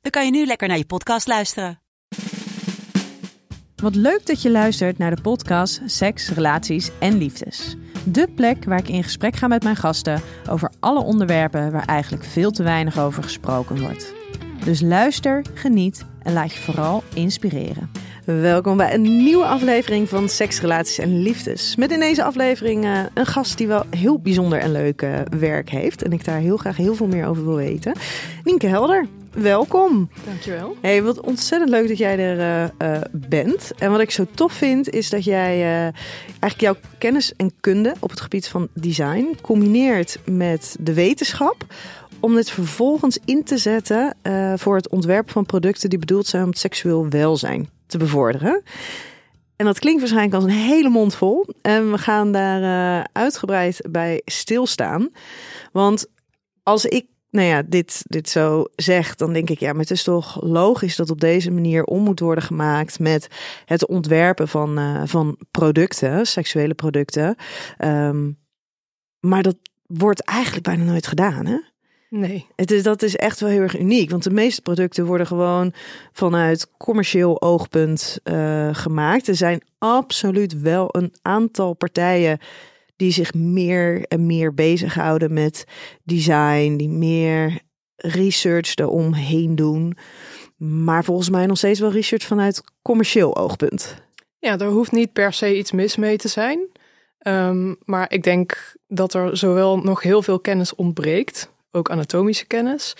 dan 0.00 0.10
kan 0.10 0.24
je 0.24 0.30
nu 0.30 0.46
lekker 0.46 0.68
naar 0.68 0.76
je 0.76 0.86
podcast 0.86 1.26
luisteren. 1.26 1.80
Wat 3.76 3.94
leuk 3.94 4.26
dat 4.26 4.42
je 4.42 4.50
luistert 4.50 4.98
naar 4.98 5.14
de 5.14 5.22
podcast 5.22 5.80
Seks, 5.86 6.28
Relaties 6.28 6.90
en 6.98 7.18
Liefdes. 7.18 7.76
De 8.04 8.28
plek 8.34 8.64
waar 8.64 8.78
ik 8.78 8.88
in 8.88 9.02
gesprek 9.02 9.36
ga 9.36 9.46
met 9.46 9.62
mijn 9.62 9.76
gasten 9.76 10.22
over 10.50 10.72
alle 10.80 11.02
onderwerpen 11.02 11.72
waar 11.72 11.84
eigenlijk 11.84 12.24
veel 12.24 12.50
te 12.50 12.62
weinig 12.62 12.98
over 12.98 13.22
gesproken 13.22 13.80
wordt. 13.80 14.14
Dus 14.64 14.80
luister, 14.80 15.44
geniet 15.54 16.04
en 16.22 16.32
laat 16.32 16.52
je 16.52 16.60
vooral 16.60 17.02
inspireren. 17.14 17.90
Welkom 18.24 18.76
bij 18.76 18.94
een 18.94 19.02
nieuwe 19.02 19.44
aflevering 19.44 20.08
van 20.08 20.28
Seks, 20.28 20.60
Relaties 20.60 20.98
en 20.98 21.22
Liefdes. 21.22 21.76
Met 21.76 21.90
in 21.90 22.00
deze 22.00 22.24
aflevering 22.24 22.84
uh, 22.84 23.00
een 23.14 23.26
gast 23.26 23.58
die 23.58 23.66
wel 23.66 23.84
heel 23.90 24.18
bijzonder 24.18 24.58
en 24.58 24.72
leuk 24.72 25.02
uh, 25.02 25.20
werk 25.38 25.70
heeft. 25.70 26.02
En 26.02 26.12
ik 26.12 26.24
daar 26.24 26.38
heel 26.38 26.56
graag 26.56 26.76
heel 26.76 26.94
veel 26.94 27.06
meer 27.06 27.26
over 27.26 27.44
wil 27.44 27.56
weten. 27.56 27.92
Nienke 28.44 28.66
Helder, 28.66 29.06
welkom. 29.32 30.10
Dankjewel. 30.24 30.76
Hey, 30.80 31.02
wat 31.02 31.20
ontzettend 31.20 31.70
leuk 31.70 31.88
dat 31.88 31.98
jij 31.98 32.18
er 32.18 32.72
uh, 32.82 33.00
bent. 33.10 33.72
En 33.78 33.90
wat 33.90 34.00
ik 34.00 34.10
zo 34.10 34.26
tof 34.34 34.52
vind, 34.52 34.90
is 34.90 35.10
dat 35.10 35.24
jij 35.24 35.62
eigenlijk 36.40 36.60
jouw 36.60 36.76
kennis 36.98 37.32
en 37.36 37.52
kunde 37.60 37.94
op 38.00 38.10
het 38.10 38.20
gebied 38.20 38.48
van 38.48 38.68
design 38.74 39.36
combineert 39.42 40.18
met 40.24 40.76
de 40.80 40.94
wetenschap 40.94 41.64
om 42.20 42.34
dit 42.34 42.50
vervolgens 42.50 43.18
in 43.24 43.44
te 43.44 43.58
zetten 43.58 44.16
uh, 44.22 44.52
voor 44.56 44.76
het 44.76 44.88
ontwerp 44.88 45.30
van 45.30 45.46
producten 45.46 45.90
die 45.90 45.98
bedoeld 45.98 46.26
zijn 46.26 46.42
om 46.42 46.48
het 46.48 46.58
seksueel 46.58 47.08
welzijn 47.08 47.68
te 47.86 47.98
bevorderen. 47.98 48.62
En 49.56 49.66
dat 49.66 49.78
klinkt 49.78 50.00
waarschijnlijk 50.00 50.34
als 50.34 50.44
een 50.44 50.58
hele 50.58 50.88
mond 50.88 51.14
vol. 51.14 51.46
En 51.62 51.90
we 51.90 51.98
gaan 51.98 52.32
daar 52.32 52.62
uh, 52.62 53.04
uitgebreid 53.12 53.86
bij 53.90 54.22
stilstaan. 54.24 55.08
Want 55.72 56.06
als 56.62 56.84
ik 56.84 57.06
nou 57.30 57.46
ja, 57.46 57.62
dit, 57.62 58.02
dit 58.06 58.28
zo 58.28 58.64
zeg, 58.76 59.14
dan 59.14 59.32
denk 59.32 59.50
ik, 59.50 59.58
ja, 59.58 59.72
maar 59.72 59.80
het 59.80 59.90
is 59.90 60.02
toch 60.02 60.42
logisch 60.42 60.96
dat 60.96 61.10
op 61.10 61.20
deze 61.20 61.50
manier 61.50 61.84
om 61.84 62.02
moet 62.02 62.20
worden 62.20 62.44
gemaakt 62.44 62.98
met 62.98 63.28
het 63.64 63.86
ontwerpen 63.86 64.48
van, 64.48 64.78
uh, 64.78 65.02
van 65.04 65.38
producten, 65.50 66.26
seksuele 66.26 66.74
producten. 66.74 67.36
Um, 67.78 68.38
maar 69.20 69.42
dat 69.42 69.56
wordt 69.86 70.24
eigenlijk 70.24 70.64
bijna 70.64 70.84
nooit 70.84 71.06
gedaan, 71.06 71.46
hè? 71.46 71.58
Nee. 72.10 72.46
Het 72.56 72.70
is, 72.70 72.82
dat 72.82 73.02
is 73.02 73.16
echt 73.16 73.40
wel 73.40 73.50
heel 73.50 73.60
erg 73.60 73.78
uniek. 73.78 74.10
Want 74.10 74.22
de 74.22 74.30
meeste 74.30 74.62
producten 74.62 75.06
worden 75.06 75.26
gewoon 75.26 75.72
vanuit 76.12 76.70
commercieel 76.78 77.42
oogpunt 77.42 78.18
uh, 78.24 78.68
gemaakt. 78.72 79.28
Er 79.28 79.36
zijn 79.36 79.62
absoluut 79.78 80.60
wel 80.60 80.88
een 80.90 81.14
aantal 81.22 81.74
partijen 81.74 82.38
die 83.00 83.12
zich 83.12 83.34
meer 83.34 84.04
en 84.08 84.26
meer 84.26 84.54
bezighouden 84.54 85.32
met 85.32 85.64
design, 86.02 86.76
die 86.76 86.88
meer 86.88 87.60
research 87.96 88.74
eromheen 88.74 89.54
doen. 89.54 89.96
Maar 90.56 91.04
volgens 91.04 91.30
mij 91.30 91.46
nog 91.46 91.56
steeds 91.56 91.80
wel 91.80 91.90
research 91.90 92.24
vanuit 92.24 92.62
commercieel 92.82 93.36
oogpunt. 93.36 93.96
Ja, 94.38 94.58
er 94.58 94.66
hoeft 94.66 94.92
niet 94.92 95.12
per 95.12 95.32
se 95.32 95.56
iets 95.56 95.72
mis 95.72 95.96
mee 95.96 96.16
te 96.16 96.28
zijn. 96.28 96.68
Um, 97.26 97.76
maar 97.84 98.12
ik 98.12 98.22
denk 98.22 98.74
dat 98.86 99.14
er 99.14 99.36
zowel 99.36 99.78
nog 99.78 100.02
heel 100.02 100.22
veel 100.22 100.40
kennis 100.40 100.74
ontbreekt 100.74 101.52
ook 101.70 101.90
anatomische 101.90 102.46
kennis. 102.46 102.96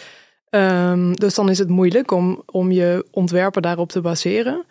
Um, 0.50 1.16
dus 1.16 1.34
dan 1.34 1.48
is 1.48 1.58
het 1.58 1.69
moeilijk 1.69 2.10
om, 2.10 2.42
om 2.47 2.70
je 2.70 3.06
ontwerpen 3.10 3.62
daarop 3.62 3.88
te 3.88 4.00
baseren. 4.00 4.64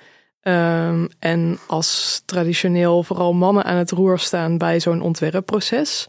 Um, 0.44 1.08
en 1.20 1.58
als 1.68 2.22
traditioneel 2.26 3.04
vooral 3.04 3.34
mannen 3.34 3.64
aan 3.64 3.78
het 3.78 3.92
roer 3.92 4.20
staan 4.20 4.58
bij 4.58 4.80
zo'n 4.80 5.02
ontwerpproces, 5.02 6.08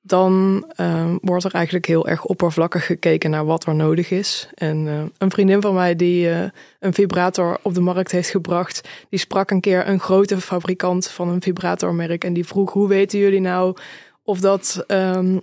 dan 0.00 0.64
um, 0.76 1.18
wordt 1.22 1.44
er 1.44 1.54
eigenlijk 1.54 1.86
heel 1.86 2.08
erg 2.08 2.24
oppervlakkig 2.24 2.86
gekeken 2.86 3.30
naar 3.30 3.44
wat 3.44 3.66
er 3.66 3.74
nodig 3.74 4.10
is. 4.10 4.48
En 4.54 4.86
uh, 4.86 5.02
een 5.18 5.30
vriendin 5.30 5.60
van 5.60 5.74
mij 5.74 5.96
die 5.96 6.28
uh, 6.28 6.44
een 6.80 6.94
vibrator 6.94 7.58
op 7.62 7.74
de 7.74 7.80
markt 7.80 8.10
heeft 8.10 8.30
gebracht, 8.30 8.88
die 9.08 9.18
sprak 9.18 9.50
een 9.50 9.60
keer 9.60 9.88
een 9.88 10.00
grote 10.00 10.40
fabrikant 10.40 11.08
van 11.08 11.28
een 11.28 11.42
vibratormerk 11.42 12.24
en 12.24 12.32
die 12.32 12.46
vroeg: 12.46 12.72
hoe 12.72 12.88
weten 12.88 13.18
jullie 13.18 13.40
nou 13.40 13.76
of 14.22 14.40
dat 14.40 14.84
um, 14.86 15.42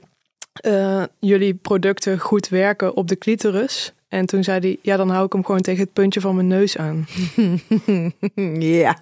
uh, 0.66 1.04
jullie 1.20 1.54
producten 1.54 2.20
goed 2.20 2.50
werken 2.50 2.96
op 2.96 3.08
de 3.08 3.18
clitoris. 3.18 3.94
En 4.10 4.26
toen 4.26 4.44
zei 4.44 4.60
hij, 4.60 4.78
ja, 4.82 4.98
dan 4.98 5.10
hou 5.10 5.26
ik 5.26 5.34
hem 5.34 5.46
gewoon 5.46 5.62
tegen 5.62 5.84
het 5.84 5.94
puntje 5.94 6.22
van 6.22 6.36
mijn 6.36 6.48
neus 6.48 6.78
aan. 6.78 7.08
ja, 8.84 8.98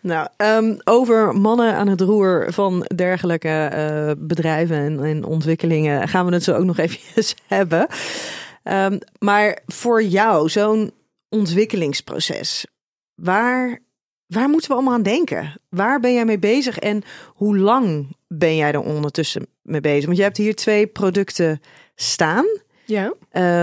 nou, 0.00 0.28
um, 0.36 0.76
over 0.84 1.34
mannen 1.34 1.74
aan 1.74 1.88
het 1.88 2.00
roer 2.00 2.46
van 2.52 2.86
dergelijke 2.94 3.70
uh, 3.74 4.26
bedrijven 4.26 4.76
en, 4.76 5.04
en, 5.04 5.24
ontwikkelingen 5.24 6.08
gaan 6.08 6.26
we 6.26 6.32
het 6.32 6.42
zo 6.42 6.54
ook 6.54 6.64
nog 6.64 6.78
even 6.86 7.24
hebben. 7.46 7.86
Um, 8.64 8.98
maar 9.18 9.58
voor 9.66 10.02
jou, 10.02 10.48
zo'n 10.48 10.92
ontwikkelingsproces, 11.28 12.66
waar, 13.14 13.78
waar 14.26 14.48
moeten 14.48 14.68
we 14.68 14.74
allemaal 14.74 14.94
aan 14.94 15.02
denken? 15.02 15.60
Waar 15.68 16.00
ben 16.00 16.12
jij 16.14 16.24
mee 16.24 16.38
bezig 16.38 16.78
en 16.78 17.02
hoe 17.26 17.58
lang 17.58 18.16
ben 18.28 18.56
jij 18.56 18.72
er 18.72 18.80
ondertussen 18.80 19.46
mee 19.62 19.80
bezig? 19.80 20.04
Want 20.04 20.16
je 20.16 20.22
hebt 20.22 20.36
hier 20.36 20.54
twee 20.54 20.86
producten 20.86 21.60
staan. 21.94 22.46
Ja. 22.84 23.14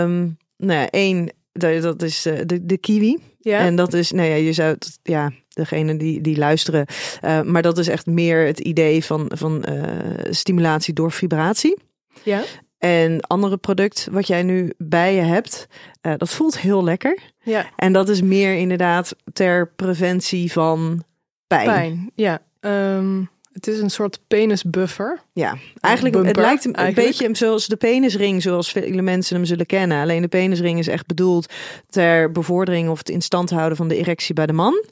Um, 0.01 0.37
nou 0.57 0.79
ja, 0.79 0.89
één, 0.89 1.33
dat 1.51 2.01
is 2.01 2.25
uh, 2.25 2.39
de, 2.45 2.65
de 2.65 2.77
kiwi. 2.77 3.17
Ja. 3.39 3.59
En 3.59 3.75
dat 3.75 3.93
is, 3.93 4.11
nou 4.11 4.29
ja, 4.29 4.35
je 4.35 4.53
zou 4.53 4.69
het, 4.69 4.99
ja, 5.03 5.31
degene 5.49 5.97
die, 5.97 6.21
die 6.21 6.37
luisteren. 6.37 6.85
Uh, 7.23 7.41
maar 7.41 7.61
dat 7.61 7.77
is 7.77 7.87
echt 7.87 8.05
meer 8.05 8.45
het 8.45 8.59
idee 8.59 9.03
van, 9.03 9.31
van 9.35 9.65
uh, 9.69 9.83
stimulatie 10.29 10.93
door 10.93 11.11
vibratie. 11.11 11.77
Ja. 12.23 12.43
En 12.77 13.21
andere 13.21 13.57
product 13.57 14.07
wat 14.11 14.27
jij 14.27 14.43
nu 14.43 14.73
bij 14.77 15.15
je 15.15 15.21
hebt, 15.21 15.67
uh, 16.01 16.13
dat 16.17 16.29
voelt 16.29 16.59
heel 16.59 16.83
lekker. 16.83 17.19
Ja. 17.43 17.65
En 17.75 17.93
dat 17.93 18.09
is 18.09 18.21
meer 18.21 18.55
inderdaad 18.55 19.15
ter 19.33 19.71
preventie 19.75 20.51
van 20.51 21.03
pijn. 21.47 21.65
Pijn, 21.65 22.11
ja. 22.15 22.41
Um, 22.59 23.29
het 23.57 23.67
is 23.67 23.79
een 23.79 23.89
soort 23.89 24.19
penisbuffer. 24.27 25.21
Ja, 25.33 25.57
eigenlijk 25.79 26.15
Bumper, 26.15 26.35
het 26.35 26.45
lijkt 26.45 26.65
een 26.65 26.73
eigenlijk. 26.73 27.17
beetje 27.17 27.35
zoals 27.35 27.67
de 27.67 27.75
penisring, 27.75 28.41
zoals 28.41 28.71
vele 28.71 29.01
mensen 29.01 29.35
hem 29.35 29.45
zullen 29.45 29.65
kennen. 29.65 30.01
Alleen 30.01 30.21
de 30.21 30.27
penisring 30.27 30.79
is 30.79 30.87
echt 30.87 31.05
bedoeld 31.05 31.53
ter 31.89 32.31
bevordering 32.31 32.89
of 32.89 32.97
het 32.97 33.09
in 33.09 33.21
stand 33.21 33.49
houden 33.49 33.77
van 33.77 33.87
de 33.87 33.95
erectie 33.95 34.33
bij 34.33 34.45
de 34.45 34.53
man. 34.53 34.83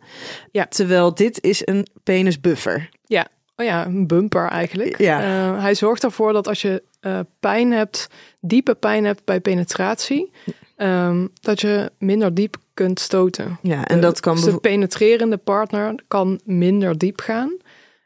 Ja. 0.52 0.66
Terwijl 0.66 1.16
dit 1.16 1.44
is 1.44 1.62
een 1.68 1.88
penisbuffer. 2.04 2.90
Ja, 3.06 3.28
oh 3.56 3.66
ja, 3.66 3.86
een 3.86 4.08
bumper 4.08 4.48
eigenlijk. 4.48 4.98
Ja. 4.98 5.22
Uh, 5.22 5.62
hij 5.62 5.76
zorgt 5.76 6.04
ervoor 6.04 6.34
dat 6.34 6.48
als 6.48 6.62
je 6.62 6.84
uh, 7.02 7.20
pijn 7.40 7.72
hebt, 7.72 8.08
diepe 8.40 8.76
pijn 8.76 9.06
hebt 9.06 9.26
bij 9.26 9.40
penetratie, 9.40 10.32
um, 10.78 11.30
dat 11.42 11.62
je 11.62 11.92
minder 11.98 12.34
diep 12.34 12.58
kunt 12.74 13.00
stoten. 13.00 13.58
Ja, 13.62 13.86
en 13.86 14.02
dat 14.02 14.20
kan 14.20 14.36
dus 14.36 14.44
de 14.44 14.58
penetrerende 14.58 15.38
partner 15.38 15.96
kan 16.08 16.40
minder 16.44 16.98
diep 16.98 17.22
gaan. 17.22 17.58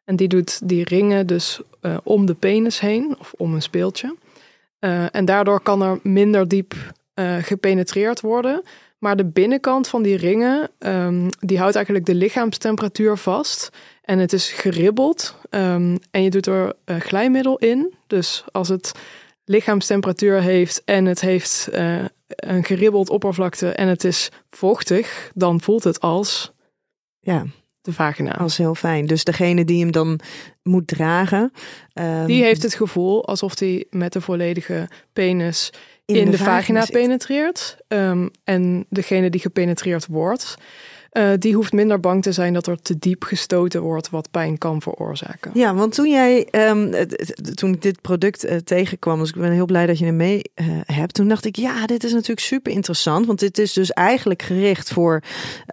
En 0.10 0.16
die 0.16 0.28
doet 0.28 0.68
die 0.70 0.84
ringen 0.84 1.28
dus 1.28 1.62
uh, 1.82 1.98
om 2.04 2.26
de 2.26 2.34
penis 2.34 2.80
heen 2.80 3.16
of 3.20 3.34
om 3.38 3.54
een 3.54 3.62
speeltje. 3.62 4.16
Uh, 4.80 5.16
en 5.16 5.26
daardoor 5.26 5.62
kan 5.62 5.82
er 5.82 6.00
minder 6.04 6.48
diep 6.48 6.74
uh, 7.16 7.36
gepenetreerd 7.38 8.22
worden. 8.22 8.64
Maar 8.98 9.16
de 9.16 9.26
binnenkant 9.26 9.88
van 9.88 10.02
die 10.02 10.18
ringen, 10.18 10.70
um, 10.80 11.30
die 11.40 11.58
houdt 11.58 11.76
eigenlijk 11.76 12.06
de 12.06 12.16
lichaamstemperatuur 12.16 13.18
vast. 13.18 13.70
En 14.02 14.20
het 14.20 14.34
is 14.34 14.52
geribbeld. 14.52 15.36
Um, 15.50 15.98
en 16.12 16.24
je 16.24 16.30
doet 16.30 16.46
er 16.46 16.76
glijmiddel 16.86 17.58
in. 17.58 17.94
Dus 18.08 18.44
als 18.52 18.68
het 18.68 18.92
lichaamstemperatuur 19.44 20.42
heeft 20.42 20.82
en 20.86 21.06
het 21.06 21.22
heeft 21.22 21.70
een 22.26 22.64
geribbeld 22.64 23.10
oppervlakte 23.10 23.70
en 23.70 23.88
het 23.88 24.04
is 24.04 24.30
vochtig, 24.50 25.32
dan 25.34 25.62
voelt 25.62 25.84
het 25.84 26.00
als 26.00 26.52
ja, 27.20 27.46
de 27.82 27.94
vagina. 27.94 28.38
Als 28.38 28.58
heel 28.58 28.76
fijn. 28.76 29.06
Dus 29.06 29.24
degene 29.24 29.66
die 29.66 29.80
hem 29.80 29.92
dan 29.92 30.20
moet 30.64 30.88
dragen. 30.88 31.52
Um, 31.94 32.26
die 32.26 32.44
heeft 32.44 32.64
het 32.64 32.74
gevoel 32.74 33.26
alsof 33.26 33.60
hij 33.60 33.86
met 33.90 34.14
de 34.14 34.22
volledige 34.22 34.88
penis 35.14 35.74
in, 36.06 36.16
in 36.16 36.26
de, 36.26 36.32
de, 36.32 36.38
vagina, 36.38 36.80
vagina 36.80 37.00
penetreert. 37.00 37.78
Um, 37.88 38.30
en 38.44 38.86
degene 38.90 39.30
die 39.30 39.42
gepenetreerd 39.42 40.08
wordt, 40.08 40.58
eh, 41.10 41.32
die 41.40 41.56
hoeft 41.56 41.74
minder 41.74 42.00
bang 42.00 42.24
te 42.24 42.32
zijn 42.32 42.54
dat 42.54 42.68
er 42.68 42.82
te 42.82 43.00
diep 43.00 43.24
gestoten 43.24 43.82
wordt 43.82 44.10
wat 44.10 44.32
pijn 44.32 44.58
kan 44.58 44.82
veroorzaken. 44.82 45.52
Ja, 45.54 45.76
want 45.76 45.94
toen 45.94 46.10
jij, 46.10 46.48
um, 46.52 47.08
toen 47.54 47.74
ik 47.74 47.82
dit 47.82 48.02
product 48.02 48.46
uh, 48.46 48.56
tegenkwam, 48.56 49.20
dus 49.20 49.30
ik 49.30 49.36
ben 49.36 49.52
heel 49.52 49.66
blij 49.66 49.86
dat 49.86 50.00
je 50.00 50.06
hem 50.06 50.16
mee 50.16 50.42
uh, 50.56 50.68
hebt. 50.86 51.14
Toen 51.14 51.28
dacht 51.28 51.46
ik, 51.46 51.56
ja, 51.56 51.86
dit 51.86 52.04
is 52.04 52.12
natuurlijk 52.12 52.40
super 52.40 52.72
interessant, 52.72 53.26
want 53.26 53.40
dit 53.40 53.58
is 53.58 53.74
dus 53.74 53.92
eigenlijk 53.92 54.42
gericht 54.42 54.94
voor, 54.94 55.24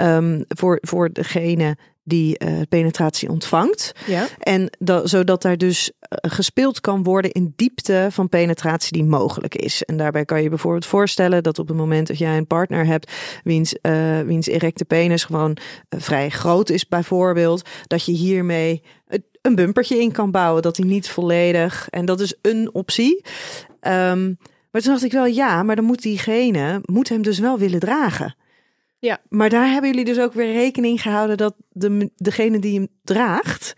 um, 0.01 0.45
voor, 0.49 0.79
voor 0.81 1.13
degene 1.13 1.77
die 2.07 2.45
uh, 2.45 2.61
penetratie 2.69 3.29
ontvangt. 3.29 3.93
Ja. 4.07 4.27
En 4.39 4.71
dat, 4.79 5.09
zodat 5.09 5.43
daar 5.43 5.57
dus 5.57 5.91
uh, 5.91 6.31
gespeeld 6.31 6.81
kan 6.81 7.03
worden 7.03 7.31
in 7.31 7.53
diepte 7.57 8.09
van 8.11 8.29
penetratie 8.29 8.93
die 8.93 9.05
mogelijk 9.05 9.55
is. 9.55 9.83
En 9.85 9.97
daarbij 9.97 10.25
kan 10.25 10.43
je 10.43 10.49
bijvoorbeeld 10.49 10.87
voorstellen 10.87 11.43
dat 11.43 11.59
op 11.59 11.69
het 11.69 11.77
moment 11.77 12.07
dat 12.07 12.19
jij 12.19 12.37
een 12.37 12.47
partner 12.47 12.87
hebt 12.87 13.13
wiens, 13.45 13.75
uh, 13.83 14.21
wiens 14.21 14.47
erecte 14.47 14.85
penis 14.85 15.25
gewoon 15.25 15.57
vrij 15.89 16.31
groot 16.31 16.71
is 16.71 16.89
bijvoorbeeld, 16.89 17.69
dat 17.87 18.05
je 18.05 18.13
hiermee 18.13 18.83
een 19.43 19.55
bumpertje 19.55 19.99
in 20.01 20.13
kan 20.13 20.31
bouwen, 20.31 20.63
dat 20.63 20.77
hij 20.77 20.87
niet 20.87 21.09
volledig. 21.09 21.89
En 21.91 22.05
dat 22.05 22.21
is 22.21 22.35
een 22.43 22.71
optie. 22.73 23.25
Um, 23.81 24.39
maar 24.71 24.83
toen 24.85 24.93
dacht 24.93 25.05
ik 25.05 25.13
wel, 25.13 25.27
ja, 25.27 25.63
maar 25.63 25.77
dan 25.77 25.85
moet 25.85 26.03
diegene 26.03 26.81
moet 26.85 27.09
hem 27.09 27.23
dus 27.23 27.39
wel 27.39 27.59
willen 27.59 27.81
dragen. 27.81 28.37
Ja. 28.99 29.21
Maar 29.29 29.49
daar 29.49 29.69
hebben 29.69 29.91
jullie 29.91 30.05
dus 30.05 30.19
ook 30.19 30.33
weer 30.33 30.53
rekening 30.53 31.03
gehouden 31.03 31.37
dat 31.37 31.55
de, 31.69 32.11
degene 32.17 32.59
die 32.59 32.79
hem 32.79 32.89
draagt, 33.05 33.75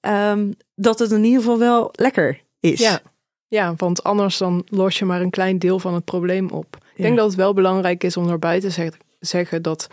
um, 0.00 0.54
dat 0.74 0.98
het 0.98 1.10
in 1.10 1.24
ieder 1.24 1.40
geval 1.40 1.58
wel 1.58 1.88
lekker 1.92 2.40
is. 2.60 2.80
Ja. 2.80 3.00
ja, 3.48 3.74
want 3.76 4.02
anders 4.02 4.38
dan 4.38 4.66
los 4.66 4.98
je 4.98 5.04
maar 5.04 5.20
een 5.20 5.30
klein 5.30 5.58
deel 5.58 5.78
van 5.78 5.94
het 5.94 6.04
probleem 6.04 6.50
op. 6.50 6.76
Ik 6.94 7.02
denk 7.04 7.16
dat 7.16 7.26
het 7.26 7.36
wel 7.36 7.54
belangrijk 7.54 8.04
is 8.04 8.16
om 8.16 8.28
erbij 8.28 8.60
te 8.60 8.70
zeg, 8.70 8.96
zeggen 9.20 9.62
dat 9.62 9.88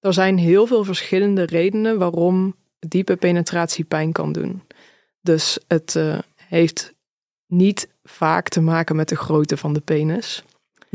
er 0.00 0.12
zijn 0.12 0.38
heel 0.38 0.66
veel 0.66 0.84
verschillende 0.84 1.42
redenen 1.42 1.98
waarom 1.98 2.54
diepe 2.78 3.16
penetratie 3.16 3.84
pijn 3.84 4.12
kan 4.12 4.32
doen. 4.32 4.62
Dus 5.20 5.58
het 5.68 5.94
uh, 5.94 6.18
heeft 6.36 6.94
niet 7.46 7.88
vaak 8.04 8.48
te 8.48 8.60
maken 8.60 8.96
met 8.96 9.08
de 9.08 9.16
grootte 9.16 9.56
van 9.56 9.72
de 9.72 9.80
penis. 9.80 10.44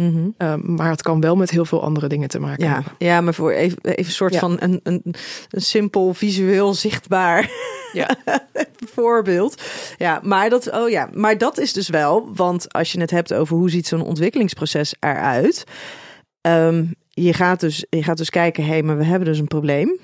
Mm 0.01 0.33
-hmm. 0.38 0.75
maar 0.75 0.89
het 0.89 1.01
kan 1.01 1.21
wel 1.21 1.36
met 1.36 1.50
heel 1.50 1.65
veel 1.65 1.83
andere 1.83 2.07
dingen 2.07 2.30
te 2.30 2.39
maken 2.39 2.65
ja, 2.65 2.74
hebben. 2.74 2.92
Ja, 2.98 3.21
maar 3.21 3.33
voor 3.33 3.51
even, 3.51 3.77
even 3.83 4.06
een 4.06 4.12
soort 4.12 4.33
Ja. 4.33 4.39
van 4.39 4.56
een, 4.59 4.80
een, 4.83 5.01
een 5.50 5.62
simpel 5.62 6.13
visueel 6.13 6.74
zichtbaar 6.74 7.50
Ja. 7.94 8.15
voorbeeld. 8.95 9.62
Ja, 9.98 10.19
maar 10.24 10.50
dat, 10.50 10.71
oh 10.71 10.89
ja, 10.89 11.09
maar 11.13 11.38
dat 11.38 11.57
is 11.57 11.74
dus 11.74 11.89
wel, 11.89 12.30
want 12.33 12.74
als 12.74 12.92
je 12.92 13.00
het 13.00 13.12
hebt 13.12 13.33
over 13.33 13.57
hoe 13.57 13.69
ziet 13.69 13.88
zo'n 13.88 14.03
ontwikkelingsproces 14.03 14.95
eruit. 15.00 15.63
Um, 16.42 16.94
je, 17.09 17.33
gaat 17.33 17.59
dus, 17.59 17.86
je 17.89 18.03
gaat 18.03 18.18
dus 18.18 18.30
kijken, 18.30 18.63
hé, 18.63 18.69
hey, 18.69 18.83
maar 18.83 18.98
we 18.98 19.03
hebben 19.03 19.27
dus 19.27 19.39
een 19.39 19.48
probleem. 19.48 20.00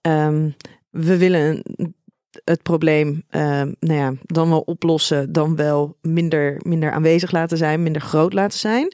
Um, 0.00 0.54
we 0.90 1.16
willen 1.16 1.62
het 2.50 2.62
probleem 2.62 3.22
uh, 3.30 3.40
nou 3.60 3.74
ja, 3.80 4.12
dan 4.22 4.48
wel 4.48 4.60
oplossen, 4.60 5.32
dan 5.32 5.56
wel 5.56 5.96
minder, 6.02 6.60
minder 6.62 6.92
aanwezig 6.92 7.30
laten 7.30 7.56
zijn, 7.56 7.82
minder 7.82 8.02
groot 8.02 8.32
laten 8.32 8.58
zijn. 8.58 8.92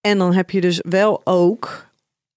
En 0.00 0.18
dan 0.18 0.34
heb 0.34 0.50
je 0.50 0.60
dus 0.60 0.80
wel 0.88 1.20
ook 1.24 1.88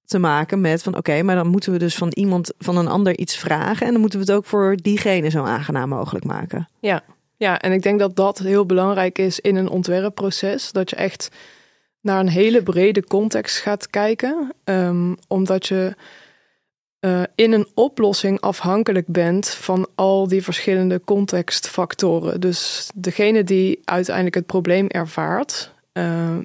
te 0.05 0.19
maken 0.19 0.61
met 0.61 0.83
van 0.83 0.97
oké, 0.97 1.21
maar 1.21 1.35
dan 1.35 1.47
moeten 1.47 1.71
we 1.71 1.77
dus 1.77 1.95
van 1.95 2.11
iemand, 2.13 2.53
van 2.57 2.77
een 2.77 2.87
ander 2.87 3.17
iets 3.17 3.37
vragen. 3.37 3.85
En 3.85 3.91
dan 3.91 4.01
moeten 4.01 4.19
we 4.19 4.25
het 4.25 4.35
ook 4.35 4.45
voor 4.45 4.77
diegene 4.81 5.29
zo 5.29 5.43
aangenaam 5.43 5.89
mogelijk 5.89 6.25
maken. 6.25 6.69
Ja, 6.79 7.03
ja 7.37 7.59
en 7.59 7.71
ik 7.71 7.81
denk 7.81 7.99
dat 7.99 8.15
dat 8.15 8.39
heel 8.39 8.65
belangrijk 8.65 9.17
is 9.17 9.39
in 9.39 9.55
een 9.55 9.69
ontwerpproces. 9.69 10.71
Dat 10.71 10.89
je 10.89 10.95
echt 10.95 11.29
naar 12.01 12.19
een 12.19 12.29
hele 12.29 12.63
brede 12.63 13.03
context 13.03 13.59
gaat 13.59 13.89
kijken. 13.89 14.53
Um, 14.63 15.15
omdat 15.27 15.67
je 15.67 15.95
uh, 17.05 17.23
in 17.35 17.51
een 17.51 17.67
oplossing 17.73 18.41
afhankelijk 18.41 19.07
bent 19.07 19.49
van 19.49 19.87
al 19.95 20.27
die 20.27 20.43
verschillende 20.43 21.01
contextfactoren. 21.05 22.41
Dus 22.41 22.89
degene 22.95 23.43
die 23.43 23.79
uiteindelijk 23.83 24.35
het 24.35 24.45
probleem 24.45 24.87
ervaart, 24.87 25.73
uh, 25.93 26.37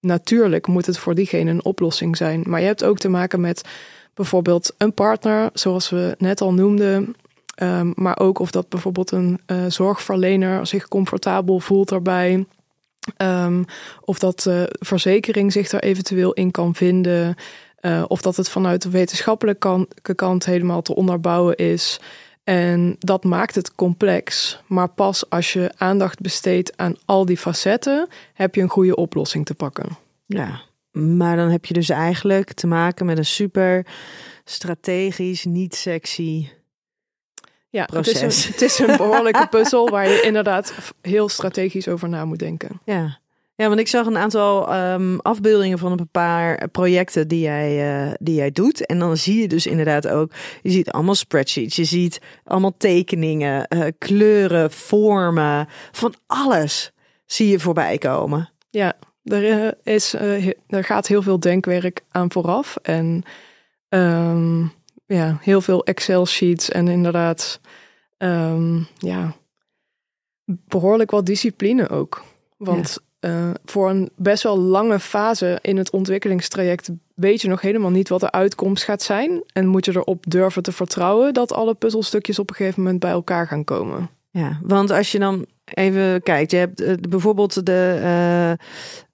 natuurlijk 0.00 0.66
moet 0.66 0.86
het 0.86 0.98
voor 0.98 1.14
diegene 1.14 1.50
een 1.50 1.64
oplossing 1.64 2.16
zijn. 2.16 2.42
Maar 2.46 2.60
je 2.60 2.66
hebt 2.66 2.84
ook 2.84 2.98
te 2.98 3.08
maken 3.08 3.40
met 3.40 3.62
bijvoorbeeld 4.14 4.74
een 4.78 4.94
partner, 4.94 5.50
zoals 5.52 5.90
we 5.90 6.14
net 6.18 6.40
al 6.40 6.52
noemden. 6.52 7.14
Um, 7.62 7.92
maar 7.94 8.18
ook 8.18 8.38
of 8.38 8.50
dat 8.50 8.68
bijvoorbeeld 8.68 9.10
een 9.10 9.40
uh, 9.46 9.64
zorgverlener 9.68 10.66
zich 10.66 10.88
comfortabel 10.88 11.60
voelt 11.60 11.90
erbij. 11.90 12.46
Um, 13.16 13.64
of 14.00 14.18
dat 14.18 14.40
de 14.40 14.76
verzekering 14.80 15.52
zich 15.52 15.70
er 15.70 15.82
eventueel 15.82 16.32
in 16.32 16.50
kan 16.50 16.74
vinden. 16.74 17.36
Uh, 17.82 18.04
of 18.06 18.22
dat 18.22 18.36
het 18.36 18.48
vanuit 18.48 18.82
de 18.82 18.90
wetenschappelijke 18.90 20.14
kant 20.14 20.44
helemaal 20.44 20.82
te 20.82 20.94
onderbouwen 20.94 21.56
is. 21.56 22.00
En 22.44 22.96
dat 22.98 23.24
maakt 23.24 23.54
het 23.54 23.74
complex. 23.74 24.58
Maar 24.66 24.88
pas 24.88 25.30
als 25.30 25.52
je 25.52 25.72
aandacht 25.76 26.20
besteedt 26.20 26.76
aan 26.76 26.96
al 27.04 27.24
die 27.24 27.36
facetten, 27.36 28.08
heb 28.34 28.54
je 28.54 28.60
een 28.60 28.68
goede 28.68 28.96
oplossing 28.96 29.46
te 29.46 29.54
pakken. 29.54 29.88
Ja, 30.26 30.60
maar 30.90 31.36
dan 31.36 31.48
heb 31.48 31.64
je 31.64 31.74
dus 31.74 31.88
eigenlijk 31.88 32.52
te 32.52 32.66
maken 32.66 33.06
met 33.06 33.18
een 33.18 33.24
super 33.24 33.86
strategisch, 34.44 35.44
niet 35.44 35.74
sexy. 35.74 36.48
Ja, 37.68 37.88
het 37.92 38.06
is, 38.06 38.20
een, 38.20 38.52
het 38.52 38.62
is 38.62 38.78
een 38.78 38.96
behoorlijke 38.96 39.46
puzzel 39.56 39.88
waar 39.88 40.08
je 40.08 40.20
inderdaad 40.20 40.74
heel 41.00 41.28
strategisch 41.28 41.88
over 41.88 42.08
na 42.08 42.24
moet 42.24 42.38
denken. 42.38 42.80
Ja, 42.84 43.18
ja, 43.62 43.68
want 43.68 43.80
ik 43.80 43.88
zag 43.88 44.06
een 44.06 44.16
aantal 44.16 44.74
um, 44.74 45.20
afbeeldingen 45.20 45.78
van 45.78 45.92
een 45.92 46.08
paar 46.10 46.68
projecten 46.68 47.28
die 47.28 47.40
jij, 47.40 48.04
uh, 48.06 48.12
die 48.18 48.34
jij 48.34 48.50
doet. 48.50 48.86
En 48.86 48.98
dan 48.98 49.16
zie 49.16 49.40
je 49.40 49.48
dus 49.48 49.66
inderdaad 49.66 50.08
ook, 50.08 50.32
je 50.62 50.70
ziet 50.70 50.90
allemaal 50.90 51.14
spreadsheets, 51.14 51.76
je 51.76 51.84
ziet 51.84 52.20
allemaal 52.44 52.76
tekeningen, 52.76 53.66
uh, 53.68 53.84
kleuren, 53.98 54.70
vormen, 54.70 55.68
van 55.92 56.14
alles 56.26 56.92
zie 57.26 57.48
je 57.48 57.60
voorbij 57.60 57.98
komen. 57.98 58.50
Ja, 58.70 58.92
er, 59.24 59.74
is, 59.82 60.14
uh, 60.14 60.46
er 60.66 60.84
gaat 60.84 61.06
heel 61.06 61.22
veel 61.22 61.40
denkwerk 61.40 62.04
aan 62.10 62.32
vooraf. 62.32 62.76
En 62.76 63.22
um, 63.88 64.72
ja, 65.06 65.38
heel 65.40 65.60
veel 65.60 65.84
Excel-sheets 65.84 66.70
en 66.70 66.88
inderdaad, 66.88 67.60
um, 68.18 68.86
ja, 68.98 69.34
behoorlijk 70.44 71.10
wat 71.10 71.26
discipline 71.26 71.88
ook. 71.88 72.24
Want. 72.56 72.98
Uh, 73.24 73.50
voor 73.64 73.90
een 73.90 74.10
best 74.16 74.42
wel 74.42 74.58
lange 74.58 75.00
fase 75.00 75.58
in 75.60 75.76
het 75.76 75.90
ontwikkelingstraject 75.90 76.90
weet 77.14 77.40
je 77.40 77.48
nog 77.48 77.60
helemaal 77.60 77.90
niet 77.90 78.08
wat 78.08 78.20
de 78.20 78.30
uitkomst 78.30 78.84
gaat 78.84 79.02
zijn. 79.02 79.42
En 79.52 79.66
moet 79.66 79.84
je 79.84 79.92
erop 79.92 80.24
durven 80.28 80.62
te 80.62 80.72
vertrouwen 80.72 81.34
dat 81.34 81.52
alle 81.52 81.74
puzzelstukjes 81.74 82.38
op 82.38 82.50
een 82.50 82.56
gegeven 82.56 82.82
moment 82.82 83.00
bij 83.00 83.10
elkaar 83.10 83.46
gaan 83.46 83.64
komen. 83.64 84.10
Ja, 84.30 84.60
want 84.62 84.90
als 84.90 85.12
je 85.12 85.18
dan 85.18 85.46
even 85.64 86.22
kijkt, 86.22 86.50
je 86.50 86.56
hebt 86.56 86.80
uh, 86.80 86.92
bijvoorbeeld 87.08 87.66
de, 87.66 87.98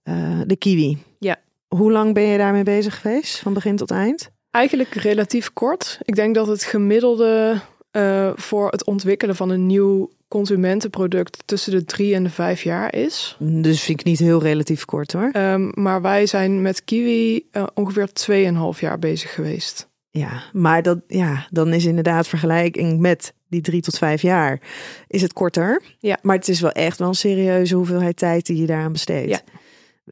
uh, 0.04 0.40
de 0.46 0.56
kiwi. 0.56 0.98
Ja. 1.18 1.36
Hoe 1.68 1.92
lang 1.92 2.14
ben 2.14 2.22
je 2.22 2.38
daarmee 2.38 2.62
bezig 2.62 3.00
geweest, 3.00 3.38
van 3.38 3.52
begin 3.52 3.76
tot 3.76 3.90
eind? 3.90 4.30
Eigenlijk 4.50 4.94
relatief 4.94 5.52
kort. 5.52 5.98
Ik 6.02 6.14
denk 6.14 6.34
dat 6.34 6.46
het 6.46 6.64
gemiddelde 6.64 7.60
voor 8.34 8.70
het 8.70 8.84
ontwikkelen 8.84 9.36
van 9.36 9.50
een 9.50 9.66
nieuw 9.66 10.10
consumentenproduct 10.28 11.42
tussen 11.44 11.72
de 11.72 11.84
drie 11.84 12.14
en 12.14 12.22
de 12.22 12.30
vijf 12.30 12.62
jaar 12.62 12.94
is. 12.94 13.36
Dus 13.38 13.82
vind 13.82 14.00
ik 14.00 14.06
niet 14.06 14.18
heel 14.18 14.42
relatief 14.42 14.84
kort 14.84 15.12
hoor. 15.12 15.30
Um, 15.32 15.72
maar 15.74 16.02
wij 16.02 16.26
zijn 16.26 16.62
met 16.62 16.84
Kiwi 16.84 17.48
uh, 17.52 17.66
ongeveer 17.74 18.08
2,5 18.74 18.80
jaar 18.80 18.98
bezig 18.98 19.34
geweest. 19.34 19.88
Ja, 20.10 20.42
maar 20.52 20.82
dat, 20.82 20.98
ja, 21.06 21.46
dan 21.50 21.72
is 21.72 21.84
inderdaad 21.84 22.28
vergelijking 22.28 23.00
met 23.00 23.34
die 23.48 23.60
drie 23.60 23.80
tot 23.80 23.98
vijf 23.98 24.22
jaar 24.22 24.60
is 25.06 25.22
het 25.22 25.32
korter. 25.32 25.82
Ja. 25.98 26.18
Maar 26.22 26.36
het 26.36 26.48
is 26.48 26.60
wel 26.60 26.72
echt 26.72 26.98
wel 26.98 27.08
een 27.08 27.14
serieuze 27.14 27.74
hoeveelheid 27.74 28.16
tijd 28.16 28.46
die 28.46 28.60
je 28.60 28.66
daaraan 28.66 28.92
besteedt. 28.92 29.30
Ja. 29.30 29.40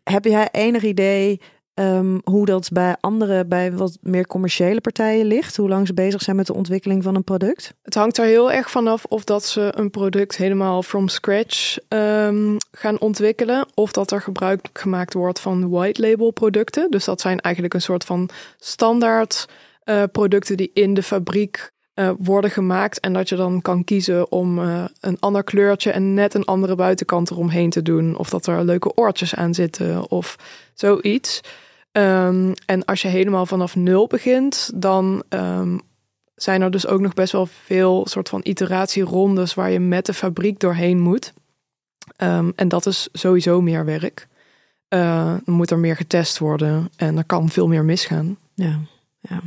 Heb 0.05 0.25
jij 0.25 0.49
enig 0.53 0.83
idee 0.83 1.41
um, 1.79 2.21
hoe 2.25 2.47
dat 2.47 2.69
bij 2.73 2.97
andere, 3.01 3.47
bij 3.47 3.73
wat 3.73 3.99
meer 4.01 4.27
commerciële 4.27 4.81
partijen 4.81 5.27
ligt? 5.27 5.57
Hoe 5.57 5.69
lang 5.69 5.87
ze 5.87 5.95
bezig 5.95 6.23
zijn 6.23 6.37
met 6.37 6.47
de 6.47 6.55
ontwikkeling 6.55 7.03
van 7.03 7.15
een 7.15 7.25
product? 7.25 7.75
Het 7.83 7.95
hangt 7.95 8.19
er 8.19 8.25
heel 8.25 8.53
erg 8.53 8.71
vanaf 8.71 9.05
of 9.05 9.25
dat 9.25 9.45
ze 9.45 9.73
een 9.75 9.91
product 9.91 10.37
helemaal 10.37 10.83
from 10.83 11.09
scratch 11.09 11.79
um, 11.89 12.57
gaan 12.71 12.99
ontwikkelen. 12.99 13.67
Of 13.75 13.93
dat 13.93 14.11
er 14.11 14.21
gebruik 14.21 14.69
gemaakt 14.73 15.15
wordt 15.15 15.41
van 15.41 15.69
white 15.69 16.01
label 16.01 16.31
producten. 16.31 16.91
Dus 16.91 17.05
dat 17.05 17.21
zijn 17.21 17.41
eigenlijk 17.41 17.75
een 17.75 17.81
soort 17.81 18.05
van 18.05 18.29
standaard 18.59 19.49
uh, 19.85 20.03
producten 20.13 20.57
die 20.57 20.71
in 20.75 20.95
de 20.95 21.03
fabriek 21.03 21.71
uh, 21.95 22.11
worden 22.19 22.51
gemaakt. 22.51 23.01
En 23.01 23.13
dat 23.13 23.29
je 23.29 23.37
dan 23.37 23.63
kan 23.63 23.85
kiezen 23.85 24.33
om 24.33 24.59
uh, 24.59 24.85
een 25.01 25.17
ander 25.21 25.45
kleurtje 25.45 25.91
en 25.91 26.15
net 26.15 26.35
een 26.35 26.45
andere 26.45 26.75
buitenkant 26.75 27.31
eromheen 27.31 27.71
te 27.71 27.83
doen. 27.83 28.17
Of 28.17 28.31
dat 28.31 28.47
er 28.47 28.65
leuke 28.65 28.95
oortjes 28.95 29.35
aan 29.35 29.55
zitten 29.55 30.11
of 30.11 30.37
zoiets. 30.75 31.41
Um, 31.97 32.53
en 32.67 32.85
als 32.85 33.03
je 33.03 33.09
helemaal 33.09 33.47
vanaf 33.47 33.77
nul 33.77 34.07
begint, 34.07 34.71
dan 34.75 35.23
um, 35.29 35.81
zijn 36.35 36.63
er 36.63 36.71
dus 36.71 36.87
ook 36.87 37.01
nog 37.01 37.15
best 37.15 37.33
wel 37.33 37.47
veel 37.47 38.07
soort 38.09 38.29
van 38.29 38.41
iteratierondes 38.43 39.55
waar 39.55 39.71
je 39.71 39.81
met 39.81 40.07
de 40.07 40.15
fabriek 40.15 40.61
doorheen 40.61 41.01
moet. 41.01 41.33
Um, 42.23 42.53
en 42.57 42.69
dat 42.69 42.87
is 42.87 43.09
sowieso 43.13 43.61
meer 43.61 43.85
werk. 43.85 44.29
Uh, 44.89 45.35
dan 45.45 45.55
moet 45.55 45.71
er 45.71 45.79
meer 45.79 45.97
getest 45.97 46.39
worden 46.39 46.91
en 46.97 47.17
er 47.17 47.25
kan 47.25 47.49
veel 47.49 47.69
meer 47.69 47.85
misgaan. 47.85 48.39
Ja, 48.55 48.81
ja. 49.21 49.41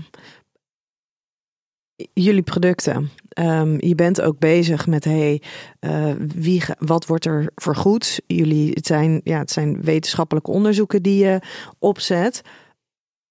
Jullie 2.13 2.41
producten. 2.41 3.09
Ehm, 3.29 3.75
je 3.85 3.95
bent 3.95 4.21
ook 4.21 4.39
bezig 4.39 4.87
met 4.87 5.03
hey, 5.03 5.41
uh, 5.79 6.11
wie, 6.35 6.63
wat 6.79 7.05
wordt 7.05 7.25
er 7.25 7.51
vergoed? 7.55 8.21
Jullie, 8.27 8.71
het 8.73 8.85
zijn, 8.85 9.21
ja, 9.23 9.39
het 9.39 9.51
zijn 9.51 9.81
wetenschappelijke 9.81 10.51
onderzoeken 10.51 11.01
die 11.01 11.23
je 11.23 11.39
opzet. 11.79 12.41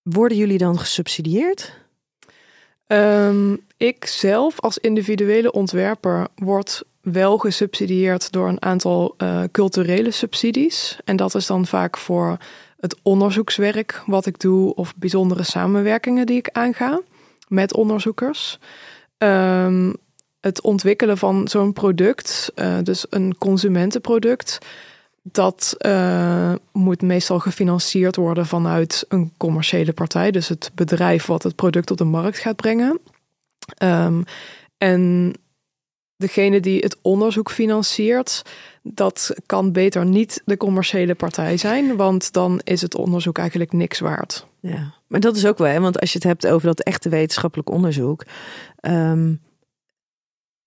Worden 0.02 0.38
jullie 0.38 0.58
dan 0.58 0.78
gesubsidieerd? 0.78 1.76
Um, 2.86 3.60
ik 3.76 4.04
zelf 4.04 4.60
als 4.60 4.78
individuele 4.78 5.52
ontwerper 5.52 6.26
word 6.34 6.82
wel 7.00 7.38
gesubsidieerd 7.38 8.32
door 8.32 8.48
een 8.48 8.62
aantal 8.62 9.14
uh, 9.18 9.42
culturele 9.52 10.10
subsidies. 10.10 10.98
En 11.04 11.16
dat 11.16 11.34
is 11.34 11.46
dan 11.46 11.66
vaak 11.66 11.96
voor 11.98 12.36
het 12.80 12.96
onderzoekswerk 13.02 14.02
wat 14.06 14.26
ik 14.26 14.40
doe 14.40 14.74
of 14.74 14.96
bijzondere 14.96 15.42
samenwerkingen 15.42 16.26
die 16.26 16.36
ik 16.36 16.48
aanga 16.52 17.00
met 17.48 17.74
onderzoekers. 17.74 18.58
Um, 19.18 19.94
het 20.40 20.60
ontwikkelen 20.60 21.18
van 21.18 21.48
zo'n 21.48 21.72
product, 21.72 22.52
uh, 22.54 22.78
dus 22.82 23.06
een 23.10 23.38
consumentenproduct, 23.38 24.58
dat 25.22 25.74
uh, 25.78 26.54
moet 26.72 27.02
meestal 27.02 27.38
gefinancierd 27.38 28.16
worden 28.16 28.46
vanuit 28.46 29.04
een 29.08 29.32
commerciële 29.36 29.92
partij, 29.92 30.30
dus 30.30 30.48
het 30.48 30.70
bedrijf 30.74 31.26
wat 31.26 31.42
het 31.42 31.54
product 31.54 31.90
op 31.90 31.96
de 31.96 32.04
markt 32.04 32.38
gaat 32.38 32.56
brengen. 32.56 33.00
Um, 33.82 34.24
en 34.78 35.34
degene 36.16 36.60
die 36.60 36.80
het 36.80 36.96
onderzoek 37.02 37.50
financiert, 37.50 38.42
dat 38.82 39.34
kan 39.46 39.72
beter 39.72 40.06
niet 40.06 40.42
de 40.44 40.56
commerciële 40.56 41.14
partij 41.14 41.56
zijn, 41.56 41.96
want 41.96 42.32
dan 42.32 42.60
is 42.64 42.80
het 42.80 42.94
onderzoek 42.94 43.38
eigenlijk 43.38 43.72
niks 43.72 43.98
waard. 43.98 44.46
Ja, 44.60 44.94
maar 45.08 45.20
dat 45.20 45.36
is 45.36 45.46
ook 45.46 45.58
wel, 45.58 45.68
hè? 45.68 45.80
want 45.80 46.00
als 46.00 46.12
je 46.12 46.18
het 46.18 46.26
hebt 46.26 46.46
over 46.46 46.66
dat 46.66 46.80
echte 46.80 47.08
wetenschappelijk 47.08 47.70
onderzoek. 47.70 48.24
Um, 48.80 49.40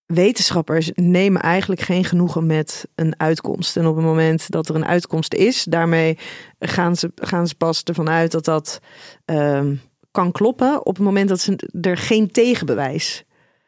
wetenschappers 0.05 0.91
nemen 0.93 1.41
eigenlijk 1.41 1.81
geen 1.81 2.03
genoegen 2.03 2.45
met 2.45 2.87
een 2.95 3.19
uitkomst. 3.19 3.77
En 3.77 3.87
op 3.87 3.95
het 3.95 4.05
moment 4.05 4.51
dat 4.51 4.69
er 4.69 4.75
een 4.75 4.85
uitkomst 4.85 5.33
is, 5.33 5.63
daarmee 5.63 6.17
gaan 6.59 6.95
ze, 6.95 7.11
gaan 7.15 7.47
ze 7.47 7.55
pas 7.55 7.83
ervan 7.83 8.09
uit 8.09 8.31
dat 8.31 8.45
dat 8.45 8.79
um, 9.25 9.81
kan 10.11 10.31
kloppen. 10.31 10.85
Op 10.85 10.95
het 10.95 11.05
moment 11.05 11.29
dat 11.29 11.39
ze 11.39 11.69
er 11.81 11.97
geen 11.97 12.31
tegenbewijs 12.31 13.23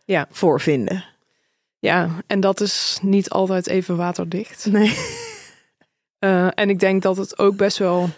ja. 0.06 0.28
voor 0.30 0.62
vinden. 0.62 1.06
Ja, 1.80 2.10
en 2.28 2.40
dat 2.40 2.62
is 2.62 3.00
niet 3.02 3.30
altijd 3.30 3.68
even 3.68 3.98
waterdicht. 3.98 4.66
Nee. 4.72 4.98
Uh, 6.20 6.48
en 6.54 6.70
ik 6.70 6.80
denk 6.80 7.02
dat 7.02 7.18
het 7.18 7.40
ook 7.40 7.56
best 7.56 7.78
wel 7.78 8.10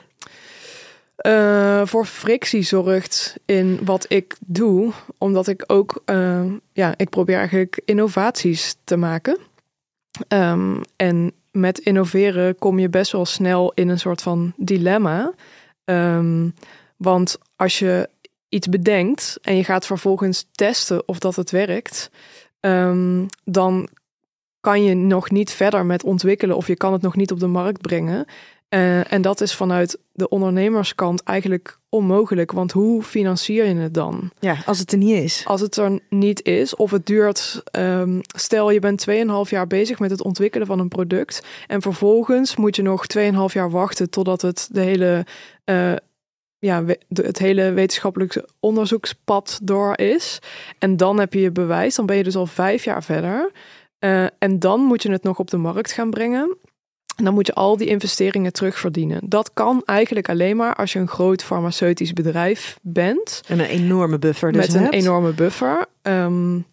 uh, 1.21 1.85
voor 1.85 2.05
frictie 2.05 2.61
zorgt 2.61 3.35
in 3.45 3.79
wat 3.83 4.05
ik 4.07 4.35
doe. 4.39 4.91
Omdat 5.17 5.47
ik 5.47 5.63
ook, 5.67 6.01
uh, 6.05 6.51
ja, 6.73 6.93
ik 6.97 7.09
probeer 7.09 7.37
eigenlijk 7.37 7.81
innovaties 7.85 8.75
te 8.83 8.97
maken. 8.97 9.37
Um, 10.27 10.81
en 10.95 11.31
met 11.51 11.79
innoveren 11.79 12.57
kom 12.57 12.79
je 12.79 12.89
best 12.89 13.11
wel 13.11 13.25
snel 13.25 13.71
in 13.73 13.89
een 13.89 13.99
soort 13.99 14.21
van 14.21 14.53
dilemma. 14.57 15.33
Um, 15.85 16.53
want 16.97 17.37
als 17.55 17.79
je 17.79 18.09
iets 18.49 18.69
bedenkt 18.69 19.37
en 19.41 19.55
je 19.55 19.63
gaat 19.63 19.85
vervolgens 19.85 20.45
testen 20.51 21.07
of 21.07 21.19
dat 21.19 21.35
het 21.35 21.51
werkt, 21.51 22.09
um, 22.59 23.25
dan 23.43 23.89
kan 24.59 24.83
je 24.83 24.93
nog 24.95 25.31
niet 25.31 25.51
verder 25.51 25.85
met 25.85 26.03
ontwikkelen 26.03 26.55
of 26.55 26.67
je 26.67 26.75
kan 26.75 26.93
het 26.93 27.01
nog 27.01 27.15
niet 27.15 27.31
op 27.31 27.39
de 27.39 27.47
markt 27.47 27.81
brengen. 27.81 28.25
Uh, 28.69 29.11
en 29.11 29.21
dat 29.21 29.41
is 29.41 29.55
vanuit 29.55 29.99
de 30.11 30.29
ondernemerskant 30.29 31.23
eigenlijk 31.23 31.79
onmogelijk. 31.89 32.51
Want 32.51 32.71
hoe 32.71 33.03
financier 33.03 33.65
je 33.65 33.75
het 33.75 33.93
dan? 33.93 34.31
Ja, 34.39 34.57
als 34.65 34.79
het 34.79 34.91
er 34.91 34.97
niet 34.97 35.23
is. 35.23 35.43
Als 35.45 35.61
het 35.61 35.77
er 35.77 35.99
niet 36.09 36.43
is, 36.43 36.75
of 36.75 36.91
het 36.91 37.05
duurt. 37.05 37.63
Um, 37.71 38.21
stel, 38.35 38.71
je 38.71 38.79
bent 38.79 39.05
2,5 39.09 39.15
jaar 39.49 39.67
bezig 39.67 39.99
met 39.99 40.11
het 40.11 40.23
ontwikkelen 40.23 40.67
van 40.67 40.79
een 40.79 40.87
product. 40.87 41.43
En 41.67 41.81
vervolgens 41.81 42.55
moet 42.55 42.75
je 42.75 42.81
nog 42.81 43.05
2,5 43.17 43.23
jaar 43.53 43.69
wachten 43.69 44.09
totdat 44.09 44.41
het 44.41 44.69
de 44.71 44.81
hele. 44.81 45.25
Uh, 45.65 45.93
ja, 46.59 46.83
het 47.13 47.39
hele 47.39 47.71
wetenschappelijke 47.71 48.49
onderzoekspad 48.59 49.59
door 49.63 49.97
is. 49.97 50.39
En 50.79 50.97
dan 50.97 51.19
heb 51.19 51.33
je 51.33 51.41
je 51.41 51.51
bewijs. 51.51 51.95
Dan 51.95 52.05
ben 52.05 52.15
je 52.15 52.23
dus 52.23 52.35
al 52.35 52.45
vijf 52.45 52.83
jaar 52.83 53.03
verder. 53.03 53.51
Uh, 53.99 54.25
en 54.39 54.59
dan 54.59 54.81
moet 54.81 55.03
je 55.03 55.11
het 55.11 55.23
nog 55.23 55.39
op 55.39 55.49
de 55.49 55.57
markt 55.57 55.91
gaan 55.91 56.09
brengen. 56.09 56.57
En 57.15 57.23
dan 57.23 57.33
moet 57.33 57.47
je 57.47 57.53
al 57.53 57.77
die 57.77 57.87
investeringen 57.87 58.53
terugverdienen. 58.53 59.19
Dat 59.23 59.53
kan 59.53 59.81
eigenlijk 59.85 60.29
alleen 60.29 60.57
maar 60.57 60.75
als 60.75 60.93
je 60.93 60.99
een 60.99 61.07
groot 61.07 61.43
farmaceutisch 61.43 62.13
bedrijf 62.13 62.79
bent. 62.81 63.41
En 63.47 63.59
een 63.59 63.65
enorme 63.65 64.19
buffer 64.19 64.51
dus 64.51 64.67
Met 64.67 64.75
een 64.75 64.89
enorme 64.89 65.31
buffer. 65.31 65.85
Um, 66.01 66.65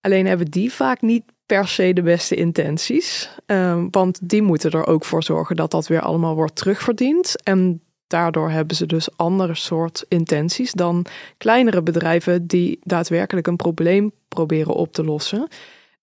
alleen 0.00 0.26
hebben 0.26 0.50
die 0.50 0.72
vaak 0.72 1.00
niet 1.00 1.22
per 1.46 1.68
se 1.68 1.92
de 1.92 2.02
beste 2.02 2.34
intenties. 2.34 3.30
Um, 3.46 3.88
want 3.90 4.18
die 4.22 4.42
moeten 4.42 4.70
er 4.70 4.86
ook 4.86 5.04
voor 5.04 5.22
zorgen 5.22 5.56
dat 5.56 5.70
dat 5.70 5.86
weer 5.86 6.00
allemaal 6.00 6.34
wordt 6.34 6.56
terugverdiend. 6.56 7.42
En 7.42 7.80
daardoor 8.06 8.50
hebben 8.50 8.76
ze 8.76 8.86
dus 8.86 9.16
andere 9.16 9.54
soort 9.54 10.04
intenties 10.08 10.72
dan 10.72 11.06
kleinere 11.36 11.82
bedrijven 11.82 12.46
die 12.46 12.78
daadwerkelijk 12.82 13.46
een 13.46 13.56
probleem 13.56 14.12
proberen 14.28 14.74
op 14.74 14.92
te 14.92 15.04
lossen. 15.04 15.48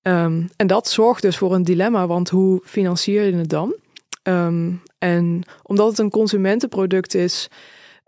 Um, 0.03 0.49
en 0.55 0.67
dat 0.67 0.87
zorgt 0.87 1.21
dus 1.21 1.37
voor 1.37 1.53
een 1.53 1.63
dilemma, 1.63 2.07
want 2.07 2.29
hoe 2.29 2.61
financier 2.63 3.23
je 3.23 3.35
het 3.35 3.49
dan? 3.49 3.75
Um, 4.23 4.81
en 4.97 5.43
omdat 5.63 5.89
het 5.89 5.99
een 5.99 6.09
consumentenproduct 6.09 7.13
is, 7.13 7.47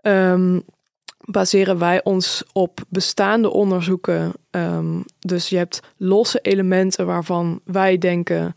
um, 0.02 0.62
baseren 1.18 1.78
wij 1.78 2.04
ons 2.04 2.44
op 2.52 2.80
bestaande 2.88 3.50
onderzoeken. 3.50 4.32
dus 5.18 5.48
je 5.48 5.56
hebt 5.56 5.80
losse 5.96 6.38
elementen 6.40 7.06
waarvan 7.06 7.60
wij 7.64 7.98
denken 7.98 8.54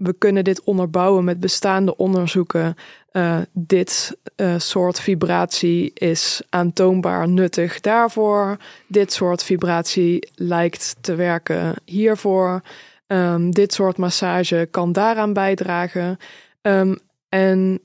we 0.00 0.14
kunnen 0.18 0.44
dit 0.44 0.64
onderbouwen 0.64 1.24
met 1.24 1.40
bestaande 1.40 1.96
onderzoeken. 1.96 2.74
Uh, 3.12 3.38
dit 3.52 4.16
uh, 4.36 4.54
soort 4.58 5.00
vibratie 5.00 5.90
is 5.94 6.42
aantoonbaar 6.48 7.28
nuttig 7.28 7.80
daarvoor. 7.80 8.56
Dit 8.86 9.12
soort 9.12 9.42
vibratie 9.42 10.28
lijkt 10.34 10.96
te 11.00 11.14
werken 11.14 11.74
hiervoor. 11.84 12.62
Um, 13.06 13.50
dit 13.50 13.72
soort 13.72 13.96
massage 13.96 14.68
kan 14.70 14.92
daaraan 14.92 15.32
bijdragen. 15.32 16.18
Um, 16.62 16.98
en 17.28 17.80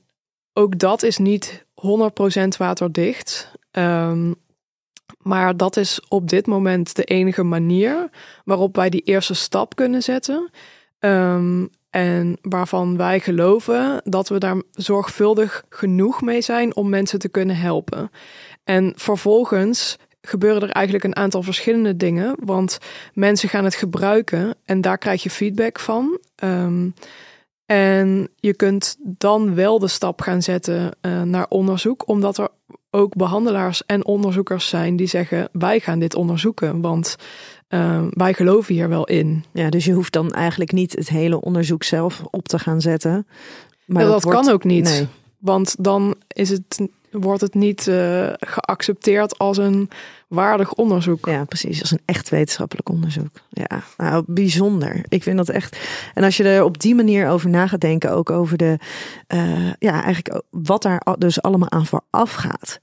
ook 0.53 0.79
dat 0.79 1.03
is 1.03 1.17
niet 1.17 1.65
100% 1.75 2.57
waterdicht. 2.57 3.51
Um, 3.71 4.35
maar 5.19 5.57
dat 5.57 5.77
is 5.77 6.01
op 6.07 6.29
dit 6.29 6.45
moment 6.47 6.95
de 6.95 7.03
enige 7.03 7.43
manier 7.43 8.09
waarop 8.43 8.75
wij 8.75 8.89
die 8.89 9.01
eerste 9.01 9.33
stap 9.33 9.75
kunnen 9.75 10.01
zetten. 10.01 10.49
En 11.95 12.37
waarvan 12.41 12.97
wij 12.97 13.19
geloven 13.19 14.01
dat 14.03 14.29
we 14.29 14.37
daar 14.37 14.61
zorgvuldig 14.71 15.63
genoeg 15.69 16.21
mee 16.21 16.41
zijn 16.41 16.75
om 16.75 16.89
mensen 16.89 17.19
te 17.19 17.29
kunnen 17.29 17.55
helpen. 17.55 18.11
En 18.63 18.93
vervolgens 18.95 19.97
gebeuren 20.21 20.61
er 20.61 20.69
eigenlijk 20.69 21.05
een 21.05 21.15
aantal 21.15 21.43
verschillende 21.43 21.97
dingen. 21.97 22.35
Want 22.39 22.77
mensen 23.13 23.49
gaan 23.49 23.63
het 23.63 23.75
gebruiken 23.75 24.55
en 24.65 24.81
daar 24.81 24.97
krijg 24.97 25.23
je 25.23 25.29
feedback 25.29 25.79
van. 25.79 26.19
Um, 26.43 26.93
en 27.65 28.29
je 28.35 28.53
kunt 28.53 28.97
dan 28.99 29.55
wel 29.55 29.79
de 29.79 29.87
stap 29.87 30.21
gaan 30.21 30.41
zetten 30.41 30.91
uh, 31.01 31.21
naar 31.21 31.45
onderzoek, 31.49 32.07
omdat 32.07 32.37
er 32.37 32.49
ook 32.89 33.15
behandelaars 33.15 33.85
en 33.85 34.05
onderzoekers 34.05 34.69
zijn 34.69 34.95
die 34.95 35.07
zeggen: 35.07 35.49
wij 35.51 35.79
gaan 35.79 35.99
dit 35.99 36.15
onderzoeken. 36.15 36.81
Want 36.81 37.15
uh, 37.69 38.03
wij 38.09 38.33
geloven 38.33 38.73
hier 38.73 38.89
wel 38.89 39.05
in. 39.05 39.43
Ja, 39.53 39.69
dus 39.69 39.85
je 39.85 39.93
hoeft 39.93 40.13
dan 40.13 40.31
eigenlijk 40.31 40.71
niet 40.71 40.95
het 40.95 41.09
hele 41.09 41.41
onderzoek 41.41 41.83
zelf 41.83 42.23
op 42.31 42.47
te 42.47 42.59
gaan 42.59 42.81
zetten. 42.81 43.27
Maar 43.85 44.03
ja, 44.03 44.09
dat, 44.09 44.23
wordt... 44.23 44.39
kan 44.39 44.53
ook 44.53 44.63
niet. 44.63 44.83
Nee. 44.83 45.07
Want 45.39 45.75
dan 45.79 46.15
is 46.27 46.49
het, 46.49 46.87
wordt 47.11 47.41
het 47.41 47.53
niet 47.53 47.87
uh, 47.87 48.29
geaccepteerd 48.39 49.37
als 49.37 49.57
een 49.57 49.89
waardig 50.27 50.73
onderzoek. 50.73 51.25
Ja, 51.25 51.43
precies. 51.43 51.81
Als 51.81 51.91
een 51.91 52.01
echt 52.05 52.29
wetenschappelijk 52.29 52.89
onderzoek. 52.89 53.31
Ja, 53.49 53.83
nou, 53.97 54.23
bijzonder. 54.27 55.05
Ik 55.09 55.23
vind 55.23 55.37
dat 55.37 55.49
echt. 55.49 55.77
En 56.13 56.23
als 56.23 56.37
je 56.37 56.43
er 56.43 56.63
op 56.63 56.79
die 56.81 56.95
manier 56.95 57.27
over 57.27 57.49
na 57.49 57.67
gaat 57.67 57.81
denken, 57.81 58.11
ook 58.11 58.29
over 58.29 58.57
de, 58.57 58.77
uh, 59.33 59.71
ja, 59.79 60.03
eigenlijk 60.03 60.43
wat 60.49 60.81
daar 60.81 61.01
dus 61.17 61.41
allemaal 61.41 61.71
aan 61.71 61.85
vooraf 61.85 62.33
gaat. 62.33 62.79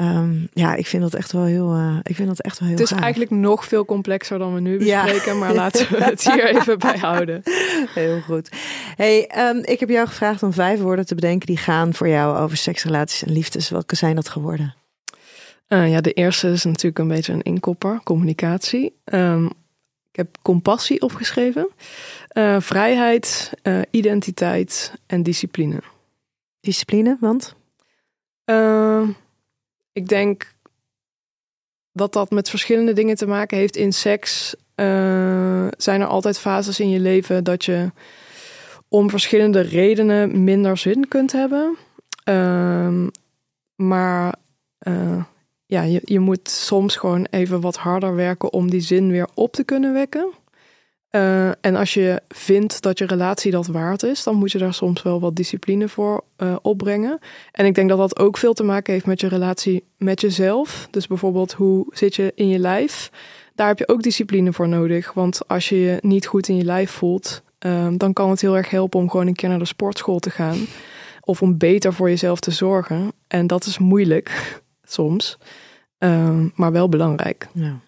Um, 0.00 0.48
ja, 0.52 0.74
ik 0.74 0.86
vind 0.86 1.02
dat 1.02 1.14
echt 1.14 1.32
wel 1.32 1.44
heel. 1.44 1.76
Uh, 1.76 1.96
ik 2.02 2.16
vind 2.16 2.28
dat 2.28 2.40
echt 2.40 2.58
wel 2.58 2.68
heel. 2.68 2.78
Het 2.78 2.90
is 2.90 2.98
eigenlijk 2.98 3.30
nog 3.30 3.64
veel 3.64 3.84
complexer 3.84 4.38
dan 4.38 4.54
we 4.54 4.60
nu 4.60 4.78
bespreken, 4.78 5.32
ja. 5.32 5.38
maar 5.38 5.54
laten 5.54 5.88
we 5.88 6.04
het 6.04 6.32
hier 6.32 6.48
even 6.56 6.78
bij 6.78 6.98
houden. 6.98 7.42
Heel 7.94 8.20
goed. 8.20 8.48
Hey, 8.96 9.30
um, 9.38 9.62
ik 9.64 9.80
heb 9.80 9.88
jou 9.88 10.06
gevraagd 10.06 10.42
om 10.42 10.52
vijf 10.52 10.80
woorden 10.80 11.06
te 11.06 11.14
bedenken 11.14 11.46
die 11.46 11.56
gaan 11.56 11.94
voor 11.94 12.08
jou 12.08 12.38
over 12.38 12.56
seks, 12.56 12.84
relaties 12.84 13.22
en 13.22 13.32
liefdes. 13.32 13.68
Welke 13.68 13.96
zijn 13.96 14.14
dat 14.14 14.28
geworden? 14.28 14.74
Uh, 15.68 15.90
ja, 15.90 16.00
de 16.00 16.12
eerste 16.12 16.48
is 16.48 16.64
natuurlijk 16.64 16.98
een 16.98 17.08
beetje 17.08 17.32
een 17.32 17.42
inkopper, 17.42 18.00
communicatie. 18.04 18.96
Um, 19.04 19.46
ik 20.10 20.16
heb 20.16 20.36
compassie 20.42 21.02
opgeschreven, 21.02 21.68
uh, 22.32 22.60
vrijheid, 22.60 23.52
identiteit 23.90 24.92
en 25.06 25.22
discipline. 25.22 25.82
Discipline, 26.60 27.16
want? 27.20 27.54
Ik 29.96 30.08
denk 30.08 30.54
dat 31.92 32.12
dat 32.12 32.30
met 32.30 32.50
verschillende 32.50 32.92
dingen 32.92 33.16
te 33.16 33.26
maken 33.26 33.56
heeft. 33.56 33.76
In 33.76 33.92
seks 33.92 34.54
uh, 34.76 35.66
zijn 35.76 36.00
er 36.00 36.06
altijd 36.06 36.38
fases 36.38 36.80
in 36.80 36.90
je 36.90 37.00
leven 37.00 37.44
dat 37.44 37.64
je 37.64 37.90
om 38.88 39.10
verschillende 39.10 39.60
redenen 39.60 40.44
minder 40.44 40.76
zin 40.76 41.08
kunt 41.08 41.32
hebben. 41.32 41.76
Uh, 42.28 43.06
maar 43.74 44.34
uh, 44.88 45.24
ja, 45.66 45.82
je, 45.82 46.00
je 46.04 46.20
moet 46.20 46.48
soms 46.48 46.96
gewoon 46.96 47.26
even 47.30 47.60
wat 47.60 47.76
harder 47.76 48.14
werken 48.14 48.52
om 48.52 48.70
die 48.70 48.80
zin 48.80 49.10
weer 49.10 49.28
op 49.34 49.52
te 49.52 49.64
kunnen 49.64 49.92
wekken. 49.92 50.32
Uh, 51.16 51.48
en 51.60 51.76
als 51.76 51.94
je 51.94 52.22
vindt 52.28 52.82
dat 52.82 52.98
je 52.98 53.06
relatie 53.06 53.50
dat 53.50 53.66
waard 53.66 54.02
is, 54.02 54.22
dan 54.22 54.34
moet 54.34 54.52
je 54.52 54.58
daar 54.58 54.74
soms 54.74 55.02
wel 55.02 55.20
wat 55.20 55.36
discipline 55.36 55.88
voor 55.88 56.24
uh, 56.38 56.56
opbrengen. 56.62 57.18
En 57.52 57.66
ik 57.66 57.74
denk 57.74 57.88
dat 57.88 57.98
dat 57.98 58.18
ook 58.18 58.36
veel 58.36 58.52
te 58.52 58.62
maken 58.62 58.92
heeft 58.92 59.06
met 59.06 59.20
je 59.20 59.28
relatie 59.28 59.84
met 59.96 60.20
jezelf. 60.20 60.88
Dus 60.90 61.06
bijvoorbeeld, 61.06 61.52
hoe 61.52 61.86
zit 61.90 62.14
je 62.14 62.32
in 62.34 62.48
je 62.48 62.58
lijf? 62.58 63.10
Daar 63.54 63.66
heb 63.66 63.78
je 63.78 63.88
ook 63.88 64.02
discipline 64.02 64.52
voor 64.52 64.68
nodig. 64.68 65.12
Want 65.12 65.48
als 65.48 65.68
je 65.68 65.80
je 65.80 65.98
niet 66.00 66.26
goed 66.26 66.48
in 66.48 66.56
je 66.56 66.64
lijf 66.64 66.90
voelt, 66.90 67.42
uh, 67.66 67.88
dan 67.96 68.12
kan 68.12 68.30
het 68.30 68.40
heel 68.40 68.56
erg 68.56 68.70
helpen 68.70 69.00
om 69.00 69.10
gewoon 69.10 69.26
een 69.26 69.34
keer 69.34 69.48
naar 69.48 69.58
de 69.58 69.64
sportschool 69.64 70.18
te 70.18 70.30
gaan. 70.30 70.58
Of 71.20 71.42
om 71.42 71.58
beter 71.58 71.92
voor 71.92 72.08
jezelf 72.08 72.40
te 72.40 72.50
zorgen. 72.50 73.12
En 73.28 73.46
dat 73.46 73.64
is 73.64 73.78
moeilijk 73.78 74.60
soms, 74.84 75.38
ehm, 75.98 76.48
maar 76.54 76.72
wel 76.72 76.88
belangrijk. 76.88 77.48
Ja. 77.52 77.80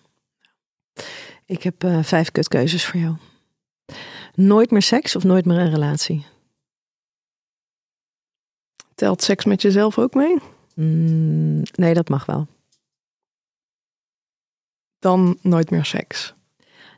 Ik 1.49 1.62
heb 1.62 1.85
uh, 1.85 2.02
vijf 2.02 2.31
kutkeuzes 2.31 2.87
voor 2.87 3.00
jou. 3.00 3.17
Nooit 4.35 4.71
meer 4.71 4.83
seks 4.83 5.17
of 5.17 5.25
nooit 5.25 5.45
meer 5.45 5.59
een 5.59 5.71
relatie? 5.71 6.26
Telt 8.95 9.23
seks 9.23 9.45
met 9.45 9.62
jezelf 9.62 9.99
ook 9.99 10.14
mee? 10.14 10.38
Mm, 10.75 11.62
nee, 11.73 11.95
dat 11.95 12.09
mag 12.09 12.26
wel. 12.26 12.47
Dan 14.99 15.38
nooit 15.43 15.71
meer 15.71 15.85
seks. 15.85 16.35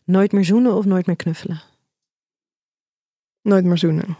Nooit 0.04 0.32
meer 0.32 0.44
zoenen 0.44 0.74
of 0.74 0.84
nooit 0.84 1.06
meer 1.06 1.16
knuffelen? 1.16 1.62
Nooit 3.40 3.64
meer 3.64 3.78
zoenen. 3.78 4.16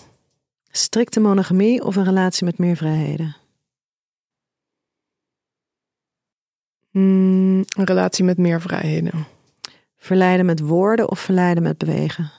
Strikte 0.70 1.20
monogamie 1.20 1.84
of 1.84 1.96
een 1.96 2.04
relatie 2.04 2.44
met 2.44 2.58
meer 2.58 2.76
vrijheden? 2.76 3.36
Mm, 6.90 7.64
een 7.68 7.84
relatie 7.84 8.24
met 8.24 8.38
meer 8.38 8.60
vrijheden. 8.60 9.38
Verleiden 10.02 10.46
met 10.46 10.60
woorden 10.60 11.10
of 11.10 11.20
verleiden 11.20 11.62
met 11.62 11.78
bewegen? 11.78 12.30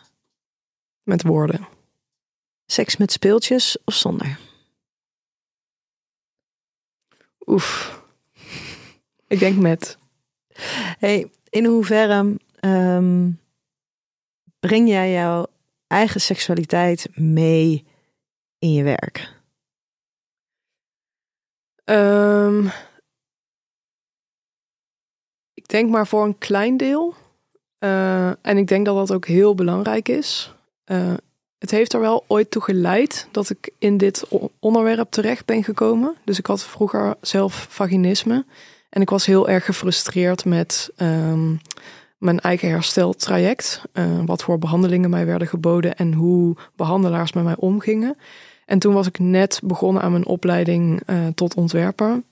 Met 1.04 1.24
woorden. 1.24 1.68
Seks 2.66 2.98
met 2.98 3.12
speeltjes 3.12 3.78
of 3.86 3.94
zonder? 3.94 4.40
Oef. 7.46 8.00
Ik 9.28 9.40
denk 9.40 9.58
met. 9.58 9.98
Hey, 10.98 11.32
in 11.50 11.66
hoeverre 11.66 12.40
um, 12.60 13.40
breng 14.60 14.88
jij 14.88 15.12
jouw 15.12 15.48
eigen 15.88 16.22
seksualiteit 16.22 17.08
mee 17.18 17.86
in 18.60 18.74
je 18.74 18.84
werk? 18.84 19.40
Um, 21.84 22.72
ik 25.54 25.68
denk 25.68 25.90
maar 25.90 26.08
voor 26.08 26.26
een 26.26 26.38
klein 26.38 26.78
deel. 26.78 27.21
Uh, 27.84 28.28
en 28.28 28.58
ik 28.58 28.68
denk 28.68 28.86
dat 28.86 28.96
dat 28.96 29.14
ook 29.14 29.26
heel 29.26 29.56
belangrijk 29.56 30.10
is. 30.10 30.54
Uh, 30.86 31.14
het 31.58 31.72
heeft 31.72 31.94
er 31.94 32.00
wel 32.00 32.24
ooit 32.28 32.52
toe 32.52 32.62
geleid 32.62 33.28
dat 33.32 33.50
ik 33.50 33.70
in 33.78 33.98
dit 33.98 34.26
onderwerp 34.60 35.12
terecht 35.12 35.46
ben 35.46 35.64
gekomen. 35.64 36.16
Dus 36.24 36.38
ik 36.38 36.46
had 36.46 36.64
vroeger 36.64 37.16
zelf 37.22 37.68
vaginisme. 37.70 38.46
En 38.90 39.02
ik 39.02 39.10
was 39.10 39.26
heel 39.26 39.50
erg 39.50 39.66
gefrustreerd 39.66 40.46
met 40.46 40.92
um, 40.98 41.60
mijn 42.18 42.40
eigen 42.40 42.70
hersteltraject. 42.70 43.82
Uh, 43.94 44.06
wat 44.26 44.44
voor 44.44 44.58
behandelingen 44.58 45.10
mij 45.10 45.26
werden 45.26 45.48
geboden 45.48 45.96
en 45.96 46.14
hoe 46.14 46.56
behandelaars 46.76 47.34
met 47.34 47.44
mij 47.44 47.56
omgingen. 47.58 48.18
En 48.66 48.80
toen 48.80 48.94
was 48.94 49.08
ik 49.08 49.20
net 49.20 49.62
begonnen 49.64 50.02
aan 50.02 50.12
mijn 50.12 50.26
opleiding 50.26 51.02
tot 51.36 51.54
ontwerper. 51.54 52.24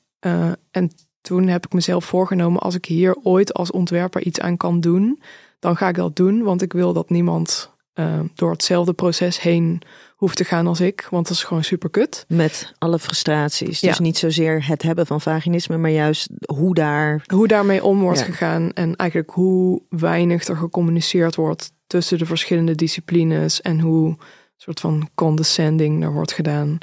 En 0.72 0.92
toen 1.22 1.48
heb 1.48 1.66
ik 1.66 1.74
mezelf 1.74 2.06
voorgenomen, 2.06 2.62
als 2.62 2.76
ik 2.76 2.86
hier 2.86 3.16
ooit 3.24 3.54
als 3.54 3.72
ontwerper 3.72 4.24
iets 4.24 4.40
aan 4.40 4.58
kan 4.58 4.80
doen, 4.80 5.22
dan 5.60 5.78
ga 5.78 5.88
ik 5.88 5.96
dat 5.96 6.16
doen. 6.16 6.44
Want 6.44 6.62
ik 6.62 6.74
wil 6.74 6.94
dat 6.94 7.10
niemand 7.10 7.72
uh, 7.96 8.20
door 8.36 8.52
hetzelfde 8.52 8.94
proces 8.94 9.42
heen 9.42 9.82
hoeft 10.16 10.38
te 10.38 10.44
gaan 10.44 10.68
als 10.68 10.80
ik. 10.80 11.08
Want 11.10 11.28
dat 11.28 11.38
is 11.38 11.44
gewoon 11.44 11.64
super 11.64 11.90
kut. 11.90 12.26
Met 12.28 12.74
alle 12.78 13.00
frustraties. 13.00 13.80
Dus 13.80 14.00
niet 14.00 14.18
zozeer 14.18 14.68
het 14.68 14.82
hebben 14.82 15.06
van 15.06 15.22
vaginisme, 15.22 15.78
maar 15.78 15.92
juist 15.92 16.30
hoe 16.46 16.74
daar... 16.74 17.24
Hoe 17.34 17.48
daarmee 17.48 17.84
om 17.84 18.00
wordt 18.00 18.20
ja. 18.20 18.26
gegaan. 18.26 18.72
En 18.74 18.96
eigenlijk 18.96 19.32
hoe 19.32 19.82
weinig 19.90 20.48
er 20.48 20.58
gecommuniceerd 20.58 21.36
wordt 21.36 21.72
tussen 21.88 22.18
de 22.18 22.26
verschillende 22.26 22.76
disciplines. 22.76 23.62
En 23.62 23.80
hoe 23.80 24.18
soort 24.56 24.80
van 24.80 25.10
condescending 25.16 26.04
er 26.04 26.14
wordt 26.14 26.32
gedaan 26.32 26.78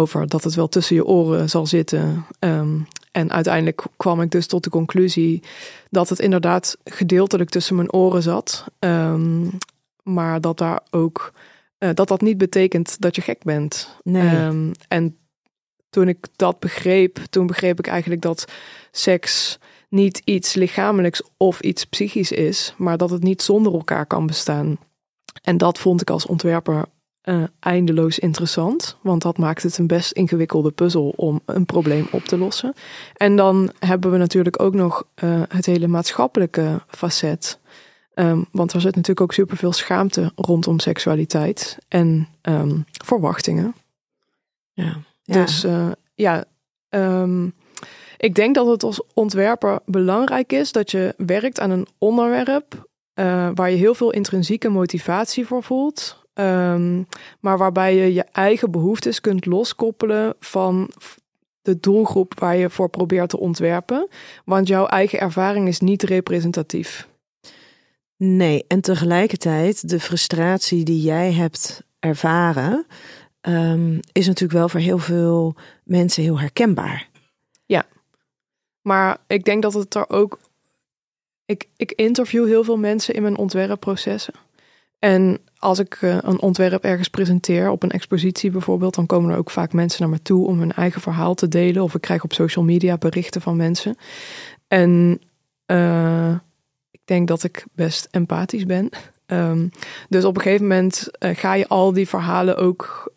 over 0.00 0.28
dat 0.28 0.44
het 0.44 0.54
wel 0.54 0.68
tussen 0.68 0.96
je 0.96 1.04
oren 1.06 1.50
zal 1.50 1.66
zitten. 1.66 2.26
Um, 2.38 2.86
en 3.12 3.30
uiteindelijk 3.30 3.84
kwam 3.96 4.20
ik 4.20 4.30
dus 4.30 4.46
tot 4.46 4.64
de 4.64 4.70
conclusie 4.70 5.42
dat 5.90 6.08
het 6.08 6.18
inderdaad 6.18 6.76
gedeeltelijk 6.84 7.50
tussen 7.50 7.76
mijn 7.76 7.92
oren 7.92 8.22
zat. 8.22 8.64
Um, 8.78 9.58
maar 10.02 10.40
dat 10.40 10.58
daar 10.58 10.80
ook 10.90 11.32
uh, 11.78 11.90
dat 11.94 12.08
dat 12.08 12.20
niet 12.20 12.38
betekent 12.38 13.00
dat 13.00 13.16
je 13.16 13.22
gek 13.22 13.42
bent. 13.42 13.96
Nee. 14.02 14.36
Um, 14.36 14.72
en 14.88 15.16
toen 15.90 16.08
ik 16.08 16.26
dat 16.36 16.58
begreep, 16.58 17.18
toen 17.30 17.46
begreep 17.46 17.78
ik 17.78 17.86
eigenlijk 17.86 18.22
dat 18.22 18.44
seks 18.90 19.58
niet 19.88 20.22
iets 20.24 20.54
lichamelijks 20.54 21.22
of 21.36 21.60
iets 21.60 21.84
psychisch 21.84 22.32
is, 22.32 22.74
maar 22.76 22.96
dat 22.96 23.10
het 23.10 23.22
niet 23.22 23.42
zonder 23.42 23.72
elkaar 23.72 24.06
kan 24.06 24.26
bestaan. 24.26 24.78
En 25.42 25.56
dat 25.56 25.78
vond 25.78 26.00
ik 26.00 26.10
als 26.10 26.26
ontwerper 26.26 26.84
uh, 27.24 27.42
eindeloos 27.60 28.18
interessant. 28.18 28.96
Want 29.02 29.22
dat 29.22 29.38
maakt 29.38 29.62
het 29.62 29.78
een 29.78 29.86
best 29.86 30.12
ingewikkelde 30.12 30.70
puzzel 30.70 31.12
om 31.16 31.40
een 31.44 31.64
probleem 31.64 32.06
op 32.10 32.24
te 32.24 32.38
lossen. 32.38 32.74
En 33.16 33.36
dan 33.36 33.72
hebben 33.78 34.10
we 34.10 34.16
natuurlijk 34.16 34.62
ook 34.62 34.74
nog 34.74 35.04
uh, 35.24 35.42
het 35.48 35.66
hele 35.66 35.86
maatschappelijke 35.86 36.82
facet. 36.88 37.58
Um, 38.14 38.46
want 38.52 38.72
er 38.72 38.80
zit 38.80 38.94
natuurlijk 38.94 39.20
ook 39.20 39.32
superveel 39.32 39.72
schaamte 39.72 40.32
rondom 40.36 40.78
seksualiteit 40.78 41.78
en 41.88 42.28
um, 42.42 42.84
verwachtingen. 43.04 43.74
Ja. 44.72 44.96
Dus 45.24 45.64
uh, 45.64 45.90
ja, 46.14 46.44
um, 46.88 47.54
ik 48.16 48.34
denk 48.34 48.54
dat 48.54 48.66
het 48.66 48.82
als 48.82 49.02
ontwerper 49.14 49.78
belangrijk 49.84 50.52
is 50.52 50.72
dat 50.72 50.90
je 50.90 51.14
werkt 51.16 51.60
aan 51.60 51.70
een 51.70 51.86
onderwerp 51.98 52.88
waar 53.54 53.70
je 53.70 53.76
heel 53.76 53.94
veel 53.94 54.10
intrinsieke 54.12 54.68
motivatie 54.68 55.46
voor 55.46 55.62
voelt. 55.62 56.19
Um, 56.34 57.06
maar 57.40 57.58
waarbij 57.58 57.94
je 57.94 58.14
je 58.14 58.24
eigen 58.24 58.70
behoeftes 58.70 59.20
kunt 59.20 59.46
loskoppelen 59.46 60.34
van 60.40 60.90
de 61.62 61.80
doelgroep 61.80 62.38
waar 62.38 62.56
je 62.56 62.70
voor 62.70 62.88
probeert 62.88 63.28
te 63.28 63.38
ontwerpen. 63.38 64.08
Want 64.44 64.68
jouw 64.68 64.86
eigen 64.86 65.20
ervaring 65.20 65.68
is 65.68 65.80
niet 65.80 66.02
representatief. 66.02 67.08
Nee, 68.16 68.64
en 68.68 68.80
tegelijkertijd 68.80 69.88
de 69.88 70.00
frustratie 70.00 70.84
die 70.84 71.02
jij 71.02 71.32
hebt 71.32 71.82
ervaren, 71.98 72.86
um, 73.40 74.00
is 74.12 74.26
natuurlijk 74.26 74.58
wel 74.58 74.68
voor 74.68 74.80
heel 74.80 74.98
veel 74.98 75.54
mensen 75.84 76.22
heel 76.22 76.40
herkenbaar. 76.40 77.08
Ja, 77.66 77.86
maar 78.80 79.18
ik 79.26 79.44
denk 79.44 79.62
dat 79.62 79.74
het 79.74 79.94
er 79.94 80.10
ook. 80.10 80.38
Ik, 81.44 81.68
ik 81.76 81.92
interview 81.92 82.46
heel 82.46 82.64
veel 82.64 82.76
mensen 82.76 83.14
in 83.14 83.22
mijn 83.22 83.36
ontwerpprocessen. 83.36 84.34
En 85.00 85.38
als 85.58 85.78
ik 85.78 85.98
uh, 86.00 86.18
een 86.20 86.40
ontwerp 86.40 86.84
ergens 86.84 87.08
presenteer, 87.08 87.70
op 87.70 87.82
een 87.82 87.90
expositie 87.90 88.50
bijvoorbeeld, 88.50 88.94
dan 88.94 89.06
komen 89.06 89.30
er 89.30 89.38
ook 89.38 89.50
vaak 89.50 89.72
mensen 89.72 90.02
naar 90.02 90.10
me 90.10 90.22
toe 90.22 90.46
om 90.46 90.58
hun 90.58 90.72
eigen 90.72 91.00
verhaal 91.00 91.34
te 91.34 91.48
delen. 91.48 91.82
Of 91.82 91.94
ik 91.94 92.00
krijg 92.00 92.24
op 92.24 92.32
social 92.32 92.64
media 92.64 92.98
berichten 92.98 93.40
van 93.40 93.56
mensen. 93.56 93.96
En 94.68 95.20
uh, 95.66 96.30
ik 96.90 97.00
denk 97.04 97.28
dat 97.28 97.44
ik 97.44 97.64
best 97.72 98.08
empathisch 98.10 98.66
ben. 98.66 98.88
Um, 99.26 99.70
dus 100.08 100.24
op 100.24 100.36
een 100.36 100.42
gegeven 100.42 100.66
moment 100.66 101.08
uh, 101.18 101.30
ga 101.34 101.54
je 101.54 101.68
al 101.68 101.92
die 101.92 102.08
verhalen 102.08 102.56
ook 102.56 103.12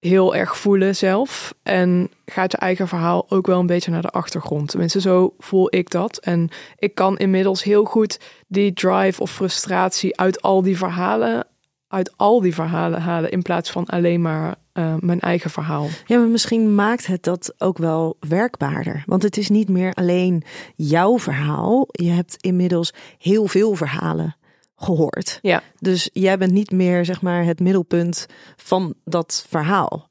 heel 0.00 0.34
erg 0.34 0.56
voelen 0.56 0.96
zelf. 0.96 1.54
En 1.62 2.10
gaat 2.24 2.52
je 2.52 2.58
eigen 2.58 2.88
verhaal 2.88 3.26
ook 3.28 3.46
wel 3.46 3.60
een 3.60 3.66
beetje 3.66 3.90
naar 3.90 4.02
de 4.02 4.10
achtergrond. 4.10 4.68
Tenminste, 4.68 5.00
zo 5.00 5.34
voel 5.38 5.74
ik 5.74 5.90
dat. 5.90 6.18
En 6.18 6.48
ik 6.78 6.94
kan 6.94 7.18
inmiddels 7.18 7.62
heel 7.62 7.84
goed 7.84 8.20
die 8.48 8.72
drive 8.72 9.20
of 9.20 9.30
frustratie 9.30 10.18
uit 10.18 10.42
al 10.42 10.62
die 10.62 10.76
verhalen, 10.76 11.46
uit 11.88 12.12
al 12.16 12.40
die 12.40 12.54
verhalen 12.54 13.00
halen. 13.00 13.30
In 13.30 13.42
plaats 13.42 13.70
van 13.70 13.86
alleen 13.86 14.20
maar 14.22 14.54
uh, 14.74 14.94
mijn 14.98 15.20
eigen 15.20 15.50
verhaal. 15.50 15.86
Ja, 16.06 16.18
maar 16.18 16.28
misschien 16.28 16.74
maakt 16.74 17.06
het 17.06 17.22
dat 17.22 17.54
ook 17.58 17.78
wel 17.78 18.16
werkbaarder. 18.28 19.02
Want 19.06 19.22
het 19.22 19.36
is 19.36 19.48
niet 19.48 19.68
meer 19.68 19.92
alleen 19.92 20.42
jouw 20.76 21.18
verhaal. 21.18 21.86
Je 21.90 22.10
hebt 22.10 22.36
inmiddels 22.40 22.94
heel 23.18 23.46
veel 23.46 23.74
verhalen 23.74 24.35
gehoord. 24.76 25.38
Ja. 25.42 25.62
Dus 25.78 26.10
jij 26.12 26.38
bent 26.38 26.52
niet 26.52 26.70
meer 26.70 27.04
zeg 27.04 27.22
maar 27.22 27.44
het 27.44 27.60
middelpunt 27.60 28.26
van 28.56 28.94
dat 29.04 29.44
verhaal. 29.48 30.08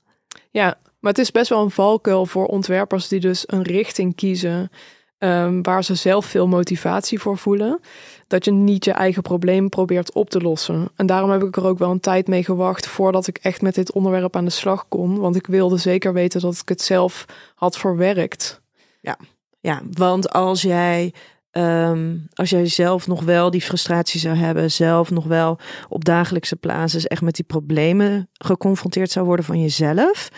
Ja, 0.51 0.78
maar 0.99 1.12
het 1.12 1.23
is 1.23 1.32
best 1.32 1.49
wel 1.49 1.63
een 1.63 1.71
valkuil 1.71 2.25
voor 2.25 2.45
ontwerpers 2.45 3.08
die 3.08 3.19
dus 3.19 3.43
een 3.45 3.62
richting 3.62 4.15
kiezen 4.15 4.69
ehm, 5.17 5.62
waar 5.62 5.84
ze 5.84 5.95
zelf 5.95 6.25
veel 6.25 6.47
motivatie 6.47 7.19
voor 7.19 7.38
voelen. 7.38 7.80
Dat 8.28 8.45
je 8.45 8.51
niet 8.51 8.86
je 8.86 8.91
eigen 8.91 9.21
probleem 9.21 9.69
probeert 9.69 10.13
op 10.13 10.30
te 10.30 10.41
lossen. 10.41 10.89
En 10.95 11.06
daarom 11.06 11.30
heb 11.30 11.43
ik 11.43 11.56
er 11.56 11.65
ook 11.65 11.78
wel 11.78 11.91
een 11.91 11.99
tijd 11.99 12.28
mee 12.28 12.43
gewacht 12.43 12.88
voordat 12.88 13.28
ik 13.28 13.38
echt 13.38 13.62
met 13.62 13.75
dit 13.75 13.91
onderwerp 13.91 14.36
aan 14.36 14.45
de 14.45 14.51
slag 14.51 14.88
kon. 14.88 15.19
Want 15.19 15.36
ik 15.36 15.47
wilde 15.47 15.78
zeker 15.78 16.13
weten 16.13 16.41
dat 16.41 16.60
ik 16.62 16.69
het 16.69 16.82
zelf 16.82 17.25
had 17.56 17.78
verwerkt. 17.78 18.62
Ja, 19.01 19.17
ja 19.60 19.82
want 19.91 20.32
als 20.32 20.62
jij 20.62 21.13
Ehm, 21.55 22.15
als 22.33 22.49
jij 22.49 22.65
zelf 22.65 23.07
nog 23.07 23.23
wel 23.23 23.51
die 23.51 23.61
frustratie 23.61 24.19
zou 24.19 24.35
hebben, 24.35 24.71
zelf 24.71 25.11
nog 25.11 25.25
wel 25.25 25.57
op 25.89 26.05
dagelijkse 26.05 26.57
basis 26.59 27.07
echt 27.07 27.21
met 27.21 27.35
die 27.35 27.45
problemen 27.45 28.29
geconfronteerd 28.33 29.11
zou 29.11 29.25
worden 29.25 29.45
van 29.45 29.61
jezelf, 29.61 30.29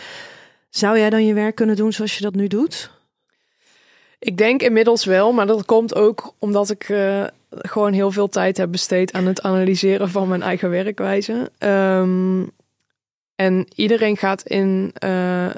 zou 0.69 0.97
jij 0.97 1.09
dan 1.09 1.25
je 1.25 1.33
werk 1.33 1.55
kunnen 1.55 1.75
doen 1.75 1.93
zoals 1.93 2.17
je 2.17 2.23
dat 2.23 2.35
nu 2.35 2.47
doet? 2.47 2.91
Ik 4.19 4.37
denk 4.37 4.61
inmiddels 4.61 5.05
wel, 5.05 5.31
maar 5.31 5.47
dat 5.47 5.65
komt 5.65 5.95
ook 5.95 6.33
omdat 6.39 6.69
ik 6.69 6.89
uh, 6.89 7.23
gewoon 7.49 7.93
heel 7.93 8.11
veel 8.11 8.27
tijd 8.27 8.57
heb 8.57 8.71
besteed 8.71 9.13
aan 9.13 9.25
het 9.25 9.41
analyseren 9.41 10.09
van 10.09 10.27
mijn 10.27 10.41
eigen 10.41 10.69
werkwijze. 10.69 11.51
Um, 11.59 12.51
en 13.35 13.67
iedereen 13.75 14.17
gaat 14.17 14.43
in 14.43 14.93
uh, 15.03 15.49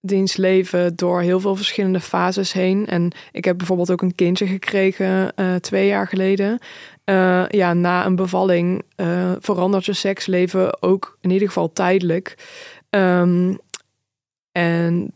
dienstleven 0.00 0.96
door 0.96 1.20
heel 1.20 1.40
veel 1.40 1.56
verschillende 1.56 2.00
fases 2.00 2.52
heen. 2.52 2.86
En 2.86 3.12
ik 3.32 3.44
heb 3.44 3.58
bijvoorbeeld 3.58 3.90
ook 3.90 4.02
een 4.02 4.14
kindje 4.14 4.46
gekregen 4.46 5.32
uh, 5.36 5.54
twee 5.54 5.86
jaar 5.86 6.06
geleden. 6.06 6.58
Uh, 7.04 7.48
ja, 7.48 7.72
na 7.72 8.06
een 8.06 8.16
bevalling 8.16 8.82
uh, 8.96 9.32
verandert 9.38 9.84
je 9.84 9.92
seksleven 9.92 10.82
ook 10.82 11.16
in 11.20 11.30
ieder 11.30 11.48
geval 11.48 11.72
tijdelijk. 11.72 12.34
Um, 12.90 13.58
en 14.52 15.12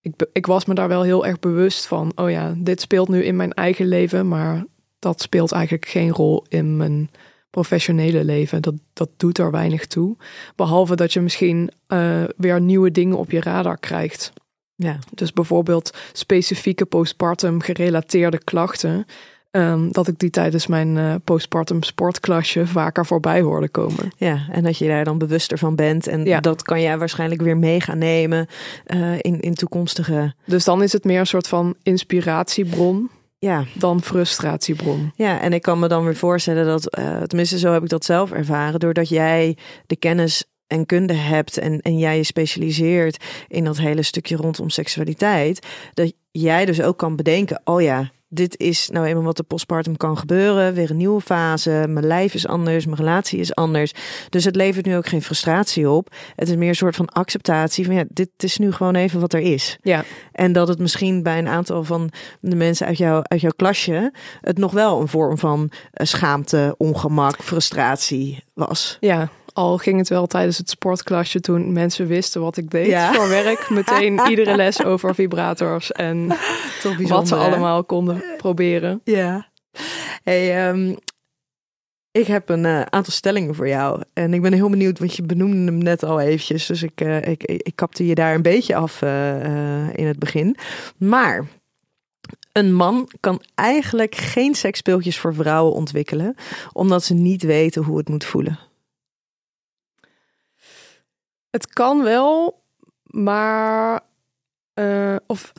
ik, 0.00 0.26
ik 0.32 0.46
was 0.46 0.64
me 0.64 0.74
daar 0.74 0.88
wel 0.88 1.02
heel 1.02 1.26
erg 1.26 1.38
bewust 1.38 1.86
van. 1.86 2.12
Oh 2.14 2.30
ja, 2.30 2.54
dit 2.56 2.80
speelt 2.80 3.08
nu 3.08 3.24
in 3.24 3.36
mijn 3.36 3.52
eigen 3.52 3.86
leven, 3.86 4.28
maar 4.28 4.64
dat 4.98 5.20
speelt 5.20 5.52
eigenlijk 5.52 5.86
geen 5.86 6.10
rol 6.10 6.44
in 6.48 6.76
mijn 6.76 7.10
professionele 7.50 8.24
leven. 8.24 8.62
Dat, 8.62 8.74
dat 8.92 9.08
doet 9.16 9.38
er 9.38 9.50
weinig 9.50 9.86
toe. 9.86 10.16
Behalve 10.56 10.96
dat 10.96 11.12
je 11.12 11.20
misschien 11.20 11.70
uh, 11.88 12.22
weer 12.36 12.60
nieuwe 12.60 12.90
dingen 12.90 13.16
op 13.16 13.30
je 13.30 13.40
radar 13.40 13.78
krijgt. 13.78 14.32
Ja. 14.74 14.98
Dus 15.14 15.32
bijvoorbeeld 15.32 15.96
specifieke 16.12 16.84
postpartum 16.84 17.60
gerelateerde 17.60 18.38
klachten. 18.44 19.06
Um, 19.50 19.92
dat 19.92 20.08
ik 20.08 20.18
die 20.18 20.30
tijdens 20.30 20.66
mijn 20.66 20.96
uh, 20.96 21.14
postpartum 21.24 21.82
sportklasje 21.82 22.66
vaker 22.66 23.06
voorbij 23.06 23.40
hoorde 23.40 23.68
komen. 23.68 24.10
Ja, 24.16 24.46
en 24.50 24.62
dat 24.62 24.78
je 24.78 24.86
daar 24.86 25.04
dan 25.04 25.18
bewuster 25.18 25.58
van 25.58 25.74
bent. 25.74 26.06
En 26.06 26.24
ja. 26.24 26.40
dat 26.40 26.62
kan 26.62 26.80
jij 26.80 26.98
waarschijnlijk 26.98 27.40
weer 27.40 27.56
mee 27.56 27.80
gaan 27.80 27.98
nemen 27.98 28.46
uh, 28.86 29.12
in, 29.18 29.40
in 29.40 29.54
toekomstige. 29.54 30.34
Dus 30.44 30.64
dan 30.64 30.82
is 30.82 30.92
het 30.92 31.04
meer 31.04 31.20
een 31.20 31.26
soort 31.26 31.48
van 31.48 31.74
inspiratiebron 31.82 33.10
ja. 33.38 33.64
dan 33.74 34.02
frustratiebron. 34.02 35.12
Ja, 35.16 35.40
en 35.40 35.52
ik 35.52 35.62
kan 35.62 35.78
me 35.78 35.88
dan 35.88 36.04
weer 36.04 36.16
voorstellen 36.16 36.66
dat, 36.66 36.98
uh, 36.98 37.22
tenminste 37.22 37.58
zo 37.58 37.72
heb 37.72 37.82
ik 37.82 37.88
dat 37.88 38.04
zelf 38.04 38.32
ervaren, 38.32 38.80
doordat 38.80 39.08
jij 39.08 39.56
de 39.86 39.96
kennis 39.96 40.44
en 40.66 40.86
kunde 40.86 41.14
hebt 41.14 41.58
en, 41.58 41.80
en 41.80 41.98
jij 41.98 42.16
je 42.16 42.24
specialiseert 42.24 43.24
in 43.48 43.64
dat 43.64 43.78
hele 43.78 44.02
stukje 44.02 44.36
rondom 44.36 44.70
seksualiteit, 44.70 45.66
dat 45.94 46.12
jij 46.30 46.64
dus 46.64 46.82
ook 46.82 46.98
kan 46.98 47.16
bedenken, 47.16 47.60
oh 47.64 47.82
ja, 47.82 48.10
dit 48.28 48.58
is 48.58 48.88
nou 48.88 49.06
eenmaal 49.06 49.22
wat 49.22 49.36
de 49.36 49.42
postpartum 49.42 49.96
kan 49.96 50.18
gebeuren. 50.18 50.74
Weer 50.74 50.90
een 50.90 50.96
nieuwe 50.96 51.20
fase. 51.20 51.84
Mijn 51.88 52.06
lijf 52.06 52.34
is 52.34 52.46
anders. 52.46 52.84
Mijn 52.84 52.98
relatie 52.98 53.38
is 53.38 53.54
anders. 53.54 53.92
Dus 54.28 54.44
het 54.44 54.56
levert 54.56 54.86
nu 54.86 54.96
ook 54.96 55.06
geen 55.06 55.22
frustratie 55.22 55.90
op. 55.90 56.14
Het 56.34 56.48
is 56.48 56.56
meer 56.56 56.68
een 56.68 56.74
soort 56.74 56.96
van 56.96 57.08
acceptatie 57.08 57.84
van 57.84 57.94
ja, 57.94 58.04
dit 58.08 58.30
is 58.36 58.58
nu 58.58 58.72
gewoon 58.72 58.94
even 58.94 59.20
wat 59.20 59.32
er 59.32 59.40
is. 59.40 59.78
Ja. 59.82 60.04
En 60.32 60.52
dat 60.52 60.68
het 60.68 60.78
misschien 60.78 61.22
bij 61.22 61.38
een 61.38 61.48
aantal 61.48 61.84
van 61.84 62.10
de 62.40 62.56
mensen 62.56 62.86
uit, 62.86 62.98
jou, 62.98 63.22
uit 63.22 63.40
jouw 63.40 63.52
klasje 63.56 64.12
het 64.40 64.58
nog 64.58 64.72
wel 64.72 65.00
een 65.00 65.08
vorm 65.08 65.38
van 65.38 65.70
eh, 65.92 66.06
schaamte, 66.06 66.74
ongemak, 66.78 67.42
frustratie 67.42 68.44
was. 68.54 68.96
Ja, 69.00 69.28
al 69.58 69.78
ging 69.78 69.98
het 69.98 70.08
wel 70.08 70.26
tijdens 70.26 70.58
het 70.58 70.70
sportklasje 70.70 71.40
toen 71.40 71.72
mensen 71.72 72.06
wisten 72.06 72.40
wat 72.40 72.56
ik 72.56 72.70
deed 72.70 72.94
voor 73.12 73.28
werk. 73.28 73.70
Meteen 73.70 74.20
iedere 74.30 74.56
les 74.56 74.84
over 74.84 75.14
vibrators 75.14 75.92
en 75.92 76.28
wat 77.08 77.28
ze 77.28 77.34
allemaal 77.34 77.84
konden 77.84 78.24
proberen. 78.36 79.00
Ja. 79.04 79.48
Hey, 80.22 80.68
um, 80.68 80.96
ik 82.10 82.26
heb 82.26 82.48
een 82.48 82.64
uh, 82.64 82.80
aantal 82.80 83.12
stellingen 83.12 83.54
voor 83.54 83.68
jou. 83.68 84.02
En 84.12 84.34
ik 84.34 84.42
ben 84.42 84.52
heel 84.52 84.70
benieuwd, 84.70 84.98
want 84.98 85.16
je 85.16 85.22
benoemde 85.22 85.72
hem 85.72 85.78
net 85.78 86.02
al 86.02 86.20
eventjes. 86.20 86.66
Dus 86.66 86.82
ik, 86.82 87.00
uh, 87.00 87.26
ik, 87.26 87.42
ik, 87.44 87.72
kapte 87.74 88.06
je 88.06 88.14
daar 88.14 88.34
een 88.34 88.42
beetje 88.42 88.74
af 88.76 89.02
uh, 89.02 89.94
in 89.94 90.06
het 90.06 90.18
begin. 90.18 90.56
Maar 90.96 91.46
een 92.52 92.74
man 92.74 93.10
kan 93.20 93.42
eigenlijk 93.54 94.14
geen 94.14 94.54
seksspeeltjes 94.54 95.18
voor 95.18 95.34
vrouwen 95.34 95.74
ontwikkelen, 95.74 96.34
omdat 96.72 97.04
ze 97.04 97.14
niet 97.14 97.42
weten 97.42 97.82
hoe 97.82 97.98
het 97.98 98.08
moet 98.08 98.24
voelen. 98.24 98.67
Het 101.58 101.72
kan 101.72 102.02
wel, 102.02 102.60
maar. 103.02 104.00
Uh, 104.74 105.16
of 105.26 105.52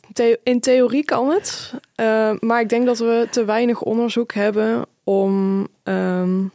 in 0.44 0.60
theorie 0.60 1.06
kan 1.06 1.30
het. 1.30 1.74
Uh, 1.96 2.32
maar 2.40 2.62
ik 2.62 2.70
denk 2.70 2.86
dat 2.86 2.98
we 2.98 3.28
te 3.32 3.46
weinig 3.46 3.82
onderzoek 3.82 4.34
hebben 4.34 4.86
om 5.04 5.68
um, 5.84 6.52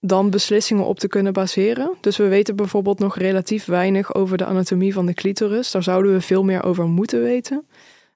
dan 0.00 0.30
beslissingen 0.30 0.84
op 0.84 0.98
te 0.98 1.08
kunnen 1.08 1.32
baseren. 1.32 1.96
Dus 2.00 2.16
we 2.16 2.28
weten 2.28 2.56
bijvoorbeeld 2.56 2.98
nog 2.98 3.16
relatief 3.16 3.64
weinig 3.64 4.14
over 4.14 4.36
de 4.36 4.44
anatomie 4.44 4.92
van 4.92 5.06
de 5.06 5.14
clitoris. 5.14 5.70
Daar 5.70 5.82
zouden 5.82 6.12
we 6.12 6.20
veel 6.20 6.44
meer 6.44 6.64
over 6.64 6.84
moeten 6.84 7.22
weten. 7.22 7.66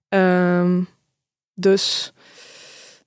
Um, 0.09 0.89
dus 1.55 2.13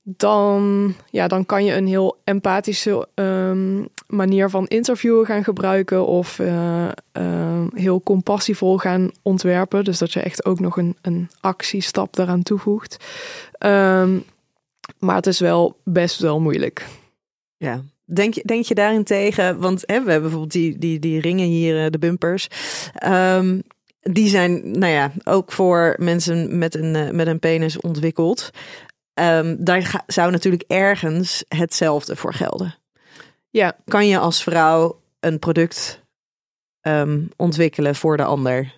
dan, 0.07 0.93
ja, 1.09 1.27
dan 1.27 1.45
kan 1.45 1.65
je 1.65 1.73
een 1.73 1.87
heel 1.87 2.17
empathische 2.23 3.07
um, 3.15 3.87
manier 4.07 4.49
van 4.49 4.67
interviewen 4.67 5.25
gaan 5.25 5.43
gebruiken 5.43 6.05
of 6.05 6.39
uh, 6.39 6.87
uh, 7.17 7.63
heel 7.73 8.01
compassievol 8.01 8.77
gaan 8.77 9.11
ontwerpen. 9.21 9.83
Dus 9.83 9.97
dat 9.97 10.13
je 10.13 10.19
echt 10.19 10.45
ook 10.45 10.59
nog 10.59 10.77
een, 10.77 10.95
een 11.01 11.29
actiestap 11.41 12.15
daaraan 12.15 12.43
toevoegt. 12.43 12.97
Um, 13.59 14.23
maar 14.99 15.15
het 15.15 15.27
is 15.27 15.39
wel 15.39 15.77
best 15.83 16.19
wel 16.19 16.39
moeilijk. 16.39 16.85
Ja. 17.57 17.81
Denk 18.05 18.33
je, 18.33 18.41
denk 18.45 18.65
je 18.65 18.75
daarin 18.75 19.03
tegen? 19.03 19.59
Want 19.59 19.83
hè, 19.85 20.03
we 20.03 20.11
hebben 20.11 20.21
bijvoorbeeld 20.21 20.51
die, 20.51 20.77
die, 20.77 20.99
die 20.99 21.19
ringen 21.19 21.47
hier, 21.47 21.83
eh, 21.83 21.91
de 21.91 21.97
bumpers. 21.97 22.47
Um, 23.05 23.63
die 24.11 24.27
zijn, 24.27 24.79
nou 24.79 24.93
ja, 24.93 25.11
ook 25.23 25.51
voor 25.51 25.95
mensen 25.97 26.57
met 26.57 26.75
een, 26.75 27.15
met 27.15 27.27
een 27.27 27.39
penis 27.39 27.79
ontwikkeld. 27.79 28.49
Um, 29.19 29.63
daar 29.63 30.03
zou 30.07 30.31
natuurlijk 30.31 30.63
ergens 30.67 31.43
hetzelfde 31.47 32.15
voor 32.15 32.33
gelden. 32.33 32.75
Ja. 33.49 33.77
Kan 33.85 34.07
je 34.07 34.19
als 34.19 34.43
vrouw 34.43 34.99
een 35.19 35.39
product 35.39 36.03
um, 36.81 37.29
ontwikkelen 37.35 37.95
voor 37.95 38.17
de 38.17 38.23
ander? 38.23 38.73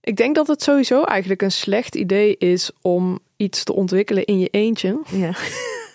Ik 0.00 0.16
denk 0.16 0.34
dat 0.34 0.46
het 0.46 0.62
sowieso 0.62 1.04
eigenlijk 1.04 1.42
een 1.42 1.52
slecht 1.52 1.94
idee 1.94 2.36
is 2.36 2.70
om 2.82 3.18
iets 3.36 3.64
te 3.64 3.72
ontwikkelen 3.72 4.24
in 4.24 4.38
je 4.38 4.48
eentje. 4.48 5.00
Ja. 5.10 5.30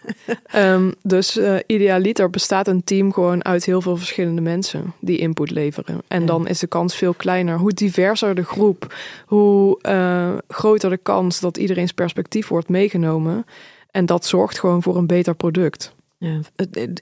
um, 0.56 0.94
dus 1.02 1.38
uh, 1.38 1.56
idealiter 1.66 2.30
bestaat 2.30 2.68
een 2.68 2.84
team 2.84 3.14
gewoon 3.14 3.46
uit 3.46 3.66
heel 3.66 3.82
veel 3.82 3.98
verschillende 3.98 4.42
mensen 4.42 4.94
die 5.00 5.18
input 5.18 5.52
leveren. 5.52 6.02
En 6.08 6.26
dan 6.26 6.48
is 6.48 6.60
de 6.60 6.68
kans 6.68 6.96
veel 6.96 7.14
kleiner. 7.14 7.58
Hoe 7.58 7.72
diverser 7.72 8.36
de 8.36 8.44
groep, 8.44 8.96
hoe 9.26 9.80
uh, 9.82 10.34
groter 10.48 10.90
de 10.90 10.98
kans 10.98 11.40
dat 11.40 11.58
iedereen's 11.58 11.94
perspectief 11.94 12.48
wordt 12.48 12.70
meegenomen. 12.70 13.46
En 13.92 14.06
dat 14.06 14.26
zorgt 14.26 14.60
gewoon 14.60 14.84
voor 14.84 14.98
een 14.98 15.08
beter 15.08 15.36
product. 15.36 15.94
Ja, 16.18 16.40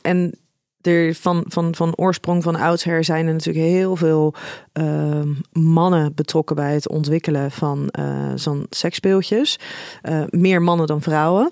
en 0.01 0.33
er 0.81 1.13
van, 1.13 1.43
van, 1.47 1.75
van 1.75 1.95
oorsprong 1.95 2.43
van 2.43 2.55
oudsher 2.55 3.03
zijn 3.03 3.27
er 3.27 3.33
natuurlijk 3.33 3.65
heel 3.65 3.95
veel 3.95 4.33
uh, 4.73 5.21
mannen 5.51 6.13
betrokken 6.15 6.55
bij 6.55 6.73
het 6.73 6.89
ontwikkelen 6.89 7.51
van 7.51 7.93
uh, 7.99 8.31
zo'n 8.35 8.65
seksspeeltjes. 8.69 9.59
Uh, 10.03 10.23
meer 10.29 10.61
mannen 10.61 10.87
dan 10.87 11.01
vrouwen. 11.01 11.51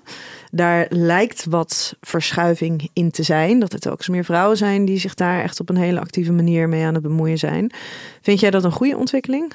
Daar 0.50 0.86
lijkt 0.88 1.44
wat 1.44 1.96
verschuiving 2.00 2.90
in 2.92 3.10
te 3.10 3.22
zijn. 3.22 3.58
Dat 3.58 3.72
het 3.72 3.88
ook 3.88 3.98
eens 3.98 4.08
meer 4.08 4.24
vrouwen 4.24 4.56
zijn 4.56 4.84
die 4.84 4.98
zich 4.98 5.14
daar 5.14 5.42
echt 5.42 5.60
op 5.60 5.68
een 5.68 5.76
hele 5.76 6.00
actieve 6.00 6.32
manier 6.32 6.68
mee 6.68 6.84
aan 6.84 6.94
het 6.94 7.02
bemoeien 7.02 7.38
zijn. 7.38 7.72
Vind 8.22 8.40
jij 8.40 8.50
dat 8.50 8.64
een 8.64 8.72
goede 8.72 8.96
ontwikkeling? 8.96 9.52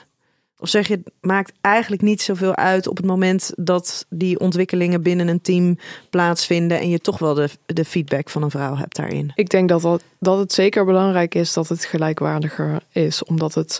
Of 0.63 0.69
zeg 0.69 0.87
je, 0.87 0.93
het 0.93 1.11
maakt 1.21 1.53
eigenlijk 1.61 2.01
niet 2.01 2.21
zoveel 2.21 2.55
uit 2.55 2.87
op 2.87 2.97
het 2.97 3.05
moment 3.05 3.51
dat 3.55 4.05
die 4.09 4.39
ontwikkelingen 4.39 5.01
binnen 5.01 5.27
een 5.27 5.41
team 5.41 5.77
plaatsvinden 6.09 6.79
en 6.79 6.89
je 6.89 6.99
toch 6.99 7.19
wel 7.19 7.33
de, 7.33 7.49
de 7.65 7.85
feedback 7.85 8.29
van 8.29 8.43
een 8.43 8.51
vrouw 8.51 8.75
hebt 8.75 8.95
daarin? 8.95 9.31
Ik 9.35 9.49
denk 9.49 9.69
dat, 9.69 9.81
dat, 9.81 10.03
dat 10.19 10.37
het 10.37 10.53
zeker 10.53 10.85
belangrijk 10.85 11.35
is 11.35 11.53
dat 11.53 11.69
het 11.69 11.85
gelijkwaardiger 11.85 12.83
is, 12.91 13.23
omdat 13.23 13.53
het. 13.53 13.79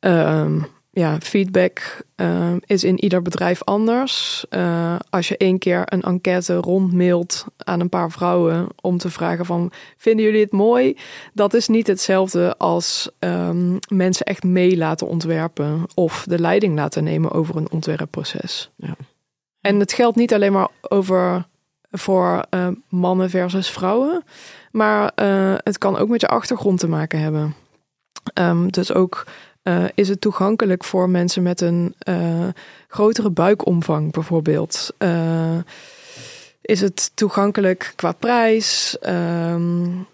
Uh, 0.00 0.62
ja, 0.92 1.18
feedback 1.20 2.04
uh, 2.16 2.52
is 2.60 2.84
in 2.84 3.02
ieder 3.02 3.22
bedrijf 3.22 3.64
anders. 3.64 4.44
Uh, 4.50 4.96
als 5.10 5.28
je 5.28 5.36
één 5.36 5.58
keer 5.58 5.82
een 5.84 6.02
enquête 6.02 6.54
rondmailt 6.54 7.44
aan 7.56 7.80
een 7.80 7.88
paar 7.88 8.10
vrouwen 8.10 8.66
om 8.80 8.98
te 8.98 9.10
vragen 9.10 9.46
van 9.46 9.72
vinden 9.96 10.24
jullie 10.24 10.40
het 10.40 10.52
mooi? 10.52 10.96
Dat 11.32 11.54
is 11.54 11.68
niet 11.68 11.86
hetzelfde 11.86 12.56
als 12.56 13.10
um, 13.18 13.78
mensen 13.88 14.26
echt 14.26 14.42
mee 14.42 14.76
laten 14.76 15.06
ontwerpen 15.06 15.84
of 15.94 16.24
de 16.28 16.38
leiding 16.38 16.74
laten 16.74 17.04
nemen 17.04 17.30
over 17.30 17.56
een 17.56 17.70
ontwerpproces. 17.70 18.70
Ja. 18.76 18.96
En 19.60 19.80
het 19.80 19.92
geldt 19.92 20.16
niet 20.16 20.34
alleen 20.34 20.52
maar 20.52 20.68
over 20.80 21.48
voor 21.90 22.44
uh, 22.50 22.68
mannen 22.88 23.30
versus 23.30 23.70
vrouwen, 23.70 24.24
maar 24.70 25.12
uh, 25.16 25.54
het 25.56 25.78
kan 25.78 25.96
ook 25.96 26.08
met 26.08 26.20
je 26.20 26.28
achtergrond 26.28 26.78
te 26.78 26.88
maken 26.88 27.20
hebben. 27.20 27.54
Um, 28.34 28.70
dus 28.70 28.92
ook 28.92 29.26
uh, 29.62 29.84
is 29.94 30.08
het 30.08 30.20
toegankelijk 30.20 30.84
voor 30.84 31.10
mensen 31.10 31.42
met 31.42 31.60
een 31.60 31.94
grotere 32.88 33.30
buikomvang, 33.30 34.12
bijvoorbeeld. 34.12 34.94
is 36.60 36.80
het 36.80 37.10
toegankelijk 37.14 37.92
qua 37.96 38.12
prijs? 38.12 38.96
Um, 39.02 40.06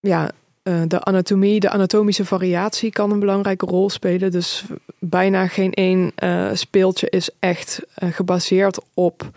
ja, 0.00 0.30
uh, 0.68 0.82
de 0.86 1.02
anatomie, 1.02 1.60
de 1.60 1.70
anatomische 1.70 2.24
variatie 2.24 2.90
kan 2.90 3.10
een 3.10 3.18
belangrijke 3.18 3.66
rol 3.66 3.90
spelen. 3.90 4.30
Dus 4.30 4.64
bijna 4.98 5.46
geen 5.46 5.72
één 5.72 6.12
uh, 6.22 6.50
speeltje 6.52 7.10
is 7.10 7.30
echt 7.38 7.82
uh, 8.02 8.12
gebaseerd 8.12 8.80
op 8.94 9.30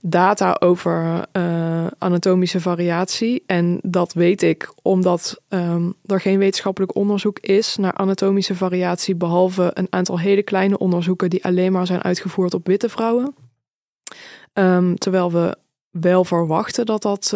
data 0.00 0.56
over 0.58 1.26
anatomische 1.98 2.60
variatie. 2.60 3.42
En 3.46 3.78
dat 3.82 4.12
weet 4.12 4.42
ik 4.42 4.72
omdat 4.82 5.40
um, 5.48 5.94
er 6.06 6.20
geen 6.20 6.38
wetenschappelijk 6.38 6.94
onderzoek 6.94 7.38
is 7.38 7.76
naar 7.76 7.92
anatomische 7.92 8.54
variatie, 8.54 9.14
behalve 9.14 9.70
een 9.74 9.86
aantal 9.90 10.18
hele 10.18 10.42
kleine 10.42 10.78
onderzoeken 10.78 11.30
die 11.30 11.44
alleen 11.44 11.72
maar 11.72 11.86
zijn 11.86 12.02
uitgevoerd 12.02 12.54
op 12.54 12.66
witte 12.66 12.88
vrouwen. 12.88 13.34
Um, 14.52 14.98
terwijl 14.98 15.32
we 15.32 15.56
wel 15.90 16.24
verwachten 16.24 16.86
dat 16.86 17.02
dat 17.02 17.34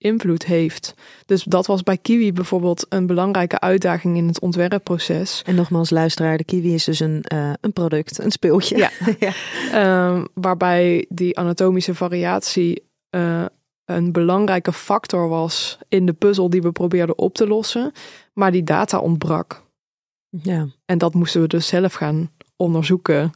invloed 0.00 0.44
heeft. 0.44 0.94
Dus 1.26 1.44
dat 1.44 1.66
was 1.66 1.82
bij 1.82 1.96
Kiwi 1.96 2.32
bijvoorbeeld 2.32 2.86
een 2.88 3.06
belangrijke 3.06 3.60
uitdaging 3.60 4.16
in 4.16 4.26
het 4.26 4.40
ontwerpproces. 4.40 5.42
En 5.46 5.54
nogmaals, 5.54 5.90
luisteraar, 5.90 6.36
de 6.36 6.44
Kiwi 6.44 6.74
is 6.74 6.84
dus 6.84 7.00
een, 7.00 7.24
uh, 7.32 7.52
een 7.60 7.72
product, 7.72 8.18
een 8.18 8.30
speeltje. 8.30 8.76
Ja. 8.76 8.90
ja. 9.72 10.08
Um, 10.08 10.28
waarbij 10.34 11.06
die 11.08 11.38
anatomische 11.38 11.94
variatie 11.94 12.82
uh, 13.10 13.44
een 13.84 14.12
belangrijke 14.12 14.72
factor 14.72 15.28
was 15.28 15.78
in 15.88 16.06
de 16.06 16.12
puzzel 16.12 16.50
die 16.50 16.62
we 16.62 16.72
probeerden 16.72 17.18
op 17.18 17.34
te 17.34 17.46
lossen, 17.46 17.92
maar 18.32 18.52
die 18.52 18.64
data 18.64 18.98
ontbrak. 18.98 19.62
Ja. 20.28 20.66
En 20.84 20.98
dat 20.98 21.14
moesten 21.14 21.40
we 21.40 21.46
dus 21.46 21.66
zelf 21.66 21.94
gaan 21.94 22.30
onderzoeken. 22.56 23.32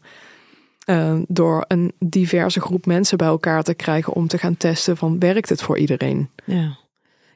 Uh, 0.90 1.18
door 1.26 1.64
een 1.68 1.92
diverse 1.98 2.60
groep 2.60 2.86
mensen 2.86 3.18
bij 3.18 3.26
elkaar 3.26 3.62
te 3.62 3.74
krijgen 3.74 4.12
om 4.12 4.26
te 4.26 4.38
gaan 4.38 4.56
testen 4.56 4.96
van 4.96 5.18
werkt 5.18 5.48
het 5.48 5.62
voor 5.62 5.78
iedereen. 5.78 6.30
Ja, 6.44 6.76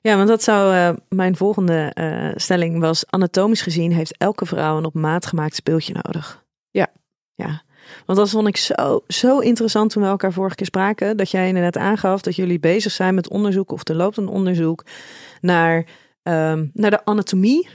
ja 0.01 0.17
want 0.17 0.29
dat 0.29 0.43
zou 0.43 0.75
uh, 0.75 0.91
mijn 1.09 1.37
volgende 1.37 1.93
uh, 1.95 2.31
stelling 2.35 2.81
was 2.81 3.05
anatomisch 3.07 3.63
gezien 3.63 3.93
heeft 3.93 4.17
elke 4.17 4.47
vrouw 4.47 4.77
een 4.77 4.85
op 4.85 4.95
maat 4.95 5.27
gemaakt 5.27 5.55
speeltje 5.55 5.93
nodig. 5.93 6.45
Ja. 6.71 6.87
Ja. 7.35 7.63
Want 8.07 8.19
dat 8.19 8.31
vond 8.31 8.49
ik 8.49 8.57
zo, 8.57 9.01
zo 9.07 9.39
interessant 9.39 9.91
toen 9.91 10.03
we 10.03 10.09
elkaar 10.09 10.33
vorige 10.33 10.55
keer 10.55 10.67
spraken. 10.67 11.17
Dat 11.17 11.31
jij 11.31 11.49
inderdaad 11.49 11.77
aangaf 11.77 12.21
dat 12.21 12.37
jullie 12.37 12.59
bezig 12.59 12.93
zijn 12.93 13.15
met 13.15 13.29
onderzoek 13.29 13.73
of 13.73 13.89
er 13.89 13.95
loopt 13.95 14.17
een 14.17 14.29
onderzoek 14.29 14.85
naar, 15.41 15.77
um, 16.23 16.71
naar 16.73 16.91
de 16.91 17.05
anatomie 17.05 17.69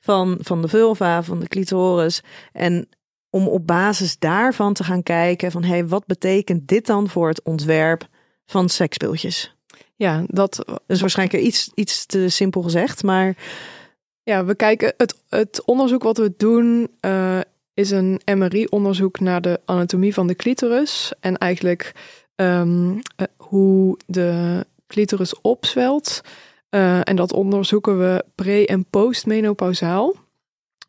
van, 0.00 0.38
van 0.40 0.62
de 0.62 0.68
vulva, 0.68 1.22
van 1.22 1.40
de 1.40 1.48
clitoris. 1.48 2.22
En 2.52 2.88
om 3.30 3.48
op 3.48 3.66
basis 3.66 4.18
daarvan 4.18 4.72
te 4.72 4.84
gaan 4.84 5.02
kijken 5.02 5.50
van 5.50 5.64
hey, 5.64 5.86
wat 5.86 6.06
betekent 6.06 6.68
dit 6.68 6.86
dan 6.86 7.08
voor 7.08 7.28
het 7.28 7.42
ontwerp 7.42 8.08
van 8.46 8.68
seksspeeltjes? 8.68 9.56
Ja, 9.96 10.24
dat 10.26 10.64
is 10.86 11.00
waarschijnlijk 11.00 11.42
iets, 11.42 11.70
iets 11.74 12.06
te 12.06 12.28
simpel 12.28 12.62
gezegd, 12.62 13.02
maar 13.02 13.36
ja, 14.22 14.44
we 14.44 14.54
kijken 14.54 14.94
het, 14.96 15.22
het 15.28 15.62
onderzoek 15.64 16.02
wat 16.02 16.18
we 16.18 16.34
doen 16.36 16.88
uh, 17.00 17.40
is 17.74 17.90
een 17.90 18.20
MRI-onderzoek 18.24 19.20
naar 19.20 19.40
de 19.40 19.60
anatomie 19.64 20.14
van 20.14 20.26
de 20.26 20.34
clitoris 20.34 21.12
en 21.20 21.36
eigenlijk 21.36 21.92
um, 22.36 22.92
uh, 22.92 22.98
hoe 23.36 23.98
de 24.06 24.64
clitoris 24.86 25.40
opzwelt. 25.40 26.20
Uh, 26.70 27.08
en 27.08 27.16
dat 27.16 27.32
onderzoeken 27.32 27.98
we 27.98 28.24
pre- 28.34 28.64
en 28.64 28.84
postmenopausaal. 28.84 30.14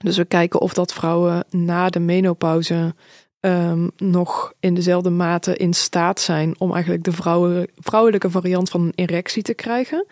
Dus 0.04 0.18
we 0.18 0.26
kijken 0.26 0.62
of 0.62 0.74
dat 0.74 0.94
vrouwen 0.94 1.46
na 1.50 1.90
de 1.90 2.00
menopauze 2.00 2.96
um, 3.40 3.92
nog 3.98 4.54
in 4.60 4.74
dezelfde 4.74 5.10
mate 5.10 5.58
in 5.58 5.74
staat 5.74 6.20
zijn 6.20 6.60
om 6.60 6.74
eigenlijk 6.74 7.04
de 7.04 7.12
vrouwelijke 7.76 8.30
variant 8.30 8.70
van 8.70 8.82
een 8.82 8.92
erectie 8.96 9.44
te 9.44 9.54
krijgen. 9.54 10.06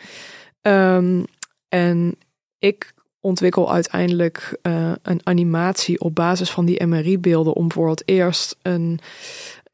Um, 0.61 1.25
en 1.69 2.15
ik 2.59 2.93
ontwikkel 3.19 3.71
uiteindelijk 3.71 4.57
uh, 4.63 4.91
een 5.01 5.21
animatie 5.23 5.99
op 5.99 6.15
basis 6.15 6.51
van 6.51 6.65
die 6.65 6.85
MRI-beelden 6.85 7.53
om 7.53 7.71
voor 7.71 7.89
het 7.89 8.03
eerst 8.05 8.57
een 8.61 8.99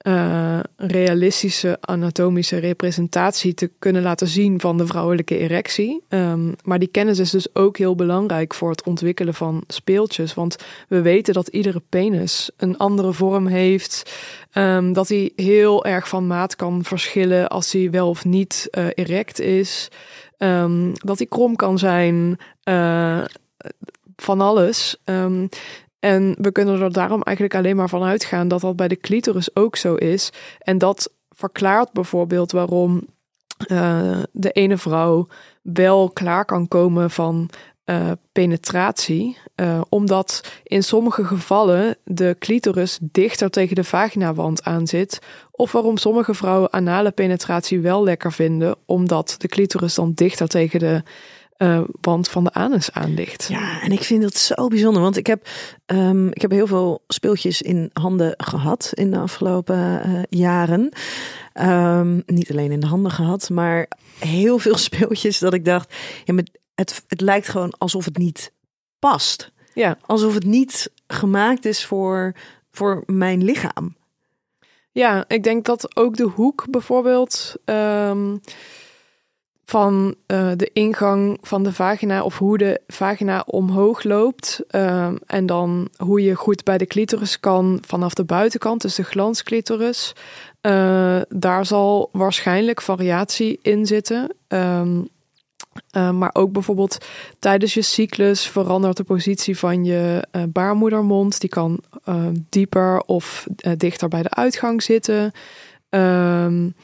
uh, 0.04 0.60
realistische 0.78 1.78
anatomische 1.82 2.58
representatie 2.58 3.54
te 3.54 3.72
kunnen 3.80 4.02
laten 4.02 4.28
zien 4.28 4.60
van 4.60 4.78
de 4.78 4.88
vrouwelijke 4.88 5.38
erectie. 5.38 6.04
Um, 6.10 6.56
maar 6.64 6.80
die 6.80 6.88
kennis 6.88 7.20
is 7.20 7.30
dus 7.30 7.56
ook 7.56 7.78
heel 7.78 7.96
belangrijk 7.96 8.54
voor 8.54 8.70
het 8.70 8.84
ontwikkelen 8.84 9.34
van 9.34 9.64
speeltjes. 9.68 10.34
Want 10.34 10.56
we 10.88 11.02
weten 11.02 11.34
dat 11.34 11.48
iedere 11.48 11.82
penis 11.90 12.52
een 12.58 12.78
andere 12.78 13.14
vorm 13.14 13.48
heeft. 13.48 14.14
Um, 14.54 14.94
dat 14.94 15.08
hij 15.08 15.32
heel 15.36 15.86
erg 15.86 16.08
van 16.08 16.28
maat 16.28 16.56
kan 16.56 16.84
verschillen 16.84 17.50
als 17.50 17.72
hij 17.72 17.92
wel 17.92 18.10
of 18.10 18.26
niet 18.26 18.68
uh, 18.72 18.86
erect 18.94 19.40
is. 19.40 19.88
Um, 20.38 20.92
dat 20.94 21.18
hij 21.18 21.28
krom 21.28 21.56
kan 21.56 21.78
zijn. 21.78 22.38
Uh, 22.70 23.24
van 24.16 24.42
alles. 24.42 24.98
En 26.04 26.36
we 26.38 26.52
kunnen 26.52 26.82
er 26.82 26.92
daarom 26.92 27.22
eigenlijk 27.22 27.56
alleen 27.58 27.76
maar 27.76 27.90
van 27.90 28.04
uitgaan 28.04 28.48
dat 28.48 28.62
dat 28.62 28.76
bij 28.76 28.88
de 28.88 28.96
clitoris 28.96 29.56
ook 29.56 29.76
zo 29.76 29.96
is. 29.96 30.30
En 30.60 30.78
dat 30.78 31.12
verklaart 31.30 31.92
bijvoorbeeld 31.92 32.52
waarom 32.52 33.08
uh, 33.68 34.18
de 34.32 34.52
ene 34.52 34.78
vrouw 34.78 35.28
wel 35.62 36.10
klaar 36.10 36.46
kan 36.46 36.68
komen 36.68 37.12
van 37.12 37.50
uh, 37.86 38.12
penetratie. 38.32 39.38
Uh, 39.56 39.82
omdat 39.90 40.52
in 40.64 40.84
sommige 40.84 41.26
gevallen 41.26 41.98
de 42.04 42.36
clitoris 42.40 42.98
dichter 43.02 43.50
tegen 43.50 43.76
de 43.76 43.84
vaginawand 43.84 44.64
aan 44.64 44.88
zit. 44.88 45.20
Of 45.52 45.72
waarom 45.72 45.98
sommige 45.98 46.34
vrouwen 46.34 46.74
anale 46.74 47.12
penetratie 47.12 47.82
wel 47.82 48.04
lekker 48.04 48.32
vinden, 48.32 48.76
omdat 48.86 49.36
de 49.38 49.48
clitoris 49.48 49.96
dan 49.96 50.12
dichter 50.14 50.48
tegen 50.48 50.80
de 50.80 51.04
uh, 51.64 51.82
wand 52.02 52.30
van 52.30 52.44
de 52.44 52.54
anus 52.54 52.92
aan 52.92 53.14
ligt. 53.14 53.48
Ja, 53.48 53.82
en 53.82 53.92
ik 53.92 54.04
vind 54.04 54.22
dat 54.22 54.36
zo 54.36 54.68
bijzonder, 54.68 55.02
want 55.02 55.18
ik 55.18 55.28
heb, 55.28 55.48
um, 55.86 56.28
ik 56.28 56.42
heb 56.42 56.52
heel 56.52 56.68
veel 56.68 57.04
speeltjes 57.08 57.62
in 57.62 57.90
handen 57.94 58.34
gehad 58.38 58.92
in 58.94 59.12
de 59.12 59.18
afgelopen 59.18 60.08
uh, 60.08 60.22
jaren. 60.30 60.90
Um, 61.54 62.24
niet 62.26 62.52
alleen 62.52 62.72
in 62.72 62.80
de 62.80 62.88
handen 62.88 63.12
gehad, 63.12 63.50
maar 63.50 63.88
heel 64.20 64.60
veel 64.60 64.78
speeltjes 64.88 65.40
dat 65.40 65.54
ik 65.54 65.66
dacht, 65.66 65.96
ja, 66.26 66.34
met, 66.34 66.60
het, 66.76 67.04
het 67.08 67.22
lijkt 67.22 67.48
gewoon 67.48 67.74
alsof 67.78 68.06
het 68.06 68.18
niet 68.18 68.52
past. 69.00 69.52
Ja. 69.74 69.98
Alsof 70.06 70.34
het 70.34 70.46
niet 70.46 70.92
gemaakt 71.08 71.66
is 71.66 71.86
voor, 71.86 72.36
voor 72.72 73.04
mijn 73.06 73.44
lichaam. 73.44 73.96
Ja, 74.92 75.26
ik 75.28 75.44
denk 75.44 75.66
dat 75.66 75.98
ook 75.98 76.16
de 76.16 76.24
hoek 76.24 76.66
bijvoorbeeld. 76.70 77.56
Um, 77.66 78.42
van 79.66 80.16
uh, 80.28 80.52
de 80.56 80.70
ingang 80.74 81.38
van 81.42 81.64
de 81.64 81.74
vagina 81.74 82.24
of 82.24 82.38
hoe 82.38 82.58
de 82.58 82.82
vagina 82.88 83.44
omhoog 83.46 84.04
loopt. 84.04 84.64
Uh, 84.72 85.12
en 85.26 85.46
dan 85.46 85.90
hoe 85.98 86.24
je 86.24 86.36
goed 86.36 86.64
bij 86.64 86.78
de 86.78 86.86
clitoris 86.86 87.40
kan 87.40 87.80
vanaf 87.88 88.14
de 88.14 88.24
buitenkant, 88.24 88.82
dus 88.82 88.96
de 88.96 89.04
glansclitoris. 89.04 90.14
Uh, 90.62 91.22
daar 91.30 91.66
zal 91.66 92.10
waarschijnlijk 92.12 92.82
variatie 92.82 93.60
in 93.62 93.86
zitten. 93.86 94.36
Um, 94.48 95.08
maar 95.92 96.30
ook 96.34 96.52
bijvoorbeeld 96.52 96.98
tijdens 97.40 97.74
je 97.74 97.82
cyclus 97.82 98.48
verandert 98.48 98.98
de 98.98 99.04
positie 99.04 99.58
van 99.58 99.86
je 99.86 100.28
baarmoedermond. 100.50 101.40
Die 101.40 101.50
kan 101.50 101.80
dieper 102.50 103.02
of 103.06 103.48
dichter 103.78 104.08
bij 104.08 104.24
de 104.24 104.30
uitgang 104.30 104.84
zitten. 104.84 105.32
Um, 105.90 106.76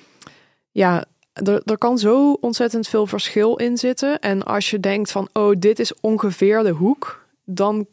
ja, 0.72 1.06
er, 1.44 1.62
er 1.66 1.78
kan 1.78 1.98
zo 1.98 2.38
ontzettend 2.42 2.88
veel 2.88 3.08
verschil 3.08 3.56
in 3.56 3.78
zitten. 3.78 4.20
En 4.20 4.44
als 4.44 4.70
je 4.70 4.80
denkt 4.80 5.12
van, 5.12 5.30
oh, 5.34 5.56
dit 5.60 5.80
is 5.80 5.94
ongeveer 6.02 6.64
de 6.64 6.70
hoek, 6.70 7.26
dan 7.46 7.88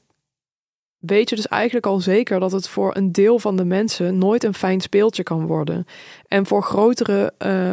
weet 0.98 1.30
je 1.30 1.36
dus 1.36 1.48
eigenlijk 1.48 1.86
al 1.86 2.00
zeker 2.00 2.40
dat 2.40 2.52
het 2.52 2.68
voor 2.68 2.96
een 2.96 3.12
deel 3.12 3.38
van 3.38 3.56
de 3.56 3.64
mensen 3.64 4.18
nooit 4.18 4.44
een 4.44 4.54
fijn 4.54 4.80
speeltje 4.80 5.22
kan 5.22 5.46
worden. 5.46 5.86
En 6.28 6.46
voor 6.46 6.62
grotere 6.62 7.32
uh, 7.38 7.72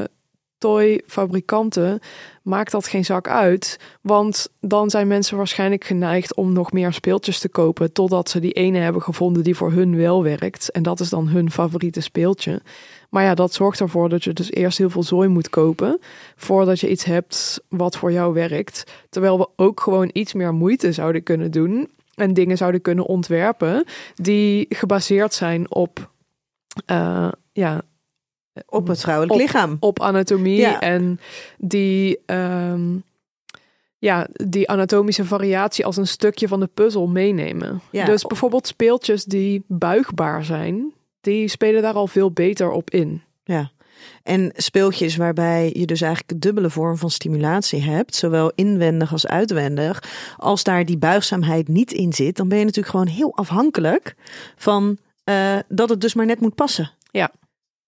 toyfabrikanten 0.58 2.00
maakt 2.44 2.72
dat 2.72 2.88
geen 2.88 3.06
zak 3.06 3.28
uit. 3.28 3.80
Want 4.02 4.50
dan 4.60 4.90
zijn 4.90 5.08
mensen 5.08 5.38
waarschijnlijk 5.38 5.84
geneigd 5.84 6.36
om 6.36 6.54
nog 6.54 6.72
meer 6.72 6.94
speeltjes 6.94 7.40
te 7.40 7.50
kopen. 7.50 7.94
Totdat 7.94 8.30
ze 8.30 8.40
die 8.40 8.52
ene 8.52 8.78
hebben 8.78 9.02
gevonden 9.02 9.44
die 9.44 9.56
voor 9.56 9.72
hun 9.72 9.98
wel 9.98 10.24
werkt. 10.24 10.72
En 10.72 10.84
dat 10.84 11.00
is 11.00 11.10
dan 11.10 11.28
hun 11.28 11.52
favoriete 11.52 12.02
speeltje. 12.02 12.62
Maar 13.14 13.24
ja, 13.24 13.34
dat 13.34 13.54
zorgt 13.54 13.80
ervoor 13.80 14.10
dat 14.10 14.24
je 14.24 14.34
dus 14.34 14.52
eerst 14.52 14.78
heel 14.78 14.90
veel 14.90 15.04
zooi 15.04 15.28
moet 15.28 15.50
kopen. 15.50 16.00
Voordat 16.36 16.80
je 16.80 16.90
iets 16.90 17.04
hebt 17.04 17.62
wat 17.70 17.98
voor 17.98 18.12
jou 18.12 18.34
werkt. 18.34 18.84
Terwijl 19.10 19.38
we 19.38 19.48
ook 19.56 19.80
gewoon 19.80 20.10
iets 20.14 20.34
meer 20.34 20.54
moeite 20.54 20.92
zouden 20.92 21.24
kunnen 21.24 21.52
doen. 21.52 21.90
En 22.16 22.34
dingen 22.34 22.58
zouden 22.58 22.82
kunnen 22.82 23.06
ontwerpen 23.06 23.86
die 24.16 24.66
gebaseerd 24.70 25.34
zijn 25.34 25.72
op 25.72 26.10
uh, 26.92 27.32
ja, 27.52 27.82
Op 28.66 28.88
het 28.88 29.00
vrouwelijk 29.02 29.34
Op- 29.34 29.40
lichaam. 29.40 29.78
op 29.80 30.00
anatomie 30.00 30.60
Ja. 30.60 30.80
en 30.80 31.20
die, 31.58 32.20
ehm, 32.26 32.96
ja, 33.98 34.28
die 34.32 34.70
anatomische 34.70 35.26
variatie 35.26 35.86
als 35.86 35.98
een 35.98 36.08
stukje 36.08 36.48
van 36.48 36.60
de 36.60 36.70
puzzel 36.74 37.08
meenemen. 37.08 37.82
Ja. 37.92 38.06
Dus 38.06 38.22
bijvoorbeeld 38.24 38.68
speeltjes 38.68 39.24
die 39.26 39.64
buigbaar 39.68 40.46
zijn, 40.46 40.94
die 41.24 41.48
spelen 41.48 41.82
daar 41.82 41.94
al 41.94 42.08
veel 42.08 42.32
beter 42.32 42.72
op 42.72 42.90
in. 42.90 43.22
Ja. 43.44 43.72
En 44.24 44.52
speeltjes 44.56 45.16
waarbij 45.16 45.72
je 45.74 45.86
dus 45.86 46.02
eigenlijk 46.02 46.32
een 46.32 46.40
dubbele 46.40 46.70
vorm 46.70 46.98
van 46.98 47.10
stimulatie 47.10 47.82
hebt, 47.82 48.16
zowel 48.16 48.52
inwendig 48.56 49.12
als 49.12 49.28
uitwendig. 49.28 50.04
Als 50.38 50.64
daar 50.64 50.86
die 50.86 50.98
buigzaamheid 50.98 51.68
niet 51.68 51.92
in 51.92 52.14
zit, 52.14 52.36
dan 52.36 52.48
ben 52.48 52.58
je 52.58 52.66
natuurlijk 52.66 52.96
gewoon 52.96 53.08
heel 53.08 53.36
afhankelijk 53.36 54.16
van 54.56 54.98
eh, 55.24 55.58
dat 55.68 55.90
het 55.90 56.02
dus 56.02 56.14
maar 56.14 56.26
net 56.26 56.40
moet 56.40 56.56
passen. 56.56 56.92
Ja. 57.12 57.32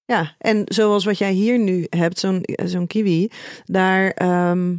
Ja, 0.05 0.35
en 0.37 0.61
zoals 0.65 1.05
wat 1.05 1.17
jij 1.17 1.31
hier 1.31 1.59
nu 1.59 1.87
hebt, 1.89 2.19
zo'n 2.19 2.43
zo'n 2.63 2.87
kiwi, 2.87 3.31
daar, 3.65 4.09
ehm, 4.09 4.75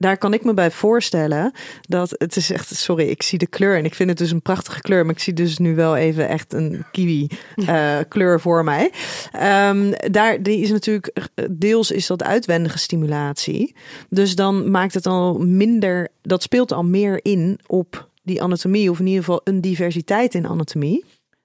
daar 0.00 0.18
kan 0.18 0.34
ik 0.34 0.44
me 0.44 0.54
bij 0.54 0.70
voorstellen 0.70 1.52
dat 1.80 2.14
het 2.18 2.36
is 2.36 2.50
echt, 2.50 2.76
sorry, 2.76 3.08
ik 3.08 3.22
zie 3.22 3.38
de 3.38 3.46
kleur 3.46 3.76
en 3.76 3.84
ik 3.84 3.94
vind 3.94 4.08
het 4.08 4.18
dus 4.18 4.30
een 4.30 4.42
prachtige 4.42 4.80
kleur, 4.80 5.04
maar 5.04 5.14
ik 5.14 5.20
zie 5.20 5.32
dus 5.32 5.58
nu 5.58 5.74
wel 5.74 5.96
even 5.96 6.28
echt 6.28 6.52
een 6.52 6.84
kiwi 6.90 7.26
eh, 7.66 7.98
kleur 8.08 8.40
voor 8.40 8.64
mij. 8.64 8.92
Ehm, 9.32 9.92
daar 10.10 10.42
die 10.42 10.60
is 10.60 10.70
natuurlijk 10.70 11.28
deels 11.50 11.90
is 11.90 12.06
dat 12.06 12.22
uitwendige 12.22 12.78
stimulatie, 12.78 13.74
dus 14.08 14.34
dan 14.34 14.70
maakt 14.70 14.94
het 14.94 15.06
al 15.06 15.38
minder, 15.38 16.08
dat 16.22 16.42
speelt 16.42 16.72
al 16.72 16.84
meer 16.84 17.20
in 17.22 17.58
op 17.66 18.08
die 18.22 18.42
anatomie 18.42 18.90
of 18.90 18.98
in 18.98 19.06
ieder 19.06 19.24
geval 19.24 19.40
een 19.44 19.60
diversiteit 19.60 20.34
in 20.34 20.46
anatomie. 20.46 21.04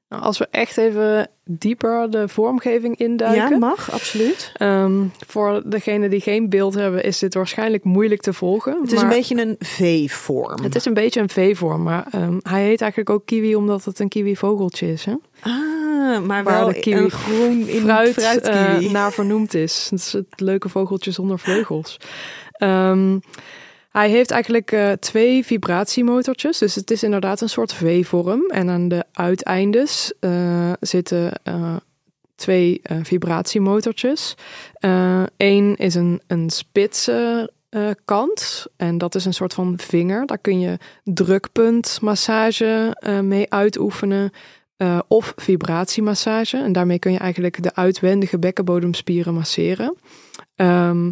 Nou, 0.09 0.23
als 0.23 0.37
we 0.37 0.47
echt 0.51 0.77
even 0.77 1.29
dieper 1.45 2.09
de 2.09 2.27
vormgeving 2.27 2.97
induiken. 2.97 3.49
Ja, 3.49 3.57
mag 3.57 3.91
absoluut. 3.91 4.51
Ehm, 4.53 5.03
voor 5.27 5.61
degenen 5.65 6.09
die 6.09 6.21
geen 6.21 6.49
beeld 6.49 6.73
hebben, 6.73 7.03
is 7.03 7.19
dit 7.19 7.33
waarschijnlijk 7.33 7.83
moeilijk 7.83 8.21
te 8.21 8.33
volgen. 8.33 8.77
Het 8.81 8.91
is 8.91 9.01
een 9.01 9.09
beetje 9.09 9.41
een 9.41 9.55
V-vorm. 9.59 10.63
het 10.63 10.75
is 10.75 10.85
een 10.85 10.93
beetje 10.93 11.21
een 11.21 11.29
V-vorm, 11.29 11.83
maar 11.83 12.05
ehm, 12.11 12.37
hij 12.41 12.63
heet 12.63 12.81
eigenlijk 12.81 13.09
ook 13.09 13.25
kiwi 13.25 13.55
omdat 13.55 13.85
het 13.85 13.99
een 13.99 14.09
kiwi-vogeltje 14.09 14.91
is. 14.91 15.05
Hè? 15.05 15.13
Ah, 15.39 16.21
maar 16.21 16.43
Waar 16.43 16.59
wel 16.59 16.67
de 16.67 16.79
kiwi 16.79 17.03
een 17.03 17.11
groen 17.11 17.67
in 17.67 17.81
fruit, 17.81 18.41
eh, 18.41 18.77
naar 18.91 19.11
vernoemd 19.11 19.53
is. 19.53 19.87
Het 19.89 19.99
is 19.99 20.13
het 20.13 20.39
leuke 20.39 20.69
vogeltje 20.69 21.11
zonder 21.11 21.39
vleugels. 21.39 21.97
Ehm, 22.51 23.17
hij 23.95 24.09
heeft 24.09 24.31
eigenlijk 24.31 24.71
eh, 24.71 24.91
twee 24.91 25.45
vibratiemotortjes. 25.45 26.57
Dus 26.57 26.75
het 26.75 26.91
is 26.91 27.03
inderdaad 27.03 27.41
een 27.41 27.49
soort 27.49 27.73
V-vorm. 27.73 28.49
En 28.49 28.69
aan 28.69 28.87
de 28.87 29.05
uiteindes 29.11 30.13
eh, 30.19 30.71
zitten 30.79 31.31
eh, 31.43 31.75
twee 32.35 32.81
vibratiemotortjes. 33.03 34.35
Eén 35.37 35.75
is 35.75 35.95
een, 35.95 36.21
een 36.27 36.49
spitse 36.49 37.51
kant. 38.05 38.65
En 38.77 38.97
dat 38.97 39.15
is 39.15 39.25
een 39.25 39.33
soort 39.33 39.53
van 39.53 39.73
vinger. 39.77 40.25
Daar 40.25 40.37
kun 40.37 40.59
je 40.59 40.77
drukpuntmassage 41.03 42.97
mee 43.23 43.49
uitoefenen. 43.49 44.31
of 45.07 45.33
vibratiemassage. 45.35 46.57
En 46.57 46.71
daarmee 46.71 46.99
kun 46.99 47.11
je 47.11 47.17
eigenlijk 47.17 47.63
de 47.63 47.75
uitwendige 47.75 48.39
bekkenbodemspieren 48.39 49.33
masseren. 49.33 49.95
Ehm, 50.55 51.09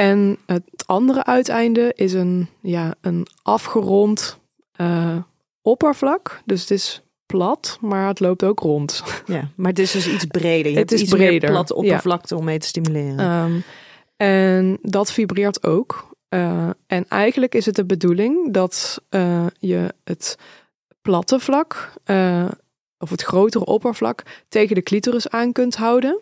en 0.00 0.38
het 0.46 0.84
andere 0.86 1.24
uiteinde 1.24 1.92
is 1.94 2.12
een, 2.12 2.48
ja, 2.60 2.94
een 3.00 3.26
afgerond 3.42 4.38
eh, 4.72 5.16
oppervlak. 5.62 6.40
Dus 6.44 6.60
het 6.60 6.70
is 6.70 7.02
plat, 7.26 7.78
maar 7.80 8.08
het 8.08 8.20
loopt 8.20 8.44
ook 8.44 8.58
rond. 8.58 9.02
Ja, 9.26 9.50
maar 9.56 9.70
het 9.70 9.78
is 9.78 9.90
dus 9.90 10.08
iets 10.08 10.24
breder. 10.24 10.72
Je 10.72 10.78
Het 10.78 10.90
hebt 10.90 10.92
is 10.92 11.00
iets 11.00 11.12
meer 11.12 11.28
breder, 11.28 11.50
platte 11.50 11.74
ja. 11.74 11.80
oppervlakte 11.80 12.36
om 12.36 12.44
mee 12.44 12.58
te 12.58 12.66
stimuleren. 12.66 13.18
Ehm, 13.18 13.60
en 14.16 14.78
dat 14.82 15.12
vibreert 15.12 15.66
ook. 15.66 16.08
Eh, 16.28 16.70
en 16.86 17.08
eigenlijk 17.08 17.54
is 17.54 17.66
het 17.66 17.74
de 17.74 17.84
bedoeling 17.84 18.52
dat 18.52 19.02
eh, 19.08 19.46
je 19.58 19.94
het 20.04 20.38
platte 21.02 21.40
vlak 21.40 21.92
of 22.98 23.10
het 23.10 23.22
grotere 23.22 23.64
oppervlak 23.64 24.22
tegen 24.48 24.74
de 24.74 24.82
clitoris 24.82 25.28
aan 25.28 25.52
kunt 25.52 25.76
houden. 25.76 26.20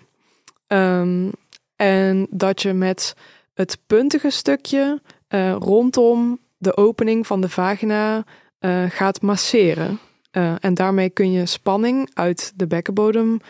Ehm, 0.67 1.29
en 1.77 2.27
dat 2.31 2.63
je 2.63 2.73
met 2.73 3.15
het 3.59 3.79
puntige 3.87 4.31
stukje 4.31 5.03
eh, 5.29 5.53
rondom 5.59 6.39
de 6.57 6.77
opening 6.77 7.27
van 7.27 7.41
de 7.41 7.49
vagina 7.49 8.25
eh, 8.59 8.85
gaat 8.89 9.23
masseren. 9.23 9.99
Eh, 10.31 10.55
en 10.61 10.75
daarmee 10.75 11.11
kun 11.11 11.33
je 11.33 11.47
spanning 11.47 12.11
uit 12.15 12.53
de 12.57 12.67
bekkenbodem 12.67 13.41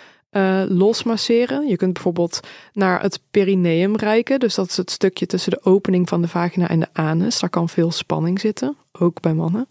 losmasseren. 0.68 1.68
Je 1.68 1.76
kunt 1.76 1.92
bijvoorbeeld 1.92 2.40
naar 2.72 3.02
het 3.02 3.20
perineum 3.30 3.96
reiken. 3.96 4.40
Dus 4.40 4.54
dat 4.54 4.68
is 4.68 4.76
het 4.76 4.90
stukje 4.90 5.26
tussen 5.26 5.50
de 5.50 5.64
opening 5.64 6.08
van 6.08 6.22
de 6.22 6.28
vagina 6.28 6.68
en 6.68 6.80
de 6.80 6.88
anus. 6.92 7.40
Daar 7.40 7.50
kan 7.50 7.68
veel 7.68 7.90
spanning 7.90 8.40
zitten, 8.40 8.76
ook 8.92 9.20
bij 9.20 9.34
mannen. 9.34 9.68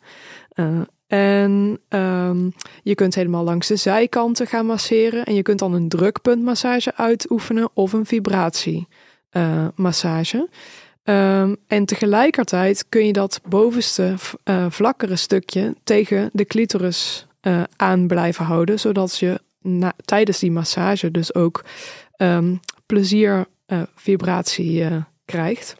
En 1.07 1.79
ehm, 1.89 2.49
je 2.83 2.95
kunt 2.95 3.15
helemaal 3.15 3.43
langs 3.43 3.67
de 3.67 3.75
zijkanten 3.75 4.47
gaan 4.47 4.65
masseren. 4.65 5.25
En 5.25 5.35
je 5.35 5.41
kunt 5.41 5.59
dan 5.59 5.73
een 5.73 5.89
drukpuntmassage 5.89 6.95
uitoefenen 6.95 7.69
of 7.73 7.93
een 7.93 8.05
vibratiemassage. 9.29 10.49
Ehm, 11.03 11.55
en 11.67 11.85
tegelijkertijd 11.85 12.85
kun 12.89 13.05
je 13.05 13.13
dat 13.13 13.39
bovenste 13.49 14.15
eh, 14.43 14.65
vlakkere 14.69 15.15
stukje 15.15 15.75
tegen 15.83 16.29
de 16.33 16.45
clitoris 16.45 17.27
eh, 17.41 17.63
aan 17.75 18.07
blijven 18.07 18.45
houden. 18.45 18.79
Zodat 18.79 19.17
je 19.17 19.41
tijdens 20.05 20.39
die 20.39 20.51
massage 20.51 21.11
dus 21.11 21.33
ook 21.33 21.63
ehm, 22.15 22.55
plezier 22.85 23.45
eh, 23.65 23.81
vibratie 23.95 24.83
eh, 24.83 24.95
krijgt. 25.25 25.75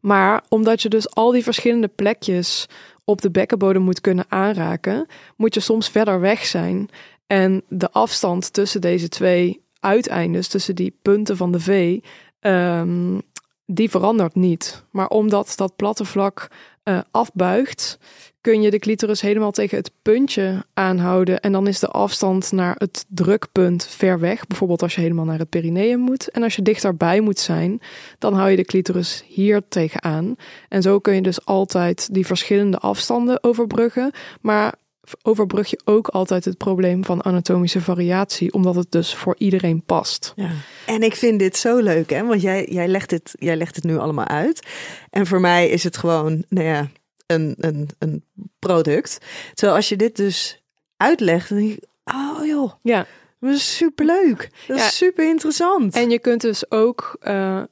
Maar 0.00 0.44
omdat 0.48 0.82
je 0.82 0.88
dus 0.88 1.14
al 1.14 1.30
die 1.30 1.42
verschillende 1.42 1.88
plekjes 1.88 2.66
op 3.04 3.20
de 3.20 3.30
bekkenbodem 3.30 3.82
moet 3.82 4.00
kunnen 4.00 4.24
aanraken, 4.28 5.06
moet 5.36 5.54
je 5.54 5.60
soms 5.60 5.88
verder 5.88 6.20
weg 6.20 6.44
zijn. 6.44 6.88
En 7.26 7.62
de 7.68 7.90
afstand 7.90 8.52
tussen 8.52 8.80
deze 8.80 9.08
twee 9.08 9.62
uiteindes, 9.80 10.48
tussen 10.48 10.74
die 10.74 10.98
punten 11.02 11.36
van 11.36 11.52
de 11.52 11.60
V, 11.60 11.98
ehm, 12.42 13.18
die 13.66 13.90
verandert 13.90 14.34
niet. 14.34 14.84
Maar 14.90 15.08
omdat 15.08 15.52
dat 15.56 15.76
platte 15.76 16.04
vlak 16.04 16.48
eh, 16.82 16.98
afbuigt, 17.10 17.98
kun 18.40 18.62
je 18.62 18.70
de 18.70 18.78
clitoris 18.78 19.20
helemaal 19.20 19.50
tegen 19.50 19.78
het 19.78 19.90
puntje 20.02 20.64
aanhouden. 20.74 21.40
En 21.40 21.52
dan 21.52 21.66
is 21.66 21.78
de 21.78 21.88
afstand 21.88 22.52
naar 22.52 22.74
het 22.78 23.04
drukpunt 23.08 23.86
ver 23.86 24.20
weg. 24.20 24.46
Bijvoorbeeld 24.46 24.82
als 24.82 24.94
je 24.94 25.00
helemaal 25.00 25.24
naar 25.24 25.38
het 25.38 25.48
perineum 25.48 26.00
moet. 26.00 26.28
En 26.28 26.42
als 26.42 26.56
je 26.56 26.62
dichterbij 26.62 27.20
moet 27.20 27.38
zijn, 27.38 27.80
dan 28.18 28.34
hou 28.34 28.50
je 28.50 28.56
de 28.56 28.64
clitoris 28.64 29.24
hier 29.26 29.62
tegenaan. 29.68 30.36
En 30.68 30.82
zo 30.82 30.98
kun 30.98 31.14
je 31.14 31.22
dus 31.22 31.44
altijd 31.44 32.14
die 32.14 32.26
verschillende 32.26 32.78
afstanden 32.78 33.42
overbruggen. 33.44 34.10
Maar 34.40 34.74
overbrug 35.22 35.70
je 35.70 35.80
ook 35.84 36.08
altijd 36.08 36.44
het 36.44 36.56
probleem 36.56 37.04
van 37.04 37.24
anatomische 37.24 37.80
variatie, 37.80 38.52
omdat 38.52 38.74
het 38.74 38.90
dus 38.90 39.14
voor 39.14 39.34
iedereen 39.38 39.82
past. 39.84 40.32
Ja. 40.36 40.50
En 40.86 41.02
ik 41.02 41.14
vind 41.16 41.38
dit 41.38 41.56
zo 41.56 41.78
leuk, 41.78 42.10
hè? 42.10 42.24
Want 42.26 42.42
jij, 42.42 42.66
jij, 42.70 42.88
legt 42.88 43.10
het, 43.10 43.34
jij 43.38 43.56
legt 43.56 43.74
het 43.76 43.84
nu 43.84 43.96
allemaal 43.98 44.26
uit. 44.28 44.66
En 45.10 45.26
voor 45.26 45.40
mij 45.40 45.68
is 45.68 45.84
het 45.84 45.96
gewoon, 45.96 46.44
nou 46.48 46.66
ja, 46.66 46.88
een, 47.26 47.54
een, 47.58 47.88
een 47.98 48.24
product. 48.58 49.18
Terwijl 49.54 49.76
als 49.76 49.88
je 49.88 49.96
dit 49.96 50.16
dus 50.16 50.62
uitlegt, 50.96 51.48
dan 51.48 51.58
denk 51.58 51.70
ik, 51.72 51.84
oh 52.04 52.46
joh, 52.46 52.72
Ja, 52.82 53.06
dat 53.40 53.50
is 53.50 53.76
superleuk. 53.76 54.50
Dat 54.66 54.76
is 54.76 54.82
Ja. 54.82 54.88
super 54.88 55.28
interessant. 55.28 55.94
en 55.94 56.10
je 56.10 56.18
kunt 56.18 56.40
dus 56.40 56.70
ook 56.70 57.16
eh, 57.20 57.62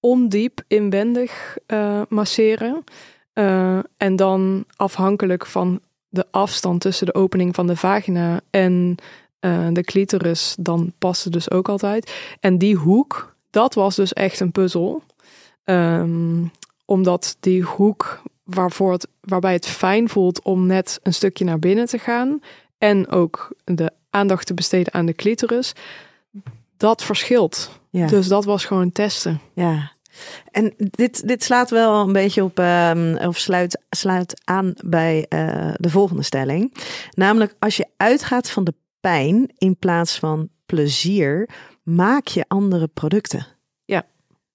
ondiep 0.00 0.60
inwendig 0.68 1.56
eh, 1.66 2.02
masseren. 2.08 2.84
Eh, 3.32 3.78
en 3.96 4.16
dan 4.16 4.64
afhankelijk 4.76 5.46
van 5.46 5.80
de 6.12 6.26
afstand 6.30 6.80
tussen 6.80 7.06
de 7.06 7.14
opening 7.14 7.54
van 7.54 7.66
de 7.66 7.76
vagina 7.76 8.40
en 8.50 8.94
eh, 9.40 9.68
de 9.72 9.82
clitoris, 9.82 10.54
dan 10.58 10.92
past 10.98 11.24
het 11.24 11.32
dus 11.32 11.50
ook 11.50 11.68
altijd. 11.68 12.12
En 12.40 12.58
die 12.58 12.76
hoek, 12.76 13.36
dat 13.50 13.74
was 13.74 13.96
dus 13.96 14.12
echt 14.12 14.40
een 14.40 14.52
puzzel. 14.52 15.02
Ehm, 15.64 16.44
omdat 16.84 17.36
die 17.40 17.62
hoek 17.62 18.22
waarvoor 18.44 18.92
het, 18.92 19.08
waarbij 19.20 19.52
het 19.52 19.66
fijn 19.66 20.08
voelt 20.08 20.42
om 20.42 20.66
net 20.66 21.00
een 21.02 21.14
stukje 21.14 21.44
naar 21.44 21.58
binnen 21.58 21.86
te 21.86 21.98
gaan 21.98 22.40
en 22.78 23.08
ook 23.08 23.54
de 23.64 23.92
aandacht 24.10 24.46
te 24.46 24.54
besteden 24.54 24.92
aan 24.92 25.06
de 25.06 25.14
clitoris, 25.14 25.72
dat 26.76 27.02
verschilt. 27.02 27.70
ja. 27.90 28.06
Dus 28.06 28.28
dat 28.28 28.44
was 28.44 28.64
gewoon 28.64 28.92
testen. 28.92 29.40
Ja. 29.54 29.92
En 30.50 30.74
dit, 30.76 31.28
dit 31.28 31.44
slaat 31.44 31.70
wel 31.70 32.00
een 32.00 32.12
beetje 32.12 32.44
op, 32.44 32.58
ehm, 32.58 33.16
of 33.26 33.38
sluit, 33.38 33.80
sluit 33.90 34.40
aan 34.44 34.72
bij 34.84 35.26
eh, 35.28 35.72
de 35.74 35.90
volgende 35.90 36.22
stelling. 36.22 36.74
Namelijk, 37.10 37.54
als 37.58 37.76
je 37.76 37.86
uitgaat 37.96 38.50
van 38.50 38.64
de 38.64 38.74
pijn 39.00 39.50
in 39.58 39.76
plaats 39.76 40.18
van 40.18 40.48
plezier, 40.66 41.48
maak 41.82 42.26
je 42.26 42.44
andere 42.48 42.86
producten. 42.86 43.46
Ja. 43.84 44.04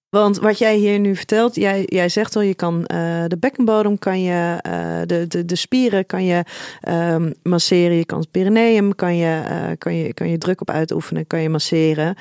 Want 0.10 0.38
wat 0.38 0.58
jij 0.58 0.76
hier 0.76 1.00
nu 1.00 1.16
vertelt, 1.16 1.56
jij, 1.56 1.84
jij 1.86 2.10
zegt 2.10 2.36
al, 2.36 2.42
je 2.42 2.56
kan 2.56 2.76
uh, 2.78 3.24
de 3.28 3.38
bekkenbodem, 3.40 3.98
kan 3.98 4.22
je, 4.22 4.64
uh, 4.68 5.02
de, 5.06 5.28
de, 5.28 5.46
de 5.46 5.56
spieren 5.56 6.06
kan 6.06 6.26
je 6.26 6.44
um, 6.88 7.34
masseren, 7.44 7.96
je 7.96 8.06
kan 8.06 8.20
het 8.20 8.32
perineum, 8.32 8.96
kan 8.96 9.16
je, 9.16 9.42
uh, 9.50 9.72
kan, 9.78 9.96
je, 9.96 10.14
kan 10.14 10.30
je 10.30 10.38
druk 10.38 10.62
op 10.62 10.70
uitoefenen, 10.70 11.28
kan 11.28 11.42
je 11.42 11.50
masseren. 11.50 12.16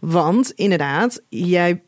Want 0.00 0.50
inderdaad, 0.50 1.22
jij 1.28 1.82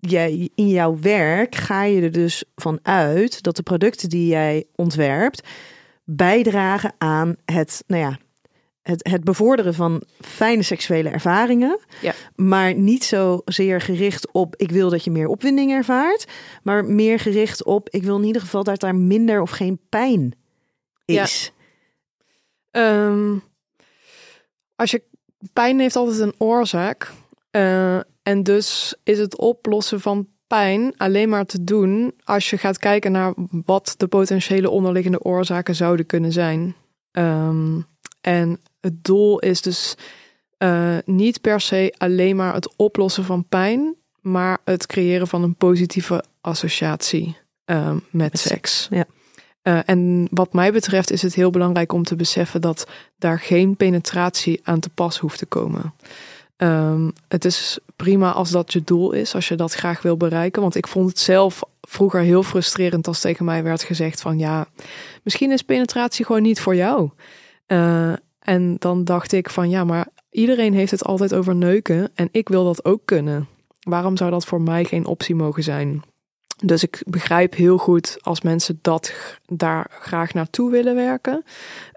jij, 0.00 0.50
in 0.54 0.68
jouw 0.68 0.98
werk 1.00 1.54
ga 1.54 1.82
je 1.82 2.02
er 2.02 2.12
dus 2.12 2.44
van 2.54 2.78
uit 2.82 3.42
dat 3.42 3.56
de 3.56 3.62
producten 3.62 4.08
die 4.08 4.26
jij 4.26 4.64
ontwerpt 4.74 5.48
bijdragen 6.04 6.92
aan 6.98 7.36
het, 7.44 7.84
nou 7.86 8.02
ja, 8.02 8.18
het, 8.82 9.08
het 9.08 9.24
bevorderen 9.24 9.74
van 9.74 10.02
fijne 10.20 10.62
seksuele 10.62 11.08
ervaringen. 11.08 11.78
Ja. 12.00 12.14
Maar 12.34 12.74
niet 12.74 13.04
zozeer 13.04 13.80
gericht 13.80 14.32
op 14.32 14.56
ik 14.56 14.70
wil 14.70 14.90
dat 14.90 15.04
je 15.04 15.10
meer 15.10 15.28
opwinding 15.28 15.70
ervaart. 15.70 16.26
Maar 16.62 16.84
meer 16.84 17.18
gericht 17.18 17.64
op 17.64 17.88
ik 17.90 18.02
wil 18.02 18.18
in 18.18 18.24
ieder 18.24 18.42
geval 18.42 18.64
dat 18.64 18.80
daar 18.80 18.94
minder 18.94 19.40
of 19.40 19.50
geen 19.50 19.80
pijn 19.88 20.34
is. 21.04 21.52
Ja. 22.70 23.06
Um, 23.06 23.42
als 24.76 24.90
je 24.90 25.02
pijn 25.52 25.80
heeft 25.80 25.96
altijd 25.96 26.18
een 26.18 26.34
oorzaak. 26.38 27.12
Uh, 27.50 28.00
en 28.30 28.42
dus 28.42 28.94
is 29.04 29.18
het 29.18 29.36
oplossen 29.36 30.00
van 30.00 30.26
pijn 30.46 30.94
alleen 30.96 31.28
maar 31.28 31.46
te 31.46 31.64
doen 31.64 32.14
als 32.24 32.50
je 32.50 32.58
gaat 32.58 32.78
kijken 32.78 33.12
naar 33.12 33.34
wat 33.64 33.94
de 33.96 34.06
potentiële 34.06 34.70
onderliggende 34.70 35.22
oorzaken 35.22 35.74
zouden 35.74 36.06
kunnen 36.06 36.32
zijn. 36.32 36.74
Um, 37.12 37.86
en 38.20 38.60
het 38.80 39.04
doel 39.04 39.38
is 39.38 39.62
dus 39.62 39.94
uh, 40.58 40.96
niet 41.04 41.40
per 41.40 41.60
se 41.60 41.94
alleen 41.98 42.36
maar 42.36 42.54
het 42.54 42.76
oplossen 42.76 43.24
van 43.24 43.44
pijn, 43.48 43.94
maar 44.20 44.58
het 44.64 44.86
creëren 44.86 45.28
van 45.28 45.42
een 45.42 45.54
positieve 45.54 46.24
associatie 46.40 47.36
uh, 47.66 47.96
met 48.10 48.38
seks. 48.38 48.88
Ja. 48.90 49.04
Uh, 49.62 49.78
en 49.84 50.28
wat 50.30 50.52
mij 50.52 50.72
betreft 50.72 51.10
is 51.10 51.22
het 51.22 51.34
heel 51.34 51.50
belangrijk 51.50 51.92
om 51.92 52.02
te 52.04 52.16
beseffen 52.16 52.60
dat 52.60 52.86
daar 53.18 53.38
geen 53.38 53.76
penetratie 53.76 54.60
aan 54.62 54.80
te 54.80 54.88
pas 54.88 55.18
hoeft 55.18 55.38
te 55.38 55.46
komen. 55.46 55.94
Um, 56.62 57.12
het 57.28 57.44
is 57.44 57.78
prima 57.96 58.32
als 58.32 58.50
dat 58.50 58.72
je 58.72 58.82
doel 58.84 59.12
is, 59.12 59.34
als 59.34 59.48
je 59.48 59.54
dat 59.54 59.72
graag 59.72 60.02
wil 60.02 60.16
bereiken. 60.16 60.62
Want 60.62 60.74
ik 60.74 60.86
vond 60.86 61.08
het 61.08 61.18
zelf 61.18 61.62
vroeger 61.80 62.20
heel 62.20 62.42
frustrerend 62.42 63.06
als 63.06 63.20
tegen 63.20 63.44
mij 63.44 63.62
werd 63.62 63.82
gezegd 63.82 64.20
van 64.20 64.38
ja, 64.38 64.66
misschien 65.22 65.50
is 65.50 65.62
penetratie 65.62 66.24
gewoon 66.24 66.42
niet 66.42 66.60
voor 66.60 66.74
jou. 66.74 67.10
Uh, 67.66 68.12
en 68.38 68.76
dan 68.78 69.04
dacht 69.04 69.32
ik 69.32 69.50
van 69.50 69.70
ja, 69.70 69.84
maar 69.84 70.06
iedereen 70.30 70.74
heeft 70.74 70.90
het 70.90 71.04
altijd 71.04 71.34
over 71.34 71.54
neuken 71.54 72.10
en 72.14 72.28
ik 72.32 72.48
wil 72.48 72.64
dat 72.64 72.84
ook 72.84 73.00
kunnen. 73.04 73.48
Waarom 73.80 74.16
zou 74.16 74.30
dat 74.30 74.44
voor 74.44 74.60
mij 74.60 74.84
geen 74.84 75.06
optie 75.06 75.34
mogen 75.34 75.62
zijn? 75.62 76.02
Dus 76.64 76.82
ik 76.82 77.02
begrijp 77.06 77.54
heel 77.54 77.78
goed 77.78 78.16
als 78.20 78.40
mensen 78.40 78.78
dat 78.82 79.12
daar 79.46 79.86
graag 80.00 80.34
naartoe 80.34 80.70
willen 80.70 80.94
werken. 80.94 81.44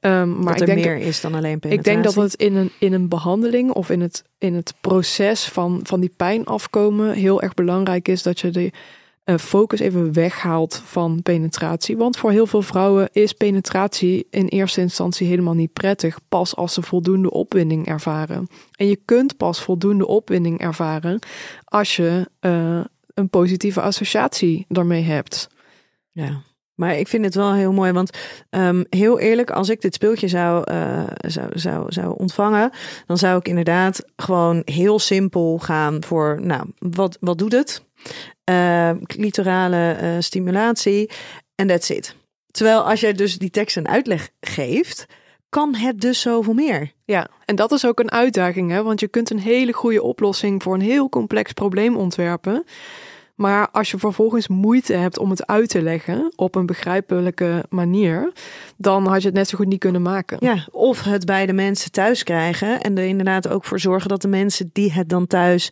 Um, 0.01 0.39
maar 0.43 0.57
dat 0.57 0.61
er 0.61 0.69
ik 0.69 0.83
denk, 0.83 0.85
meer 0.85 1.07
is 1.07 1.21
dan 1.21 1.33
alleen 1.33 1.59
penetratie. 1.59 1.77
Ik 1.77 1.83
denk 1.83 2.15
dat 2.15 2.23
het 2.23 2.33
in 2.33 2.55
een, 2.55 2.71
in 2.79 2.93
een 2.93 3.09
behandeling 3.09 3.71
of 3.71 3.89
in 3.89 4.01
het, 4.01 4.23
in 4.37 4.53
het 4.53 4.73
proces 4.81 5.45
van, 5.45 5.79
van 5.83 5.99
die 5.99 6.13
pijn 6.17 6.45
afkomen 6.45 7.13
heel 7.13 7.41
erg 7.41 7.53
belangrijk 7.53 8.07
is 8.07 8.23
dat 8.23 8.39
je 8.39 8.49
de 8.49 8.71
uh, 9.25 9.37
focus 9.37 9.79
even 9.79 10.13
weghaalt 10.13 10.81
van 10.85 11.21
penetratie. 11.23 11.97
Want 11.97 12.17
voor 12.17 12.31
heel 12.31 12.47
veel 12.47 12.61
vrouwen 12.61 13.09
is 13.11 13.33
penetratie 13.33 14.27
in 14.29 14.47
eerste 14.47 14.81
instantie 14.81 15.27
helemaal 15.27 15.53
niet 15.53 15.73
prettig, 15.73 16.19
pas 16.29 16.55
als 16.55 16.73
ze 16.73 16.81
voldoende 16.81 17.31
opwinding 17.31 17.87
ervaren. 17.87 18.47
En 18.75 18.87
je 18.87 18.99
kunt 19.05 19.37
pas 19.37 19.61
voldoende 19.61 20.07
opwinding 20.07 20.59
ervaren 20.59 21.19
als 21.63 21.95
je 21.95 22.29
uh, 22.41 22.79
een 23.13 23.29
positieve 23.29 23.81
associatie 23.81 24.65
daarmee 24.69 25.03
hebt. 25.03 25.49
Ja. 26.11 26.41
Maar 26.73 26.97
ik 26.97 27.07
vind 27.07 27.25
het 27.25 27.35
wel 27.35 27.53
heel 27.53 27.73
mooi, 27.73 27.91
want 27.91 28.17
um, 28.49 28.85
heel 28.89 29.19
eerlijk, 29.19 29.51
als 29.51 29.69
ik 29.69 29.81
dit 29.81 29.93
speeltje 29.93 30.27
zou, 30.27 30.71
uh, 30.71 31.03
zou, 31.17 31.59
zou, 31.59 31.91
zou 31.91 32.17
ontvangen, 32.17 32.71
dan 33.05 33.17
zou 33.17 33.37
ik 33.37 33.47
inderdaad 33.47 34.05
gewoon 34.15 34.61
heel 34.65 34.99
simpel 34.99 35.57
gaan 35.57 36.03
voor, 36.03 36.39
nou, 36.41 36.65
wat, 36.79 37.17
wat 37.19 37.37
doet 37.37 37.51
het? 37.51 37.83
Uh, 38.49 38.91
stimulatie 40.19 41.09
en 41.55 41.67
that's 41.67 41.89
it. 41.89 42.15
Terwijl 42.51 42.89
als 42.89 42.99
jij 42.99 43.13
dus 43.13 43.37
die 43.37 43.49
tekst 43.49 43.77
een 43.77 43.87
uitleg 43.87 44.29
geeft, 44.41 45.05
kan 45.53 45.75
het 45.75 46.01
dus 46.01 46.21
zoveel 46.21 46.53
meer. 46.53 46.91
Ja, 47.05 47.27
en 47.45 47.55
dat 47.55 47.71
is 47.71 47.85
ook 47.85 47.99
een 47.99 48.11
uitdaging, 48.11 48.71
hè? 48.71 48.83
want 48.83 48.99
je 48.99 49.07
kunt 49.07 49.29
een 49.29 49.39
hele 49.39 49.73
goede 49.73 50.03
oplossing 50.03 50.63
voor 50.63 50.73
een 50.73 50.81
heel 50.81 51.09
complex 51.09 51.51
probleem 51.51 51.95
ontwerpen. 51.95 52.63
Maar 53.35 53.69
als 53.71 53.91
je 53.91 53.97
vervolgens 53.97 54.47
moeite 54.47 54.93
hebt 54.93 55.17
om 55.17 55.29
het 55.29 55.47
uit 55.47 55.69
te 55.69 55.81
leggen 55.81 56.33
op 56.35 56.55
een 56.55 56.65
begrijpelijke 56.65 57.65
manier, 57.69 58.31
dan 58.77 59.07
had 59.07 59.21
je 59.21 59.27
het 59.27 59.37
net 59.37 59.49
zo 59.49 59.57
goed 59.57 59.67
niet 59.67 59.79
kunnen 59.79 60.01
maken. 60.01 60.37
Ja, 60.39 60.67
of 60.71 61.03
het 61.03 61.25
bij 61.25 61.45
de 61.45 61.53
mensen 61.53 61.91
thuis 61.91 62.23
krijgen 62.23 62.81
en 62.81 62.97
er 62.97 63.05
inderdaad 63.05 63.47
ook 63.47 63.65
voor 63.65 63.79
zorgen 63.79 64.09
dat 64.09 64.21
de 64.21 64.27
mensen 64.27 64.69
die 64.73 64.91
het 64.91 65.09
dan 65.09 65.27
thuis 65.27 65.71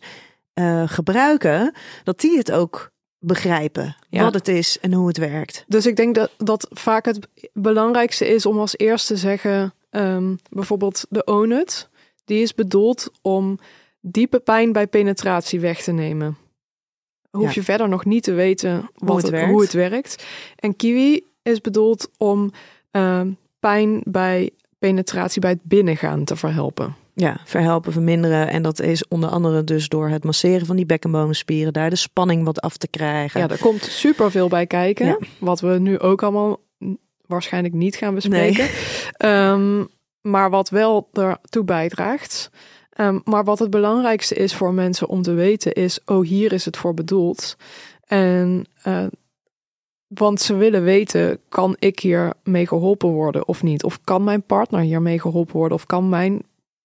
uh, 0.54 0.82
gebruiken, 0.86 1.74
dat 2.04 2.20
die 2.20 2.36
het 2.36 2.52
ook 2.52 2.90
begrijpen 3.22 3.96
ja. 4.08 4.22
wat 4.22 4.34
het 4.34 4.48
is 4.48 4.78
en 4.80 4.92
hoe 4.92 5.08
het 5.08 5.16
werkt. 5.16 5.64
Dus 5.66 5.86
ik 5.86 5.96
denk 5.96 6.14
dat 6.14 6.30
dat 6.36 6.68
vaak 6.70 7.04
het 7.04 7.28
belangrijkste 7.52 8.26
is 8.26 8.46
om 8.46 8.58
als 8.58 8.76
eerste 8.76 9.12
te 9.12 9.18
zeggen, 9.18 9.74
um, 9.90 10.38
bijvoorbeeld 10.50 11.06
de 11.08 11.24
Onut, 11.24 11.88
die 12.24 12.42
is 12.42 12.54
bedoeld 12.54 13.10
om 13.22 13.58
diepe 14.00 14.40
pijn 14.40 14.72
bij 14.72 14.86
penetratie 14.86 15.60
weg 15.60 15.82
te 15.82 15.92
nemen. 15.92 16.36
Hoef 17.30 17.42
ja. 17.44 17.50
je 17.54 17.62
verder 17.62 17.88
nog 17.88 18.04
niet 18.04 18.22
te 18.22 18.32
weten 18.32 18.90
wat 18.94 19.08
hoe, 19.08 19.16
het, 19.16 19.40
het 19.40 19.50
hoe, 19.50 19.62
het, 19.62 19.72
werkt. 19.72 20.24
En 20.56 20.76
Kiwi 20.76 21.24
is 21.42 21.60
bedoeld 21.60 22.10
om 22.18 22.50
uh, 22.92 23.20
pijn 23.60 24.00
bij 24.04 24.50
penetratie 24.78 25.40
bij 25.40 25.50
het 25.50 25.62
binnengaan 25.62 26.24
te 26.24 26.36
verhelpen. 26.36 26.96
Ja, 27.14 27.40
verhelpen, 27.44 27.92
verminderen. 27.92 28.48
En 28.48 28.62
dat 28.62 28.80
is 28.80 29.08
onder 29.08 29.28
andere 29.28 29.64
dus 29.64 29.88
door 29.88 30.08
het 30.08 30.24
masseren 30.24 30.66
van 30.66 30.76
die 30.76 30.86
bekkenbodemspieren, 30.86 31.72
daar 31.72 31.90
de 31.90 31.96
spanning 31.96 32.44
wat 32.44 32.60
af 32.60 32.76
te 32.76 32.88
krijgen. 32.88 33.40
Ja, 33.40 33.48
er 33.48 33.58
komt 33.58 33.82
super 33.82 34.30
veel 34.30 34.48
bij 34.48 34.66
kijken. 34.66 35.06
Ja. 35.06 35.18
Wat 35.38 35.60
we 35.60 35.78
nu 35.78 35.98
ook 35.98 36.22
allemaal 36.22 36.60
waarschijnlijk 37.26 37.74
niet 37.74 37.96
gaan 37.96 38.14
bespreken. 38.14 38.68
Nee. 39.18 39.32
Um, 39.32 39.88
maar 40.32 40.50
wat 40.50 40.68
wel 40.68 41.08
ertoe 41.12 41.64
bijdraagt. 41.64 42.50
Um, 42.96 43.20
maar 43.24 43.44
wat 43.44 43.58
het 43.58 43.70
belangrijkste 43.70 44.34
is 44.34 44.54
voor 44.54 44.74
mensen 44.74 45.08
om 45.08 45.22
te 45.22 45.32
weten 45.32 45.72
is, 45.72 45.98
oh 46.04 46.26
hier 46.26 46.52
is 46.52 46.64
het 46.64 46.76
voor 46.76 46.94
bedoeld. 46.94 47.56
En 48.06 48.66
uh, 48.86 49.06
want 50.06 50.40
ze 50.40 50.54
willen 50.54 50.82
weten, 50.82 51.38
kan 51.48 51.76
ik 51.78 52.00
hier 52.00 52.32
mee 52.44 52.66
geholpen 52.66 53.08
worden 53.08 53.48
of 53.48 53.62
niet? 53.62 53.84
Of 53.84 54.00
kan 54.04 54.24
mijn 54.24 54.42
partner 54.42 54.80
hiermee 54.80 55.20
geholpen 55.20 55.56
worden? 55.56 55.76
Of 55.76 55.86
kan 55.86 56.08
mijn 56.08 56.42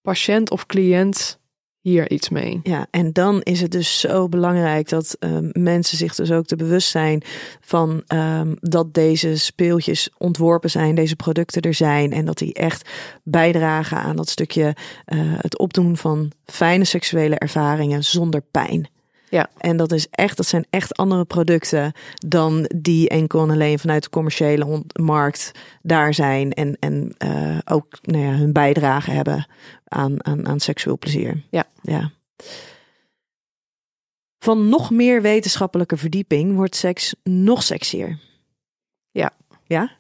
patiënt 0.08 0.52
of 0.52 0.66
cliënt 0.66 1.40
hier 1.82 2.12
iets 2.12 2.30
mee. 2.30 2.60
Ja, 2.64 2.88
en 2.92 3.14
dan 3.14 3.42
is 3.42 3.62
het 3.62 3.72
dus 3.72 4.00
zo 4.00 4.30
belangrijk 4.30 4.90
dat 4.90 5.16
um, 5.20 5.50
mensen 5.54 5.98
zich 5.98 6.16
dus 6.16 6.32
ook 6.32 6.46
te 6.46 6.56
bewust 6.56 6.90
zijn 6.90 7.24
van 7.62 8.04
um, 8.08 8.56
dat 8.60 8.94
deze 8.94 9.38
speeltjes 9.38 10.10
ontworpen 10.18 10.70
zijn, 10.70 10.96
deze 10.96 11.16
producten 11.16 11.62
er 11.62 11.74
zijn 11.74 12.12
en 12.12 12.26
dat 12.26 12.38
die 12.38 12.54
echt 12.54 12.90
bijdragen 13.24 13.98
aan 13.98 14.16
dat 14.16 14.30
stukje 14.30 14.76
uh, 15.06 15.20
het 15.22 15.58
opdoen 15.58 15.98
van 15.98 16.32
fijne 16.46 16.86
seksuele 16.86 17.36
ervaringen 17.36 18.04
zonder 18.04 18.42
pijn. 18.52 18.90
Ja. 19.30 19.50
En 19.58 19.78
dat 19.78 19.92
is 19.92 20.08
echt, 20.10 20.38
dat 20.38 20.46
zijn 20.46 20.66
echt 20.70 20.98
andere 20.98 21.26
producten 21.26 21.92
dan 22.14 22.70
die 22.76 23.10
enkel 23.10 23.42
en 23.42 23.50
alleen 23.50 23.80
vanuit 23.80 24.04
de 24.04 24.10
commerciële 24.10 24.84
markt 25.02 25.52
daar 25.82 26.14
zijn 26.14 26.54
en, 26.54 26.78
en 26.80 27.16
uh, 27.26 27.58
ook 27.66 27.98
nou 28.02 28.24
ja, 28.24 28.32
hun 28.32 28.54
bijdrage 28.54 29.12
hebben 29.12 29.48
aan, 29.84 30.26
aan, 30.26 30.48
aan 30.48 30.60
seksueel 30.60 30.98
plezier. 30.98 31.44
Ja. 31.50 31.66
ja. 31.82 32.12
Van 34.40 34.70
nog 34.70 34.92
meer 34.92 35.22
wetenschappelijke 35.22 35.98
verdieping 35.98 36.56
wordt 36.56 36.76
seks 36.76 37.16
nog 37.24 37.64
sexier. 37.64 38.20
Ja. 39.12 39.32
Ja? 39.64 39.92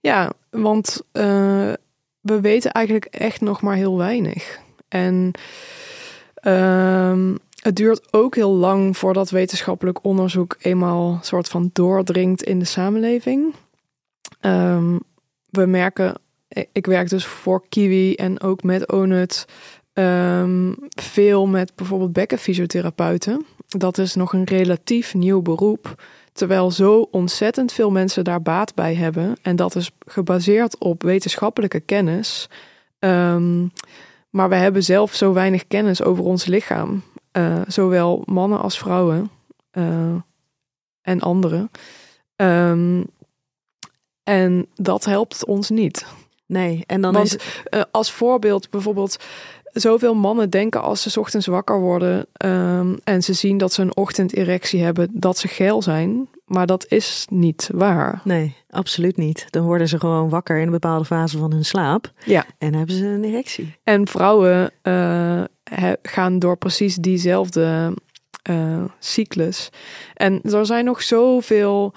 Ja, 0.00 0.32
want 0.50 1.02
uh, 1.12 1.72
we 2.20 2.40
weten 2.40 2.72
eigenlijk 2.72 3.04
echt 3.04 3.40
nog 3.40 3.62
maar 3.62 3.76
heel 3.76 3.96
weinig. 3.96 4.60
En 4.88 5.30
uh, 6.42 7.34
het 7.62 7.76
duurt 7.76 8.12
ook 8.12 8.34
heel 8.34 8.52
lang 8.52 8.96
voordat 8.96 9.30
wetenschappelijk 9.30 10.04
onderzoek 10.04 10.56
eenmaal 10.58 11.18
soort 11.22 11.48
van 11.48 11.70
doordringt 11.72 12.42
in 12.42 12.58
de 12.58 12.64
samenleving. 12.64 13.54
Um, 14.40 15.00
we 15.50 15.66
merken, 15.66 16.14
ik 16.72 16.86
werk 16.86 17.08
dus 17.08 17.26
voor 17.26 17.64
Kiwi 17.68 18.14
en 18.14 18.40
ook 18.40 18.62
met 18.62 18.92
Onut 18.92 19.46
um, 19.92 20.76
veel 20.88 21.46
met 21.46 21.74
bijvoorbeeld 21.74 22.12
bekkenfysiotherapeuten. 22.12 23.46
Dat 23.68 23.98
is 23.98 24.14
nog 24.14 24.32
een 24.32 24.44
relatief 24.44 25.14
nieuw 25.14 25.42
beroep. 25.42 26.02
Terwijl 26.32 26.70
zo 26.70 27.08
ontzettend 27.10 27.72
veel 27.72 27.90
mensen 27.90 28.24
daar 28.24 28.42
baat 28.42 28.74
bij 28.74 28.94
hebben. 28.94 29.36
En 29.42 29.56
dat 29.56 29.74
is 29.74 29.90
gebaseerd 30.06 30.78
op 30.78 31.02
wetenschappelijke 31.02 31.80
kennis. 31.80 32.48
Um, 32.98 33.72
maar 34.30 34.48
we 34.48 34.54
hebben 34.54 34.84
zelf 34.84 35.14
zo 35.14 35.32
weinig 35.32 35.66
kennis 35.66 36.02
over 36.02 36.24
ons 36.24 36.46
lichaam. 36.46 37.02
Eh, 37.32 37.60
zowel 37.66 38.22
mannen 38.24 38.60
als 38.60 38.78
vrouwen 38.78 39.30
eh, 39.70 40.14
en 41.02 41.20
anderen. 41.20 41.70
Ehm, 42.36 43.02
en 44.22 44.66
dat 44.74 45.04
helpt 45.04 45.44
ons 45.44 45.70
niet. 45.70 46.06
Nee, 46.46 46.84
en 46.86 47.00
dan 47.00 47.12
Want 47.12 47.26
is 47.26 47.62
eh, 47.64 47.82
als 47.90 48.12
voorbeeld 48.12 48.70
bijvoorbeeld, 48.70 49.16
zoveel 49.72 50.14
mannen 50.14 50.50
denken 50.50 50.82
als 50.82 51.02
ze 51.02 51.10
's 51.10 51.16
ochtends 51.16 51.46
wakker 51.46 51.80
worden 51.80 52.26
ehm, 52.32 52.96
en 53.04 53.22
ze 53.22 53.32
zien 53.32 53.58
dat 53.58 53.72
ze 53.72 53.82
een 53.82 53.96
ochtenderectie 53.96 54.82
hebben, 54.82 55.08
dat 55.12 55.38
ze 55.38 55.48
geil 55.48 55.82
zijn. 55.82 56.28
Maar 56.44 56.66
dat 56.66 56.86
is 56.88 57.26
niet 57.30 57.70
waar. 57.72 58.20
Nee, 58.24 58.56
absoluut 58.70 59.16
niet. 59.16 59.46
Dan 59.50 59.64
worden 59.64 59.88
ze 59.88 59.98
gewoon 59.98 60.28
wakker 60.28 60.56
in 60.56 60.66
een 60.66 60.70
bepaalde 60.70 61.04
fase 61.04 61.38
van 61.38 61.52
hun 61.52 61.64
slaap. 61.64 62.12
Ja. 62.24 62.44
En 62.58 62.74
hebben 62.74 62.96
ze 62.96 63.06
een 63.06 63.24
erectie. 63.24 63.76
En 63.84 64.08
vrouwen 64.08 64.70
gaan 66.02 66.38
door 66.38 66.56
precies 66.56 66.94
diezelfde 66.96 67.94
eh, 68.42 68.84
cyclus. 68.98 69.68
En 70.14 70.40
er 70.42 70.66
zijn 70.66 70.84
nog 70.84 71.02
zoveel 71.02 71.92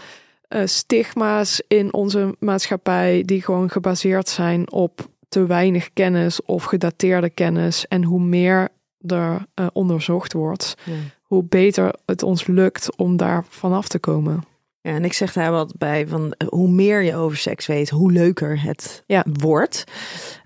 eh, 0.47 0.61
stigma's 0.65 1.61
in 1.67 1.93
onze 1.93 2.35
maatschappij 2.39 3.23
die 3.25 3.41
gewoon 3.41 3.69
gebaseerd 3.69 4.29
zijn 4.29 4.71
op 4.71 5.07
te 5.29 5.45
weinig 5.45 5.93
kennis 5.93 6.41
of 6.41 6.63
gedateerde 6.63 7.29
kennis. 7.29 7.87
En 7.87 8.03
hoe 8.03 8.21
meer 8.21 8.67
er 9.07 9.45
eh, 9.53 9.67
onderzocht 9.73 10.33
wordt, 10.33 10.75
Ja. 10.83 10.93
hoe 11.21 11.43
beter 11.43 11.95
het 12.05 12.23
ons 12.23 12.47
lukt 12.47 12.97
om 12.97 13.17
daar 13.17 13.45
vanaf 13.49 13.87
te 13.87 13.99
komen. 13.99 14.43
Ja, 14.81 14.91
en 14.91 15.05
ik 15.05 15.13
zeg 15.13 15.33
daar 15.33 15.51
wat 15.51 15.77
bij 15.77 16.07
van 16.07 16.33
hoe 16.49 16.69
meer 16.69 17.01
je 17.01 17.15
over 17.15 17.37
seks 17.37 17.65
weet, 17.65 17.89
hoe 17.89 18.11
leuker 18.11 18.61
het 18.61 19.03
Ja. 19.07 19.25
wordt. 19.39 19.83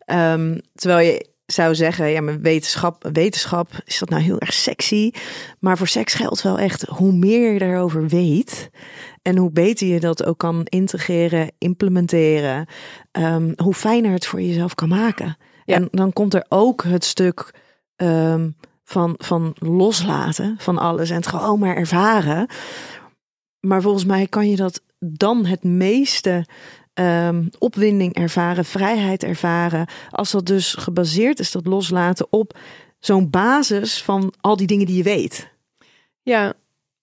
Ehm, 0.06 0.58
terwijl 0.76 1.08
je 1.08 1.29
zou 1.52 1.76
zeggen, 1.76 2.10
ja, 2.10 2.22
maar 2.22 2.40
wetenschap, 2.40 3.10
wetenschap, 3.12 3.72
is 3.86 4.00
dat 4.00 4.10
nou 4.10 4.22
heel 4.22 4.40
erg 4.40 4.54
sexy? 4.54 5.12
Maar 5.60 5.78
voor 5.78 5.88
seks 5.88 6.14
geldt 6.14 6.42
wel 6.42 6.60
echt, 6.60 6.82
hoe 6.82 7.12
meer 7.12 7.54
je 7.54 7.60
daarover 7.60 8.08
weet 8.08 8.70
en 9.22 9.38
hoe 9.38 9.52
beter 9.52 9.88
je 9.88 10.00
dat 10.00 10.26
ook 10.26 10.38
kan 10.38 10.62
integreren, 10.64 11.52
implementeren, 11.58 12.66
ehm, 13.12 13.52
hoe 13.56 13.74
fijner 13.74 14.12
het 14.12 14.26
voor 14.26 14.42
jezelf 14.42 14.76
kan 14.76 14.90
maken. 14.90 15.38
Ja. 15.66 15.76
En 15.76 15.88
dan 15.92 16.14
komt 16.14 16.34
er 16.34 16.46
ook 16.50 16.84
het 16.84 17.04
stuk 17.04 17.54
ehm, 17.96 18.50
van, 18.84 19.14
van 19.18 19.56
loslaten 19.58 20.56
van 20.58 20.78
alles 20.78 21.10
en 21.10 21.16
het 21.16 21.28
gewoon 21.28 21.60
maar 21.60 21.76
ervaren. 21.76 22.48
Maar 23.60 23.82
volgens 23.82 24.06
mij 24.06 24.28
kan 24.28 24.50
je 24.50 24.56
dat 24.56 24.82
dan 25.00 25.46
het 25.46 25.64
meeste 25.64 26.46
ehm, 27.00 27.44
opwinding 27.58 28.14
ervaren, 28.14 28.66
vrijheid 28.66 29.24
ervaren. 29.24 29.88
Als 30.10 30.32
dat 30.32 30.46
dus 30.46 30.74
gebaseerd 30.74 31.40
is, 31.40 31.52
dat 31.52 31.66
loslaten 31.66 32.28
op 32.30 32.58
zo'n 33.00 33.30
basis 33.30 34.04
van 34.04 34.34
al 34.42 34.56
die 34.56 34.68
dingen 34.68 34.86
die 34.86 34.96
je 34.98 35.04
weet. 35.04 35.50
Ja, 36.22 36.54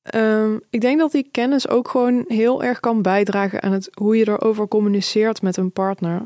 ehm, 0.03 0.59
ik 0.70 0.80
denk 0.80 0.99
dat 0.99 1.12
die 1.12 1.28
kennis 1.30 1.68
ook 1.68 1.88
gewoon 1.88 2.24
heel 2.28 2.62
erg 2.62 2.80
kan 2.80 3.03
bijdragen 3.03 3.62
aan 3.62 3.72
het 3.72 3.88
hoe 3.92 4.16
je 4.16 4.28
erover 4.28 4.68
communiceert 4.68 5.42
met 5.42 5.57
een 5.57 5.72
partner. 5.72 6.22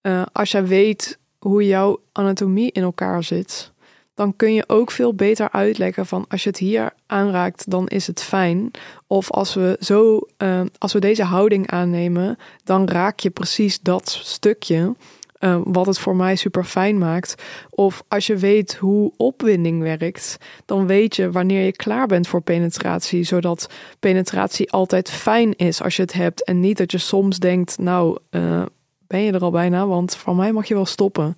Eh, 0.00 0.22
als 0.32 0.50
jij 0.50 0.66
weet 0.66 1.18
hoe 1.38 1.66
jouw 1.66 2.00
anatomie 2.12 2.72
in 2.72 2.82
elkaar 2.82 3.24
zit, 3.24 3.72
dan 4.16 4.36
kun 4.36 4.54
je 4.54 4.64
ook 4.66 4.90
veel 4.90 5.14
beter 5.14 5.50
uitleggen 5.52 6.06
van 6.06 6.24
als 6.28 6.42
je 6.42 6.48
het 6.48 6.58
hier 6.58 6.92
aanraakt, 7.06 7.70
dan 7.70 7.86
is 7.88 8.06
het 8.06 8.22
fijn. 8.22 8.70
Of 9.06 9.30
als 9.30 9.54
we 9.54 9.76
zo, 9.80 10.20
eh, 10.36 10.60
als 10.78 10.92
we 10.92 10.98
deze 10.98 11.24
houding 11.24 11.70
aannemen, 11.70 12.38
dan 12.64 12.88
raak 12.88 13.18
je 13.18 13.30
precies 13.30 13.80
dat 13.80 14.20
stukje. 14.22 14.94
eh, 15.36 15.60
wat 15.64 15.86
het 15.86 15.98
voor 15.98 16.16
mij 16.16 16.36
super 16.36 16.64
fijn 16.64 16.98
maakt. 16.98 17.42
Of 17.70 18.02
als 18.08 18.26
je 18.26 18.36
weet 18.36 18.74
hoe 18.74 19.12
opwinding 19.16 19.82
werkt, 19.82 20.36
dan 20.64 20.86
weet 20.86 21.16
je 21.16 21.30
wanneer 21.30 21.64
je 21.64 21.72
klaar 21.72 22.06
bent 22.06 22.28
voor 22.28 22.40
penetratie. 22.40 23.24
Zodat 23.24 23.68
penetratie 24.00 24.72
altijd 24.72 25.10
fijn 25.10 25.56
is 25.56 25.82
als 25.82 25.96
je 25.96 26.02
het 26.02 26.12
hebt. 26.12 26.44
En 26.44 26.60
niet 26.60 26.78
dat 26.78 26.92
je 26.92 26.98
soms 26.98 27.38
denkt, 27.38 27.78
nou, 27.78 28.18
eh, 28.30 28.62
ben 29.06 29.20
je 29.20 29.32
er 29.32 29.40
al 29.42 29.50
bijna? 29.50 29.86
Want 29.86 30.14
van 30.16 30.36
mij 30.36 30.52
mag 30.52 30.66
je 30.68 30.74
wel 30.74 30.86
stoppen. 30.86 31.34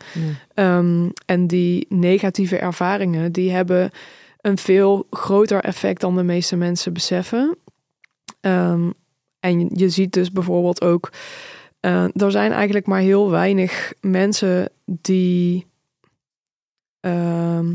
Ehm, 0.55 1.09
en 1.27 1.47
die 1.47 1.87
negatieve 1.89 2.59
ervaringen, 2.59 3.33
die 3.33 3.51
hebben 3.51 3.91
een 4.41 4.59
veel 4.59 5.07
groter 5.11 5.61
effect 5.65 6.01
dan 6.01 6.17
de 6.17 6.23
meeste 6.23 6.57
mensen 6.57 6.93
beseffen. 6.93 7.57
Ehm, 8.41 8.91
en 9.41 9.71
je- 9.75 9.89
ziet 9.89 10.13
dus 10.13 10.31
bijvoorbeeld 10.33 10.81
ook, 10.83 11.13
eh, 11.81 12.05
er 12.23 12.31
zijn 12.31 12.53
eigenlijk 12.53 12.87
maar 12.87 13.01
heel 13.01 13.31
weinig 13.31 13.93
mensen 14.01 14.71
die 14.85 15.67
ehm, 17.01 17.75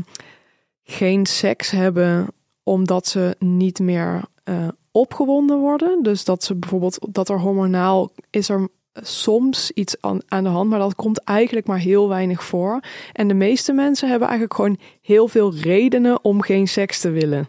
geen 0.82 1.26
seks 1.26 1.70
hebben 1.70 2.26
omdat 2.62 3.06
ze 3.06 3.36
niet 3.38 3.78
meer 3.78 4.22
eh, 4.44 4.68
opgewonden 4.92 5.58
worden. 5.58 6.02
Dus 6.02 6.24
dat 6.24 6.44
ze 6.44 6.54
bijvoorbeeld 6.54 6.98
dat 7.10 7.28
er 7.28 7.38
hormonaal 7.40 8.10
is 8.30 8.48
er 8.48 8.68
soms 8.94 9.70
iets 9.70 9.96
aan, 10.00 10.20
aan 10.28 10.44
de 10.44 10.50
hand, 10.50 10.70
maar 10.70 10.78
dat 10.78 10.94
komt 10.94 11.18
eigenlijk 11.24 11.66
maar 11.66 11.78
heel 11.78 12.08
weinig 12.08 12.44
voor. 12.44 12.80
En 13.12 13.28
de 13.28 13.34
meeste 13.34 13.72
mensen 13.72 14.08
hebben 14.08 14.28
eigenlijk 14.28 14.56
gewoon 14.58 14.78
heel 15.02 15.28
veel 15.28 15.54
redenen 15.54 16.24
om 16.24 16.42
geen 16.42 16.68
seks 16.68 17.00
te 17.00 17.10
willen. 17.10 17.48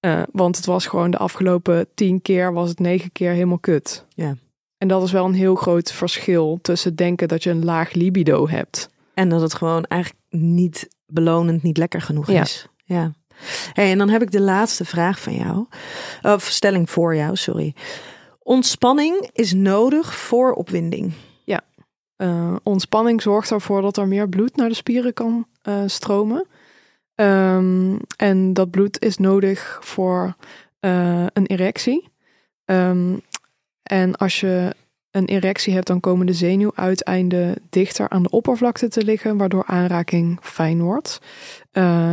Eh, 0.00 0.22
want 0.32 0.56
het 0.56 0.66
was 0.66 0.86
gewoon 0.86 1.10
de 1.10 1.18
afgelopen 1.18 1.86
tien 1.94 2.22
keer, 2.22 2.52
was 2.52 2.68
het 2.68 2.78
negen 2.78 3.12
keer 3.12 3.30
helemaal 3.32 3.58
kut. 3.58 4.04
Ja. 4.14 4.36
En 4.78 4.88
dat 4.88 5.02
is 5.02 5.12
wel 5.12 5.24
een 5.24 5.34
heel 5.34 5.54
groot 5.54 5.92
verschil 5.92 6.58
tussen 6.62 6.94
denken 6.96 7.28
dat 7.28 7.42
je 7.42 7.50
een 7.50 7.64
laag 7.64 7.92
libido 7.92 8.48
hebt. 8.48 8.88
En 9.14 9.28
dat 9.28 9.40
het 9.40 9.54
gewoon 9.54 9.84
eigenlijk 9.84 10.22
niet 10.30 10.88
belonend, 11.06 11.62
niet 11.62 11.76
lekker 11.76 12.00
genoeg 12.02 12.30
Ja. 12.30 12.42
is. 12.42 12.66
Ja. 12.84 13.12
Hey, 13.72 13.90
en 13.90 13.98
dan 13.98 14.08
heb 14.08 14.22
ik 14.22 14.30
de 14.30 14.40
laatste 14.40 14.84
vraag 14.84 15.20
van 15.20 15.34
jou. 15.34 15.66
Of 16.22 16.44
stelling 16.44 16.90
voor 16.90 17.16
jou, 17.16 17.36
sorry. 17.36 17.74
Ontspanning 18.50 19.30
is 19.32 19.52
nodig 19.52 20.16
voor 20.16 20.52
opwinding. 20.52 21.12
Eh, 22.16 22.56
ontspanning 22.62 23.22
zorgt 23.22 23.50
ervoor 23.50 23.82
dat 23.82 23.96
er 23.96 24.08
meer 24.08 24.28
bloed 24.28 24.56
naar 24.56 24.68
de 24.68 24.74
spieren 24.74 25.12
kan 25.12 25.46
eh, 25.62 25.82
stromen. 25.86 26.46
Ehm, 27.14 27.96
en 28.16 28.52
dat 28.52 28.70
bloed 28.70 29.02
is 29.02 29.16
nodig 29.16 29.78
voor 29.82 30.36
eh, 30.80 31.26
een 31.32 31.46
erectie. 31.46 32.08
Ehm, 32.64 33.16
en 33.82 34.16
als 34.16 34.40
je 34.40 34.74
een 35.10 35.24
erectie 35.24 35.74
hebt, 35.74 35.86
dan 35.86 36.00
komen 36.00 36.26
de 36.26 36.32
zenuwuiteinden 36.32 37.54
dichter 37.70 38.08
aan 38.08 38.22
de 38.22 38.30
oppervlakte 38.30 38.88
te 38.88 39.04
liggen, 39.04 39.36
waardoor 39.36 39.64
aanraking 39.66 40.38
fijn 40.42 40.82
wordt. 40.82 41.20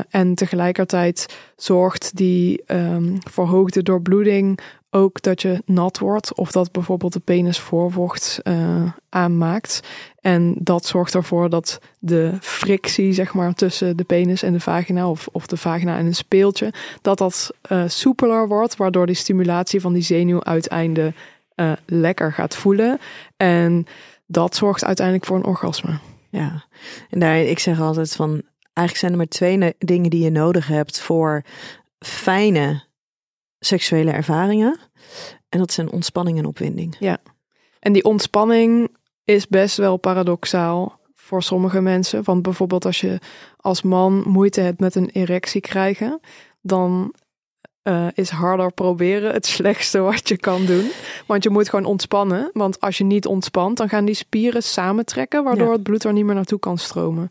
En 0.10 0.36
tegelijkertijd 0.36 1.38
zorgt 1.56 2.16
die 2.16 2.64
ehm, 2.66 3.16
verhoogde 3.20 3.84
doorbloeding 3.84 4.60
ook 4.90 5.22
dat 5.22 5.42
je 5.42 5.62
nat 5.66 6.00
wordt 6.00 6.36
of 6.36 6.52
dat 6.52 6.72
bijvoorbeeld 6.72 7.14
de 7.14 7.20
penis 7.20 7.60
voorvocht 7.60 8.40
eh, 8.44 8.92
aanmaakt. 9.10 9.80
En 10.22 10.56
dat 10.60 10.86
zorgt 10.86 11.16
ervoor 11.16 11.50
dat 11.50 11.80
de 12.00 12.38
frictie, 12.42 13.14
zeg 13.14 13.34
maar, 13.34 13.54
tussen 13.54 13.98
de 13.98 14.04
penis 14.04 14.44
en 14.44 14.54
de 14.54 14.60
vagina, 14.60 15.10
of, 15.10 15.28
of 15.32 15.48
de 15.48 15.58
vagina 15.58 15.98
en 15.98 16.06
een 16.06 16.16
speeltje, 16.16 16.74
dat 17.02 17.18
dat 17.18 17.52
eh, 17.62 17.84
soepeler 17.88 18.48
wordt, 18.48 18.76
waardoor 18.76 19.06
die 19.06 19.16
stimulatie 19.16 19.82
van 19.82 19.94
die 19.94 20.04
zenuwuiteinden 20.04 21.16
eh 21.56 21.72
lekker 21.86 22.34
gaat 22.34 22.56
voelen. 22.56 23.00
En 23.38 23.86
dat 24.26 24.56
zorgt 24.56 24.86
uiteindelijk 24.86 25.26
voor 25.26 25.38
een 25.38 25.46
orgasme. 25.46 26.00
Ja. 26.30 26.66
En 27.10 27.20
daar, 27.20 27.40
ik 27.40 27.60
zeg 27.60 27.80
altijd 27.80 28.16
van, 28.16 28.42
eigenlijk 28.74 28.98
zijn 28.98 29.12
er 29.12 29.18
maar 29.18 29.28
twee 29.28 29.76
dingen 29.78 30.10
die 30.10 30.24
je 30.24 30.30
nodig 30.30 30.68
hebt 30.68 31.00
voor 31.00 31.44
fijne 32.00 32.84
seksuele 33.60 34.12
ervaringen. 34.12 34.80
En 35.49 35.60
dat 35.60 35.72
zijn 35.72 35.91
ontspanning 35.91 36.38
en 36.38 36.45
opwinding. 36.45 36.95
En 37.80 37.93
die 37.93 38.03
ontspanning 38.03 38.95
is 39.24 39.47
best 39.47 39.78
wel 39.78 39.97
paradoxaal 39.97 40.99
voor 41.14 41.43
sommige 41.43 41.82
mensen. 41.82 42.24
Want 42.24 42.41
bijvoorbeeld 42.41 42.86
als 42.86 43.01
je 43.01 43.20
als 43.58 43.82
man 43.82 44.24
moeite 44.26 44.62
hebt 44.62 44.80
met 44.80 44.95
een 44.95 45.10
erectie 45.10 45.62
krijgen, 45.62 46.20
dan 46.62 47.14
eh, 47.82 48.08
is 48.14 48.30
harder 48.30 48.72
proberen 48.74 49.34
het 49.34 49.45
slechtste 49.55 49.99
wat 49.99 50.28
je 50.28 50.38
kan 50.38 50.66
doen. 50.66 50.89
Want 51.28 51.43
je 51.43 51.49
moet 51.49 51.70
gewoon 51.70 51.86
ontspannen. 51.86 52.49
Want 52.53 52.80
als 52.80 52.97
je 52.97 53.03
niet 53.03 53.26
ontspant, 53.26 53.78
dan 53.78 53.89
gaan 53.89 54.05
die 54.05 54.16
spieren 54.16 54.64
samentrekken, 54.64 55.43
waardoor 55.43 55.68
Ja. 55.68 55.74
het 55.74 55.84
bloed 55.84 56.03
er 56.03 56.14
niet 56.14 56.26
meer 56.26 56.36
naartoe 56.36 56.60
kan 56.60 56.78
stromen. 56.78 57.28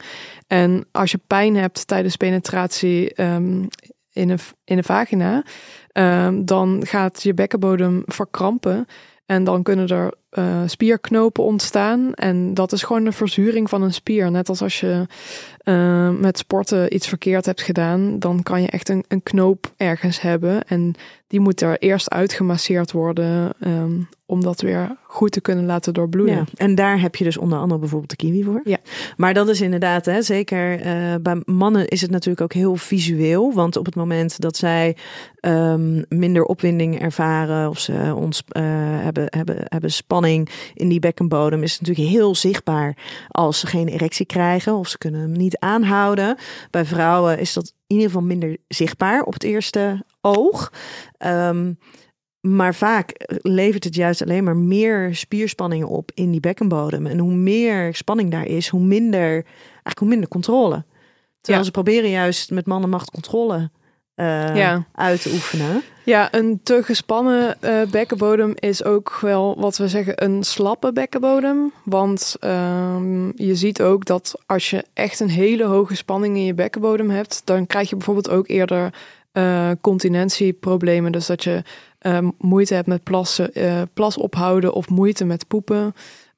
En 0.47 0.87
als 0.93 1.11
je 1.11 1.20
pijn 1.27 1.57
hebt 1.57 1.87
tijdens 1.87 2.16
penetratie 2.16 3.14
ehm, 3.14 3.64
in, 4.12 4.31
een, 4.31 4.39
in 4.64 4.77
een 4.77 4.85
vagina, 4.85 5.45
ehm, 5.97 6.45
dan 6.45 6.87
gaat 6.87 7.23
je 7.23 7.35
bekkenbodem 7.35 8.03
verkrampen. 8.07 8.87
En 9.27 9.45
dan 9.45 9.63
kunnen 9.63 9.89
er 9.89 10.13
uh, 10.39 10.62
spierknopen 10.66 11.45
ontstaan. 11.45 12.14
En 12.14 12.55
dat 12.55 12.72
is 12.72 12.82
gewoon 12.82 13.07
een 13.07 13.12
verzuring 13.12 13.68
van 13.68 13.82
een 13.82 13.95
spier. 13.95 14.30
Net 14.30 14.49
als 14.49 14.62
als 14.62 14.80
je 14.80 15.07
uh, 15.64 16.11
met 16.11 16.39
sporten 16.39 16.95
iets 16.95 17.09
verkeerd 17.09 17.47
hebt 17.47 17.62
gedaan, 17.62 18.18
dan 18.18 18.43
kan 18.43 18.62
je 18.62 18.68
echt 18.68 18.89
een, 18.89 19.05
een 19.09 19.22
knoop 19.22 19.72
ergens 19.76 20.20
hebben. 20.20 20.64
En 20.64 20.95
die 21.28 21.41
moet 21.41 21.61
er 21.61 21.78
eerst 21.78 22.11
uitgemasseerd 22.11 22.93
worden 22.93 23.53
um, 23.61 24.09
om 24.26 24.43
dat 24.43 24.61
weer 24.61 24.97
goed 25.03 25.32
te 25.32 25.41
kunnen 25.41 25.66
laten 25.66 25.95
doorbloeien. 25.95 26.34
Ja, 26.34 26.45
en 26.55 26.74
daar 26.74 27.01
heb 27.01 27.16
je 27.16 27.24
dus 27.24 27.37
onder 27.37 27.59
andere 27.59 27.80
bijvoorbeeld 27.80 28.11
de 28.11 28.16
kiwi 28.16 28.45
voor. 28.45 28.61
Ja. 28.64 28.78
Maar 29.16 29.34
dat 29.34 29.49
is 29.49 29.61
inderdaad, 29.61 30.05
hè, 30.05 30.22
zeker 30.22 30.87
uh, 30.87 31.14
bij 31.20 31.43
mannen 31.45 31.89
is 31.89 32.01
het 32.01 32.11
natuurlijk 32.11 32.41
ook 32.41 32.53
heel 32.53 32.76
visueel. 32.76 33.53
Want 33.53 33.76
op 33.76 33.87
het 33.87 33.95
moment 33.95 34.41
dat 34.41 34.57
zij 34.57 34.97
um, 35.41 36.05
minder 36.09 36.45
opwinding 36.45 37.01
ervaren 37.01 37.68
of 37.68 37.78
ze 37.78 38.12
ons 38.16 38.45
hebben, 38.49 39.26
hebben, 39.28 39.57
hebben 39.59 39.93
spanning 39.93 40.26
in 40.74 40.89
die 40.89 41.01
bekkenbodem, 41.01 41.62
is 41.62 41.81
natuurlijk 41.81 42.09
heel 42.09 42.35
zichtbaar 42.35 42.97
als 43.29 43.61
ze 43.61 43.66
geen 43.66 43.89
erectie 43.89 44.27
krijgen 44.27 44.74
of 44.74 44.89
ze 44.89 44.99
kunnen 44.99 45.20
hem 45.20 45.33
niet 45.33 45.59
aanhouden. 45.59 46.37
Bij 46.70 46.85
vrouwen 46.85 47.39
is 47.39 47.53
dat 47.53 47.72
in 47.87 47.97
ieder 47.97 48.07
geval 48.07 48.27
minder 48.27 48.57
zichtbaar 48.68 49.22
op 49.22 49.33
het 49.33 49.43
eerste 49.43 50.05
oog. 50.20 50.72
Um, 51.18 51.79
maar 52.41 52.74
vaak 52.74 53.12
levert 53.43 53.85
het 53.85 53.95
juist 53.95 54.22
alleen 54.22 54.45
maar 54.45 54.57
meer 54.57 55.14
spierspanningen 55.14 55.89
op 55.89 56.11
in 56.14 56.31
die 56.31 56.41
bekkenbodem. 56.41 57.07
En 57.07 57.18
hoe 57.18 57.35
meer 57.35 57.95
spanning 57.95 58.31
daar 58.31 58.47
is, 58.47 58.68
hoe 58.68 58.81
minder, 58.81 59.33
eigenlijk 59.33 59.99
hoe 59.99 60.09
minder 60.09 60.29
controle. 60.29 60.85
Terwijl 61.41 61.64
ze 61.64 61.70
proberen 61.70 62.11
juist 62.11 62.51
met 62.51 62.66
mannen 62.66 62.91
macht 62.91 63.11
controle 63.11 63.70
uh, 64.17 64.57
ja. 64.57 64.85
uit 64.95 65.23
te 65.23 65.31
oefenen. 65.33 65.83
Ja, 66.05 66.35
een 66.35 66.61
te 66.62 66.83
gespannen 66.83 67.57
uh, 67.61 67.83
bekkenbodem 67.91 68.53
is 68.55 68.85
ook 68.85 69.19
wel 69.21 69.57
wat 69.59 69.77
we 69.77 69.89
zeggen 69.89 70.25
een 70.25 70.45
slappe 70.45 70.93
bekkenbodem. 70.93 71.73
Want 71.85 72.37
um, 72.41 73.33
je 73.35 73.55
ziet 73.55 73.83
ook 73.83 74.05
dat 74.05 74.35
als 74.47 74.71
je 74.71 74.85
echt 74.93 75.21
een 75.21 75.29
hele 75.29 75.64
hoge 75.64 75.97
spanning 75.97 76.37
in 76.37 76.45
je 76.45 76.55
bekkenbodem 76.55 77.11
hebt, 77.11 77.43
dan 77.45 77.67
krijg 77.67 77.89
je 77.91 77.97
bijvoorbeeld 77.97 78.31
ook 78.31 78.49
eerder 78.49 78.95
uh, 79.33 79.71
continentieproblemen. 79.81 81.12
Dus 81.12 81.27
dat 81.27 81.45
je 81.45 81.62
uh, 82.03 82.19
moeite 82.39 82.75
hebt 82.75 82.87
met 82.87 83.03
plassen, 83.03 83.53
plas 83.95 84.17
ophouden 84.17 84.73
of 84.73 84.89
moeite 84.89 85.25
met 85.25 85.49
poepen. 85.49 85.95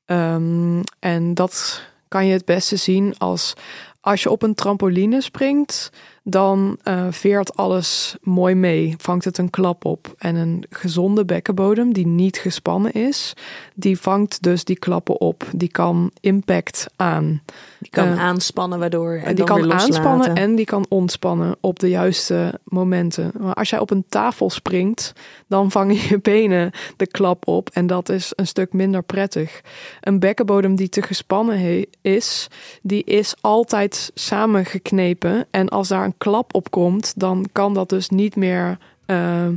Um, 0.07 0.83
en 0.99 1.35
dat 1.35 1.83
kan 2.09 2.26
je 2.26 2.33
het 2.33 2.45
beste 2.45 2.76
zien 2.76 3.14
als 3.18 3.55
als 4.01 4.22
je 4.22 4.31
op 4.31 4.43
een 4.43 4.55
trampoline 4.55 5.20
springt, 5.20 5.91
dan 6.31 6.79
uh, 6.85 7.07
veert 7.11 7.57
alles 7.57 8.16
mooi 8.22 8.55
mee. 8.55 8.95
Vangt 8.99 9.24
het 9.24 9.39
een 9.39 9.51
klap 9.51 9.85
op. 9.85 10.14
En 10.18 10.35
een 10.35 10.64
gezonde 10.70 11.24
bekkenbodem 11.24 11.93
die 11.93 12.07
niet 12.07 12.39
gespannen 12.39 12.93
is, 12.93 13.33
die 13.74 13.99
vangt 13.99 14.43
dus 14.43 14.64
die 14.64 14.79
klappen 14.79 15.20
op. 15.20 15.47
Die 15.55 15.68
kan 15.68 16.11
impact 16.20 16.87
aan. 16.97 17.43
Die 17.79 17.91
kan 17.91 18.09
uh, 18.09 18.18
aanspannen 18.18 18.79
waardoor. 18.79 19.20
En 19.24 19.35
die 19.35 19.45
kan 19.45 19.72
aanspannen 19.72 20.35
en 20.35 20.55
die 20.55 20.64
kan 20.64 20.87
ontspannen 20.89 21.57
op 21.61 21.79
de 21.79 21.89
juiste 21.89 22.61
momenten. 22.64 23.33
Maar 23.39 23.55
als 23.55 23.70
jij 23.70 23.79
op 23.79 23.91
een 23.91 24.05
tafel 24.09 24.51
springt, 24.51 25.12
dan 25.47 25.70
vangen 25.70 25.95
je 26.09 26.18
benen 26.22 26.70
de 26.97 27.07
klap 27.07 27.47
op. 27.47 27.70
En 27.72 27.87
dat 27.87 28.09
is 28.09 28.33
een 28.37 28.47
stuk 28.47 28.72
minder 28.72 29.03
prettig. 29.03 29.61
Een 30.01 30.18
bekkenbodem 30.18 30.76
die 30.76 30.89
te 30.89 31.03
gespannen 31.03 31.87
is, 32.03 32.49
die 32.83 33.05
is 33.05 33.35
altijd 33.41 34.11
samengeknepen. 34.14 35.47
En 35.51 35.68
als 35.68 35.89
daar 35.89 36.05
een 36.05 36.16
klap 36.19 36.55
op 36.55 36.71
komt, 36.71 37.12
dan 37.16 37.47
kan 37.53 37.75
dat 37.75 37.89
dus 37.89 38.09
niet 38.09 38.37
meer 38.37 38.79
uh, 39.07 39.49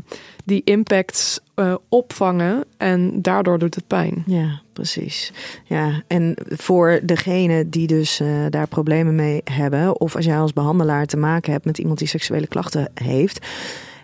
die 0.45 0.61
impacts 0.63 1.39
uh, 1.55 1.75
opvangen 1.89 2.63
en 2.77 3.21
daardoor 3.21 3.59
doet 3.59 3.75
het 3.75 3.87
pijn. 3.87 4.23
Ja, 4.25 4.61
precies. 4.73 5.31
Ja, 5.65 6.01
en 6.07 6.35
voor 6.49 6.99
degene 7.03 7.69
die 7.69 7.87
dus 7.87 8.19
uh, 8.19 8.45
daar 8.49 8.67
problemen 8.67 9.15
mee 9.15 9.41
hebben, 9.43 9.99
of 9.99 10.15
als 10.15 10.25
jij 10.25 10.39
als 10.39 10.53
behandelaar 10.53 11.05
te 11.05 11.17
maken 11.17 11.51
hebt 11.51 11.65
met 11.65 11.77
iemand 11.77 11.99
die 11.99 12.07
seksuele 12.07 12.47
klachten 12.47 12.91
heeft, 12.93 13.47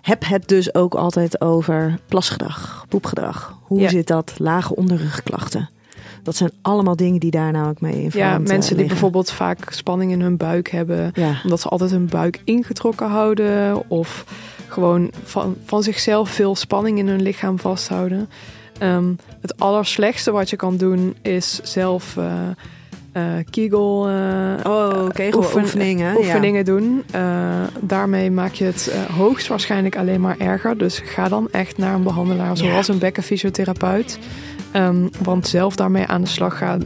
heb 0.01 0.25
het 0.25 0.47
dus 0.47 0.73
ook 0.73 0.95
altijd 0.95 1.41
over 1.41 1.99
plasgedrag, 2.07 2.85
poepgedrag. 2.89 3.59
Hoe 3.61 3.79
ja. 3.79 3.89
zit 3.89 4.07
dat? 4.07 4.33
Lage 4.37 4.75
onderrugklachten. 4.75 5.69
Dat 6.27 6.35
zijn 6.35 6.51
allemaal 6.61 6.95
dingen 6.95 7.19
die 7.19 7.31
daar 7.31 7.51
nou 7.51 7.69
ook 7.69 7.81
mee 7.81 8.03
in 8.03 8.09
Ja, 8.13 8.37
mensen 8.37 8.77
die 8.77 8.85
bijvoorbeeld 8.85 9.31
vaak 9.31 9.71
spanning 9.71 10.11
in 10.11 10.21
hun 10.21 10.37
buik 10.37 10.69
hebben. 10.69 11.11
Ja. 11.13 11.39
Omdat 11.43 11.61
ze 11.61 11.67
altijd 11.67 11.91
hun 11.91 12.07
buik 12.07 12.41
ingetrokken 12.43 13.07
houden. 13.07 13.89
Of 13.89 14.25
gewoon 14.67 15.11
van, 15.23 15.55
van 15.65 15.83
zichzelf 15.83 16.29
veel 16.29 16.55
spanning 16.55 16.97
in 16.97 17.07
hun 17.07 17.21
lichaam 17.21 17.59
vasthouden. 17.59 18.29
Um, 18.81 19.17
het 19.41 19.59
allerslechtste 19.59 20.31
wat 20.31 20.49
je 20.49 20.55
kan 20.55 20.77
doen 20.77 21.15
is 21.21 21.59
zelf 21.63 22.15
uh, 22.17 22.25
uh, 23.13 23.23
kegel, 23.49 24.09
uh, 24.09 24.15
oh, 24.63 25.09
kegel 25.09 25.39
oefen, 25.39 25.61
oefeningen, 25.61 26.17
oefeningen 26.17 26.59
ja. 26.59 26.63
doen. 26.63 27.03
daarmee 27.79 28.31
maak 28.31 28.53
je 28.53 28.65
het 28.65 28.91
hoogstwaarschijnlijk 29.11 29.97
alleen 29.97 30.21
maar 30.21 30.37
erger. 30.37 30.77
Dus 30.77 31.01
ga 31.05 31.27
dan 31.27 31.47
echt 31.51 31.77
naar 31.77 31.93
een 31.93 32.03
behandelaar, 32.03 32.57
zoals 32.57 32.87
ja. 32.87 32.93
een 32.93 32.99
bekkenfysiotherapeut. 32.99 34.19
Um, 34.75 35.09
want 35.23 35.47
zelf 35.47 35.75
daarmee 35.75 36.05
aan 36.05 36.21
de 36.21 36.27
slag 36.27 36.57
gaan 36.57 36.81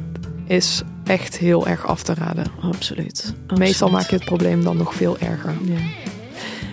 is 0.46 0.82
echt 1.04 1.38
heel 1.38 1.68
erg 1.68 1.86
af 1.86 2.04
te 2.04 2.14
raden. 2.14 2.46
Absoluut. 2.62 2.74
Absoluut. 2.74 3.58
Meestal 3.58 3.90
maak 3.90 4.10
je 4.10 4.16
het 4.16 4.26
probleem 4.26 4.64
dan 4.64 4.78
nog 4.78 4.94
veel 4.94 5.18
erger. 5.18 5.54
Ja. 5.64 5.80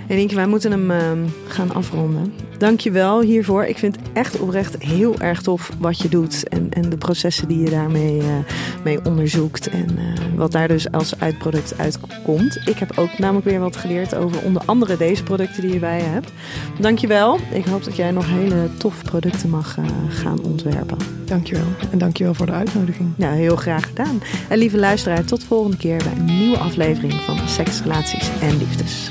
En 0.09 0.19
Inke, 0.19 0.35
wij 0.35 0.47
moeten 0.47 0.71
hem 0.71 0.91
uh, 0.91 1.31
gaan 1.47 1.75
afronden. 1.75 2.33
Dank 2.59 2.81
je 2.81 2.91
wel 2.91 3.21
hiervoor. 3.21 3.65
Ik 3.65 3.79
vind 3.79 3.97
het 3.97 4.05
echt 4.13 4.39
oprecht 4.39 4.83
heel 4.83 5.19
erg 5.19 5.43
tof 5.43 5.71
wat 5.79 5.99
je 5.99 6.09
doet. 6.09 6.49
En, 6.49 6.67
en 6.71 6.91
de 6.91 6.97
processen 6.97 7.49
die 7.49 7.59
je 7.59 7.71
daarmee 7.71 8.17
uh, 8.17 8.25
mee 8.85 9.05
onderzoekt. 9.05 9.69
En 9.69 9.89
uh, 9.99 10.37
wat 10.37 10.53
daar 10.53 10.69
dus 10.69 10.91
als 10.93 11.21
uitproduct 11.21 11.79
uitkomt. 11.79 12.61
Ik 12.65 12.79
heb 12.79 12.99
ook 12.99 13.19
namelijk 13.19 13.47
weer 13.47 13.61
wat 13.61 13.77
geleerd 13.77 14.15
over 14.15 14.43
onder 14.43 14.63
andere 14.65 14.97
deze 14.97 15.23
producten 15.23 15.63
die 15.63 15.73
je 15.73 15.79
bij 15.79 15.99
je 15.99 16.05
hebt. 16.05 16.33
Dank 16.81 16.99
je 16.99 17.07
wel. 17.07 17.39
Ik 17.53 17.65
hoop 17.65 17.85
dat 17.85 17.97
jij 17.97 18.11
nog 18.11 18.27
hele 18.29 18.69
toffe 18.79 19.05
producten 19.05 19.51
mag 19.51 19.77
uh, 19.77 19.85
gaan 20.09 20.43
ontwerpen. 20.43 20.99
Dank 21.25 21.47
je 21.47 21.55
wel. 21.55 21.91
En 21.91 21.99
dank 21.99 22.17
je 22.17 22.25
wel 22.25 22.35
voor 22.35 22.47
de 22.47 22.53
uitnodiging. 22.53 23.09
Ja, 23.17 23.31
heel 23.31 23.57
graag 23.57 23.87
gedaan. 23.87 24.23
En 24.49 24.59
lieve 24.59 24.79
luisteraar, 24.79 25.25
tot 25.25 25.45
volgende 25.45 25.77
keer 25.77 25.97
bij 25.97 26.13
een 26.17 26.39
nieuwe 26.39 26.59
aflevering 26.59 27.13
van 27.13 27.49
Seks, 27.49 27.83
Relaties 27.83 28.31
en 28.41 28.59
Liefdes. 28.59 29.11